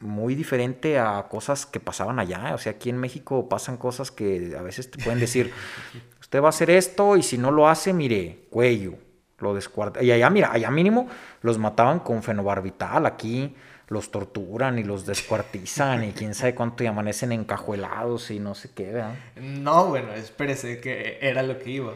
muy 0.00 0.34
diferente 0.34 0.98
a 0.98 1.26
cosas 1.28 1.66
que 1.66 1.80
pasaban 1.80 2.18
allá. 2.18 2.54
O 2.54 2.58
sea, 2.58 2.72
aquí 2.72 2.90
en 2.90 2.98
México 2.98 3.48
pasan 3.48 3.76
cosas 3.76 4.10
que 4.10 4.54
a 4.58 4.62
veces 4.62 4.90
te 4.90 5.02
pueden 5.02 5.20
decir, 5.20 5.52
usted 6.20 6.42
va 6.42 6.46
a 6.46 6.50
hacer 6.50 6.70
esto 6.70 7.16
y 7.16 7.22
si 7.22 7.38
no 7.38 7.50
lo 7.50 7.68
hace, 7.68 7.92
mire, 7.92 8.46
cuello, 8.50 8.94
lo 9.38 9.54
descuarta. 9.54 10.02
Y 10.02 10.10
allá, 10.10 10.30
mira, 10.30 10.52
allá 10.52 10.70
mínimo 10.70 11.08
los 11.42 11.58
mataban 11.58 12.00
con 12.00 12.22
fenobarbital. 12.22 13.06
Aquí 13.06 13.54
los 13.88 14.10
torturan 14.10 14.78
y 14.78 14.84
los 14.84 15.04
descuartizan 15.04 16.04
y 16.04 16.12
quién 16.12 16.34
sabe 16.34 16.54
cuánto 16.54 16.84
y 16.84 16.86
amanecen 16.86 17.32
encajuelados 17.32 18.30
y 18.30 18.38
no 18.38 18.54
sé 18.54 18.70
qué, 18.72 18.92
¿verdad? 18.92 19.14
No, 19.36 19.86
bueno, 19.86 20.12
espérese 20.14 20.80
que 20.80 21.18
era 21.20 21.42
lo 21.42 21.58
que 21.58 21.70
iba. 21.70 21.94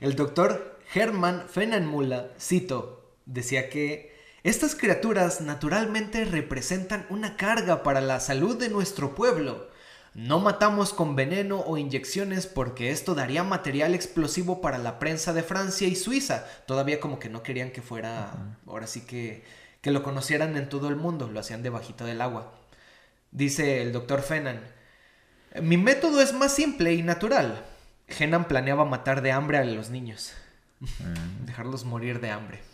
El 0.00 0.16
doctor 0.16 0.78
Hermann 0.94 1.44
Fenenmüller, 1.46 2.32
cito, 2.38 3.12
decía 3.26 3.68
que 3.68 4.13
estas 4.44 4.74
criaturas 4.74 5.40
naturalmente 5.40 6.26
representan 6.26 7.06
una 7.08 7.38
carga 7.38 7.82
para 7.82 8.02
la 8.02 8.20
salud 8.20 8.58
de 8.58 8.68
nuestro 8.68 9.14
pueblo. 9.14 9.70
No 10.12 10.38
matamos 10.38 10.92
con 10.92 11.16
veneno 11.16 11.60
o 11.60 11.78
inyecciones 11.78 12.46
porque 12.46 12.90
esto 12.90 13.14
daría 13.14 13.42
material 13.42 13.94
explosivo 13.94 14.60
para 14.60 14.76
la 14.76 14.98
prensa 14.98 15.32
de 15.32 15.42
Francia 15.42 15.88
y 15.88 15.96
Suiza. 15.96 16.44
Todavía 16.66 17.00
como 17.00 17.18
que 17.18 17.30
no 17.30 17.42
querían 17.42 17.70
que 17.70 17.80
fuera, 17.80 18.34
ahora 18.66 18.86
sí 18.86 19.00
que, 19.00 19.42
que 19.80 19.90
lo 19.90 20.02
conocieran 20.02 20.58
en 20.58 20.68
todo 20.68 20.90
el 20.90 20.96
mundo, 20.96 21.30
lo 21.32 21.40
hacían 21.40 21.62
debajito 21.62 22.04
del 22.04 22.20
agua. 22.20 22.52
Dice 23.30 23.80
el 23.80 23.94
doctor 23.94 24.20
Fenan, 24.20 24.60
mi 25.62 25.78
método 25.78 26.20
es 26.20 26.34
más 26.34 26.54
simple 26.54 26.92
y 26.92 27.02
natural. 27.02 27.64
Henan 28.08 28.46
planeaba 28.46 28.84
matar 28.84 29.22
de 29.22 29.32
hambre 29.32 29.56
a 29.56 29.64
los 29.64 29.88
niños, 29.88 30.34
mm. 30.80 31.46
dejarlos 31.46 31.86
morir 31.86 32.20
de 32.20 32.30
hambre. 32.30 32.73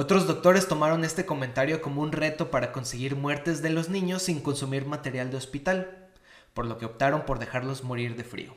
Otros 0.00 0.28
doctores 0.28 0.68
tomaron 0.68 1.04
este 1.04 1.26
comentario 1.26 1.82
como 1.82 2.02
un 2.02 2.12
reto 2.12 2.52
para 2.52 2.70
conseguir 2.70 3.16
muertes 3.16 3.62
de 3.62 3.70
los 3.70 3.88
niños 3.88 4.22
sin 4.22 4.40
consumir 4.40 4.86
material 4.86 5.32
de 5.32 5.36
hospital, 5.38 6.06
por 6.54 6.66
lo 6.66 6.78
que 6.78 6.86
optaron 6.86 7.22
por 7.26 7.40
dejarlos 7.40 7.82
morir 7.82 8.14
de 8.14 8.22
frío. 8.22 8.54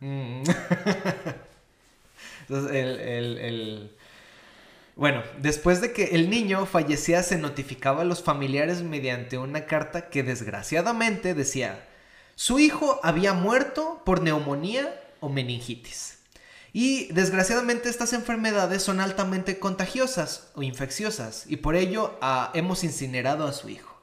Mm. 0.00 0.44
Bueno, 4.96 5.22
después 5.38 5.82
de 5.82 5.92
que 5.92 6.04
el 6.14 6.30
niño 6.30 6.64
fallecía 6.64 7.22
se 7.22 7.36
notificaba 7.36 8.02
a 8.02 8.06
los 8.06 8.22
familiares 8.22 8.80
mediante 8.82 9.36
una 9.36 9.66
carta 9.66 10.08
que 10.08 10.22
desgraciadamente 10.22 11.34
decía, 11.34 11.86
su 12.36 12.58
hijo 12.58 13.00
había 13.02 13.34
muerto 13.34 14.00
por 14.06 14.22
neumonía 14.22 14.98
o 15.20 15.28
meningitis. 15.28 16.23
Y 16.76 17.06
desgraciadamente 17.12 17.88
estas 17.88 18.12
enfermedades 18.14 18.82
son 18.82 18.98
altamente 18.98 19.60
contagiosas 19.60 20.50
o 20.56 20.64
infecciosas 20.64 21.44
y 21.46 21.58
por 21.58 21.76
ello 21.76 22.18
ah, 22.20 22.50
hemos 22.52 22.82
incinerado 22.82 23.46
a 23.46 23.52
su 23.52 23.68
hijo. 23.68 24.02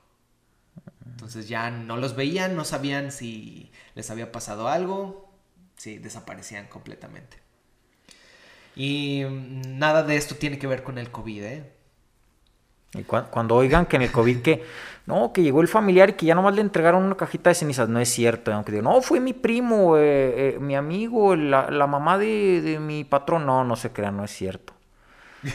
Entonces 1.05 1.49
ya 1.49 1.69
no 1.69 1.97
los 1.97 2.15
veían, 2.15 2.55
no 2.55 2.63
sabían 2.63 3.11
si 3.11 3.73
les 3.93 4.09
había 4.09 4.31
pasado 4.31 4.69
algo, 4.69 5.29
si 5.75 5.97
desaparecían 5.97 6.67
completamente. 6.67 7.39
Y 8.77 9.25
mm, 9.25 9.77
nada 9.77 10.03
de 10.03 10.15
esto 10.15 10.35
tiene 10.35 10.57
que 10.57 10.67
ver 10.67 10.81
con 10.81 10.97
el 10.97 11.11
COVID, 11.11 11.43
¿eh? 11.43 11.71
Y 12.93 13.03
cuando 13.03 13.55
oigan 13.55 13.85
que 13.85 13.97
en 13.97 14.03
el 14.03 14.13
COVID 14.13 14.41
que, 14.41 14.63
no, 15.05 15.33
que 15.33 15.41
llegó 15.41 15.61
el 15.61 15.67
familiar 15.67 16.11
y 16.11 16.13
que 16.13 16.25
ya 16.27 16.35
nomás 16.35 16.55
le 16.55 16.61
entregaron 16.61 17.03
una 17.03 17.17
cajita 17.17 17.49
de 17.49 17.55
cenizas, 17.55 17.89
no 17.89 17.99
es 17.99 18.09
cierto. 18.09 18.53
Aunque 18.53 18.71
digo, 18.71 18.83
no, 18.83 19.01
fue 19.01 19.19
mi 19.19 19.33
primo, 19.33 19.97
eh, 19.97 20.01
eh, 20.55 20.57
mi 20.59 20.75
amigo, 20.75 21.35
la, 21.35 21.87
mamá 21.87 22.17
de, 22.17 22.77
mi 22.79 23.03
patrón. 23.03 23.45
No, 23.45 23.63
no 23.63 23.75
se 23.75 23.91
crean, 23.91 24.17
no 24.17 24.25
es 24.25 24.31
cierto. 24.31 24.73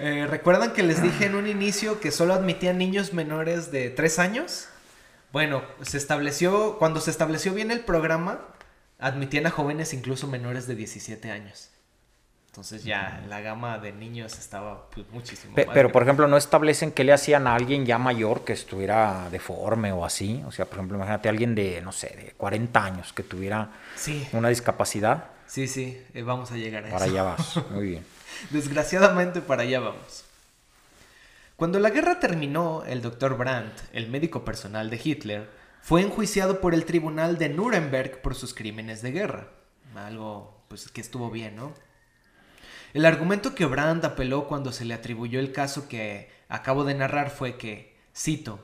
Eh, 0.00 0.28
¿Recuerdan 0.30 0.74
que 0.74 0.84
les 0.84 1.02
dije 1.02 1.26
en 1.26 1.34
un 1.34 1.48
inicio 1.48 1.98
que 1.98 2.12
solo 2.12 2.32
admitían 2.32 2.78
niños 2.78 3.14
menores 3.14 3.72
de 3.72 3.90
3 3.90 4.20
años? 4.20 4.68
Bueno, 5.32 5.62
se 5.82 5.98
estableció, 5.98 6.78
cuando 6.78 7.00
se 7.00 7.10
estableció 7.10 7.52
bien 7.52 7.72
el 7.72 7.80
programa, 7.80 8.38
admitían 9.00 9.46
a 9.46 9.50
jóvenes 9.50 9.92
incluso 9.94 10.28
menores 10.28 10.68
de 10.68 10.76
17 10.76 11.32
años. 11.32 11.72
Entonces 12.58 12.82
ya 12.82 13.24
la 13.28 13.40
gama 13.40 13.78
de 13.78 13.92
niños 13.92 14.36
estaba 14.36 14.90
pues, 14.90 15.06
muchísimo 15.12 15.54
Pero, 15.54 15.92
por 15.92 16.02
ejemplo, 16.02 16.26
no 16.26 16.36
establecen 16.36 16.90
qué 16.90 17.04
le 17.04 17.12
hacían 17.12 17.46
a 17.46 17.54
alguien 17.54 17.86
ya 17.86 17.98
mayor 17.98 18.44
que 18.44 18.52
estuviera 18.52 19.30
deforme 19.30 19.92
o 19.92 20.04
así. 20.04 20.42
O 20.44 20.50
sea, 20.50 20.64
por 20.64 20.78
ejemplo, 20.78 20.96
imagínate 20.96 21.28
a 21.28 21.30
alguien 21.30 21.54
de, 21.54 21.80
no 21.82 21.92
sé, 21.92 22.08
de 22.16 22.34
40 22.36 22.84
años 22.84 23.12
que 23.12 23.22
tuviera 23.22 23.70
una 24.32 24.48
discapacidad. 24.48 25.26
Sí, 25.46 25.68
sí, 25.68 26.02
eh, 26.14 26.22
vamos 26.24 26.50
a 26.50 26.56
llegar 26.56 26.84
a 26.84 26.90
para 26.90 27.06
eso. 27.06 27.14
Para 27.14 27.30
allá 27.30 27.36
vas, 27.36 27.70
muy 27.70 27.86
bien. 27.90 28.04
Desgraciadamente 28.50 29.40
para 29.40 29.62
allá 29.62 29.78
vamos. 29.78 30.24
Cuando 31.54 31.78
la 31.78 31.90
guerra 31.90 32.18
terminó, 32.18 32.82
el 32.88 33.02
doctor 33.02 33.36
Brandt, 33.36 33.78
el 33.92 34.08
médico 34.08 34.44
personal 34.44 34.90
de 34.90 35.00
Hitler, 35.04 35.48
fue 35.80 36.02
enjuiciado 36.02 36.60
por 36.60 36.74
el 36.74 36.86
tribunal 36.86 37.38
de 37.38 37.50
Nuremberg 37.50 38.20
por 38.20 38.34
sus 38.34 38.52
crímenes 38.52 39.00
de 39.00 39.12
guerra. 39.12 39.46
Algo 39.94 40.64
pues 40.66 40.88
que 40.88 41.00
estuvo 41.00 41.30
bien, 41.30 41.54
¿no? 41.54 41.72
El 42.94 43.04
argumento 43.04 43.54
que 43.54 43.66
Brand 43.66 44.04
apeló 44.04 44.48
cuando 44.48 44.72
se 44.72 44.86
le 44.86 44.94
atribuyó 44.94 45.40
el 45.40 45.52
caso 45.52 45.88
que 45.88 46.30
acabo 46.48 46.84
de 46.84 46.94
narrar 46.94 47.30
fue 47.30 47.58
que, 47.58 47.96
cito, 48.16 48.60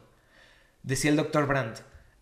decía 0.82 1.10
el 1.10 1.16
doctor 1.16 1.46
Brand, 1.46 1.76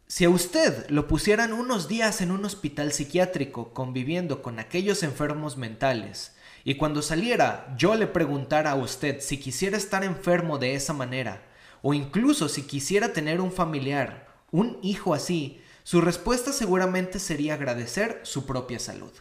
si 0.09 0.25
a 0.25 0.31
usted 0.31 0.89
lo 0.91 1.07
pusieran 1.07 1.53
unos 1.53 1.87
días 1.87 2.21
en 2.21 2.33
un 2.33 2.45
hospital 2.45 2.93
psiquiátrico 2.93 3.73
conviviendo 3.73 4.43
con 4.43 4.59
aquellos 4.59 5.05
enfermos 5.05 5.57
mentales, 5.57 6.35
y 6.65 6.75
cuando 6.75 7.03
saliera 7.03 7.73
yo 7.79 7.95
le 7.95 8.09
preguntara 8.09 8.73
a 8.73 8.75
usted 8.75 9.21
si 9.21 9.39
quisiera 9.39 9.77
estar 9.77 10.03
enfermo 10.03 10.59
de 10.59 10.75
esa 10.75 10.93
manera, 10.93 11.43
o 11.83 11.95
incluso 11.95 12.49
si 12.49 12.63
quisiera 12.63 13.13
tener 13.13 13.41
un 13.41 13.53
familiar, 13.53 14.27
un 14.51 14.79
hijo 14.83 15.15
así, 15.15 15.63
su 15.85 16.01
respuesta 16.01 16.53
seguramente 16.53 17.21
sería 17.21 17.55
agradecer 17.55 18.21
su 18.25 18.45
propia 18.45 18.81
salud. 18.81 19.13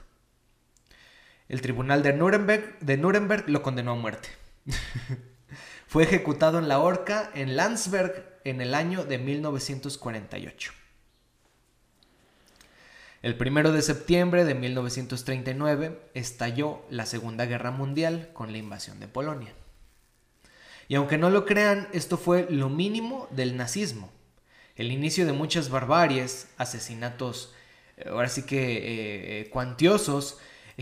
El 1.51 1.59
tribunal 1.59 2.01
de 2.01 2.13
Nuremberg, 2.13 2.79
de 2.79 2.95
Nuremberg 2.95 3.49
lo 3.49 3.61
condenó 3.61 3.91
a 3.91 3.95
muerte. 3.95 4.29
Fue 5.85 6.03
ejecutado 6.03 6.59
en 6.59 6.69
la 6.69 6.79
horca 6.79 7.29
en 7.35 7.57
Landsberg 7.57 8.39
en 8.45 8.61
el 8.61 8.73
año 8.73 9.03
de 9.03 9.17
1948. 9.17 10.71
El 13.21 13.35
primero 13.35 13.73
de 13.73 13.81
septiembre 13.81 14.45
de 14.45 14.55
1939 14.55 15.99
estalló 16.13 16.85
la 16.89 17.05
Segunda 17.05 17.45
Guerra 17.45 17.71
Mundial 17.71 18.29
con 18.31 18.53
la 18.53 18.57
invasión 18.57 19.01
de 19.01 19.09
Polonia. 19.09 19.51
Y 20.87 20.95
aunque 20.95 21.17
no 21.17 21.29
lo 21.29 21.45
crean, 21.45 21.89
esto 21.91 22.17
fue 22.17 22.47
lo 22.49 22.69
mínimo 22.69 23.27
del 23.29 23.57
nazismo. 23.57 24.09
El 24.77 24.89
inicio 24.89 25.25
de 25.25 25.33
muchas 25.33 25.69
barbaries, 25.69 26.47
asesinatos, 26.57 27.53
eh, 27.97 28.07
ahora 28.07 28.29
sí 28.29 28.43
que 28.43 28.77
eh, 28.77 29.41
eh, 29.41 29.49
cuantiosos, 29.49 30.39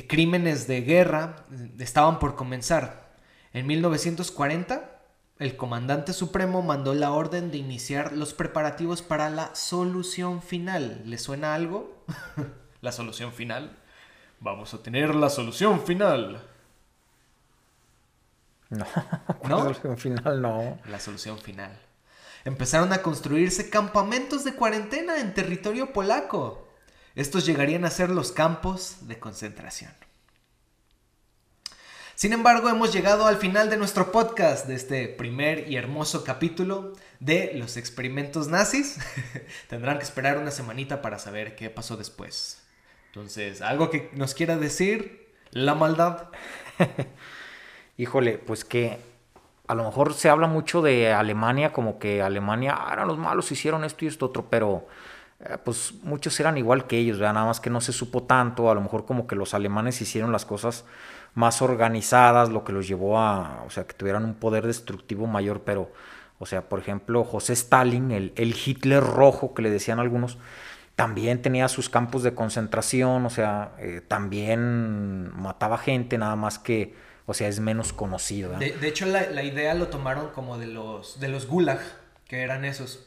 crímenes 0.08 0.68
de 0.68 0.82
guerra 0.82 1.46
estaban 1.78 2.20
por 2.20 2.36
comenzar. 2.36 3.10
En 3.54 3.68
1940 3.68 5.00
el 5.40 5.56
comandante 5.56 6.12
supremo 6.12 6.62
mandó 6.62 6.94
la 6.94 7.12
orden 7.12 7.50
de 7.50 7.58
iniciar 7.58 8.12
los 8.12 8.34
preparativos 8.34 9.02
para 9.02 9.30
la 9.30 9.56
solución 9.56 10.42
final. 10.42 11.02
¿Le 11.06 11.18
suena 11.18 11.56
algo? 11.56 12.04
la 12.82 12.92
solución 12.92 13.32
final. 13.32 13.78
Vamos 14.42 14.74
a 14.74 14.84
tener 14.84 15.16
la 15.16 15.30
solución 15.30 15.80
final. 15.80 16.46
No, 18.70 18.86
¿No? 19.48 19.58
La 19.58 19.74
solución 19.74 19.98
final 19.98 20.42
no. 20.42 20.78
La 20.90 21.00
solución 21.00 21.38
final. 21.40 21.72
Empezaron 22.44 22.92
a 22.92 23.02
construirse 23.02 23.70
campamentos 23.70 24.44
de 24.44 24.56
cuarentena 24.56 25.20
en 25.22 25.34
territorio 25.34 25.94
polaco. 25.94 26.69
Estos 27.16 27.46
llegarían 27.46 27.86
a 27.86 27.90
ser 27.90 28.10
los 28.10 28.32
campos 28.32 29.08
de 29.08 29.20
concentración. 29.20 29.92
Sin 32.16 32.34
embargo, 32.34 32.68
hemos 32.68 32.92
llegado 32.92 33.28
al 33.28 33.38
final 33.38 33.70
de 33.70 33.78
nuestro 33.78 34.12
podcast, 34.12 34.68
de 34.68 34.76
este 34.76 35.08
primer 35.08 35.72
y 35.72 35.78
hermoso 35.78 36.26
capítulo 36.26 36.92
de 37.22 37.54
los 37.56 37.78
experimentos 37.78 38.50
nazis. 38.50 38.98
Tendrán 39.70 40.00
que 40.00 40.04
esperar 40.04 40.38
una 40.38 40.52
semanita 40.52 41.02
para 41.02 41.18
saber 41.18 41.56
qué 41.56 41.70
pasó 41.70 41.96
después. 41.96 42.62
Entonces, 43.08 43.62
¿algo 43.62 43.90
que 43.90 44.10
nos 44.14 44.34
quiera 44.34 44.58
decir? 44.58 45.34
La 45.52 45.76
maldad. 45.76 46.28
Híjole, 47.98 48.38
pues 48.38 48.66
que 48.66 48.98
a 49.68 49.76
lo 49.76 49.86
mejor 49.86 50.14
se 50.14 50.30
habla 50.30 50.48
mucho 50.48 50.82
de 50.82 51.14
Alemania, 51.14 51.72
como 51.72 52.00
que 52.00 52.22
Alemania 52.22 52.76
ah, 52.78 52.92
eran 52.92 53.08
los 53.08 53.18
malos, 53.18 53.52
hicieron 53.52 53.86
esto 53.86 54.04
y 54.04 54.10
esto 54.10 54.26
otro, 54.26 54.50
pero 54.50 54.88
pues 55.64 55.94
muchos 56.04 56.38
eran 56.40 56.58
igual 56.58 56.86
que 56.86 56.98
ellos, 56.98 57.18
¿verdad? 57.18 57.34
nada 57.36 57.46
más 57.46 57.60
que 57.60 57.70
no 57.70 57.80
se 57.80 57.94
supo 57.94 58.24
tanto, 58.24 58.70
a 58.70 58.76
lo 58.76 58.82
mejor 58.82 59.06
como 59.06 59.26
que 59.26 59.36
los 59.36 59.54
alemanes 59.54 60.02
hicieron 60.02 60.32
las 60.32 60.46
cosas 60.46 60.86
más 61.34 61.62
organizadas, 61.62 62.50
lo 62.50 62.64
que 62.64 62.74
los 62.74 62.88
llevó 62.88 63.20
a, 63.20 63.64
o 63.66 63.70
sea, 63.70 63.86
que 63.86 63.94
tuvieran 63.94 64.26
un 64.26 64.34
poder 64.34 64.68
destructivo 64.68 65.28
mayor, 65.28 65.62
pero, 65.62 65.92
o 66.40 66.46
sea, 66.46 66.68
por 66.68 66.80
ejemplo, 66.80 67.24
José 67.24 67.54
Stalin, 67.54 68.12
el, 68.12 68.34
el 68.36 68.54
Hitler 68.54 69.02
rojo 69.02 69.54
que 69.54 69.62
le 69.62 69.70
decían 69.70 70.00
algunos, 70.00 70.38
también 70.96 71.42
tenía 71.42 71.70
sus 71.70 71.88
campos 71.88 72.24
de 72.24 72.34
concentración, 72.34 73.26
o 73.26 73.30
sea, 73.30 73.72
eh, 73.80 74.02
también 74.06 75.32
mataba 75.34 75.78
gente, 75.78 76.18
nada 76.18 76.36
más 76.36 76.60
que, 76.60 76.94
o 77.26 77.34
sea, 77.34 77.48
es 77.48 77.62
menos 77.62 77.94
conocido. 77.94 78.52
De, 78.60 78.72
de 78.72 78.88
hecho, 78.90 79.06
la, 79.06 79.30
la 79.30 79.44
idea 79.44 79.74
lo 79.76 79.88
tomaron 79.88 80.32
como 80.32 80.58
de 80.58 80.68
los, 80.68 81.22
de 81.22 81.30
los 81.30 81.48
gulag, 81.48 81.80
que 82.28 82.42
eran 82.42 82.66
esos. 82.66 83.06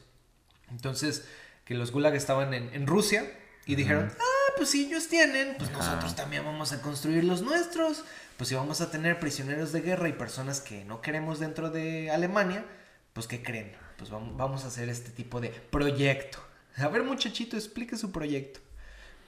Entonces, 0.70 1.28
que 1.64 1.74
los 1.74 1.92
gulag 1.92 2.14
estaban 2.14 2.54
en, 2.54 2.74
en 2.74 2.86
Rusia 2.86 3.30
y 3.66 3.74
dijeron, 3.76 4.10
ah, 4.18 4.52
pues 4.56 4.70
si 4.70 4.86
ellos 4.86 5.08
tienen, 5.08 5.56
pues 5.58 5.70
nosotros 5.70 6.16
también 6.16 6.44
vamos 6.44 6.72
a 6.72 6.82
construir 6.82 7.24
los 7.24 7.42
nuestros. 7.42 8.04
Pues 8.36 8.48
si 8.48 8.54
vamos 8.54 8.80
a 8.80 8.90
tener 8.90 9.20
prisioneros 9.20 9.72
de 9.72 9.80
guerra 9.82 10.08
y 10.08 10.12
personas 10.14 10.60
que 10.60 10.84
no 10.84 11.00
queremos 11.00 11.38
dentro 11.38 11.70
de 11.70 12.10
Alemania, 12.10 12.64
pues 13.12 13.26
¿qué 13.26 13.42
creen? 13.42 13.72
Pues 13.98 14.10
vamos, 14.10 14.36
vamos 14.36 14.64
a 14.64 14.68
hacer 14.68 14.88
este 14.88 15.10
tipo 15.10 15.40
de 15.40 15.50
proyecto. 15.50 16.38
A 16.76 16.88
ver, 16.88 17.04
muchachito, 17.04 17.56
explique 17.56 17.96
su 17.96 18.10
proyecto. 18.10 18.60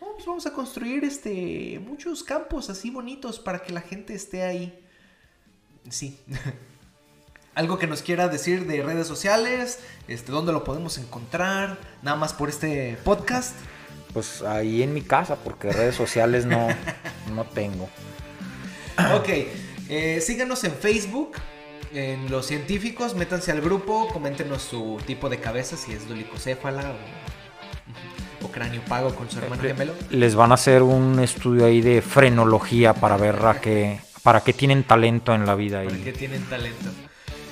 "No, 0.00 0.14
pues 0.14 0.26
vamos 0.26 0.46
a 0.46 0.52
construir 0.52 1.04
este 1.04 1.78
muchos 1.78 2.24
campos 2.24 2.70
así 2.70 2.90
bonitos 2.90 3.38
para 3.38 3.60
que 3.62 3.72
la 3.72 3.82
gente 3.82 4.14
esté 4.14 4.42
ahí. 4.42 4.84
Sí. 5.90 6.18
Algo 7.54 7.78
que 7.78 7.86
nos 7.86 8.02
quiera 8.02 8.28
decir 8.28 8.66
de 8.66 8.82
redes 8.82 9.06
sociales, 9.06 9.78
este, 10.08 10.32
dónde 10.32 10.52
lo 10.52 10.64
podemos 10.64 10.98
encontrar, 10.98 11.78
nada 12.02 12.16
más 12.16 12.32
por 12.32 12.48
este 12.48 12.98
podcast. 13.04 13.54
Pues 14.12 14.42
ahí 14.42 14.82
en 14.82 14.92
mi 14.92 15.02
casa, 15.02 15.36
porque 15.36 15.72
redes 15.72 15.94
sociales 15.94 16.46
no, 16.46 16.68
no 17.34 17.44
tengo. 17.44 17.88
Ok, 19.14 19.28
eh, 19.88 20.20
síganos 20.20 20.64
en 20.64 20.72
Facebook, 20.72 21.32
en 21.92 22.30
Los 22.30 22.46
Científicos, 22.46 23.14
métanse 23.14 23.52
al 23.52 23.60
grupo, 23.60 24.08
coméntenos 24.12 24.62
su 24.62 24.98
tipo 25.06 25.28
de 25.28 25.38
cabeza, 25.38 25.76
si 25.76 25.92
es 25.92 26.08
dolicocéfala 26.08 26.92
o, 28.42 28.46
o 28.46 28.50
cráneo 28.50 28.82
pago 28.82 29.14
con 29.14 29.30
su 29.30 29.38
hermano 29.38 29.62
gemelo. 29.62 29.92
Les 30.10 30.34
van 30.34 30.50
a 30.50 30.54
hacer 30.54 30.82
un 30.82 31.20
estudio 31.20 31.66
ahí 31.66 31.80
de 31.80 32.02
frenología 32.02 32.94
para 32.94 33.16
ver 33.16 33.44
a 33.46 33.60
qué, 33.60 34.00
para 34.24 34.40
qué 34.40 34.52
tienen 34.52 34.84
talento 34.84 35.34
en 35.34 35.46
la 35.46 35.54
vida. 35.54 35.82
Porque 35.84 36.10
Y, 36.10 36.12
tienen 36.12 36.42
talento. 36.44 36.90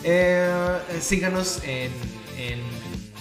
Eh, 0.04 0.82
síganos 1.00 1.60
en, 1.64 1.92
en 2.38 2.60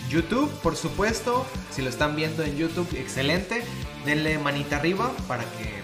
YouTube, 0.09 0.49
por 0.61 0.75
supuesto. 0.75 1.45
Si 1.71 1.81
lo 1.81 1.89
están 1.89 2.15
viendo 2.15 2.43
en 2.43 2.57
YouTube, 2.57 2.87
excelente. 2.95 3.63
Denle 4.05 4.37
manita 4.39 4.77
arriba 4.77 5.11
para 5.27 5.43
que 5.43 5.81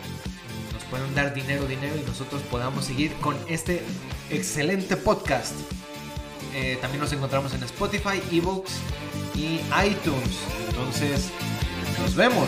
nos 0.74 0.84
puedan 0.89 1.14
dar 1.16 1.34
dinero, 1.34 1.66
dinero 1.66 1.95
y 1.95 2.06
nosotros 2.06 2.41
podamos 2.43 2.86
seguir 2.86 3.14
con 3.16 3.36
este 3.48 3.82
excelente 4.30 4.98
podcast. 4.98 5.54
Eh, 6.54 6.78
también 6.82 7.02
nos 7.02 7.14
encontramos 7.14 7.54
en 7.54 7.64
Spotify, 7.64 8.22
Ebooks 8.32 8.74
y 9.36 9.60
iTunes. 9.86 10.38
Entonces, 10.70 11.30
nos 12.00 12.16
vemos. 12.16 12.48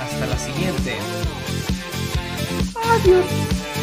Hasta 0.00 0.26
la 0.26 0.38
siguiente. 0.38 0.96
Adiós. 2.74 3.75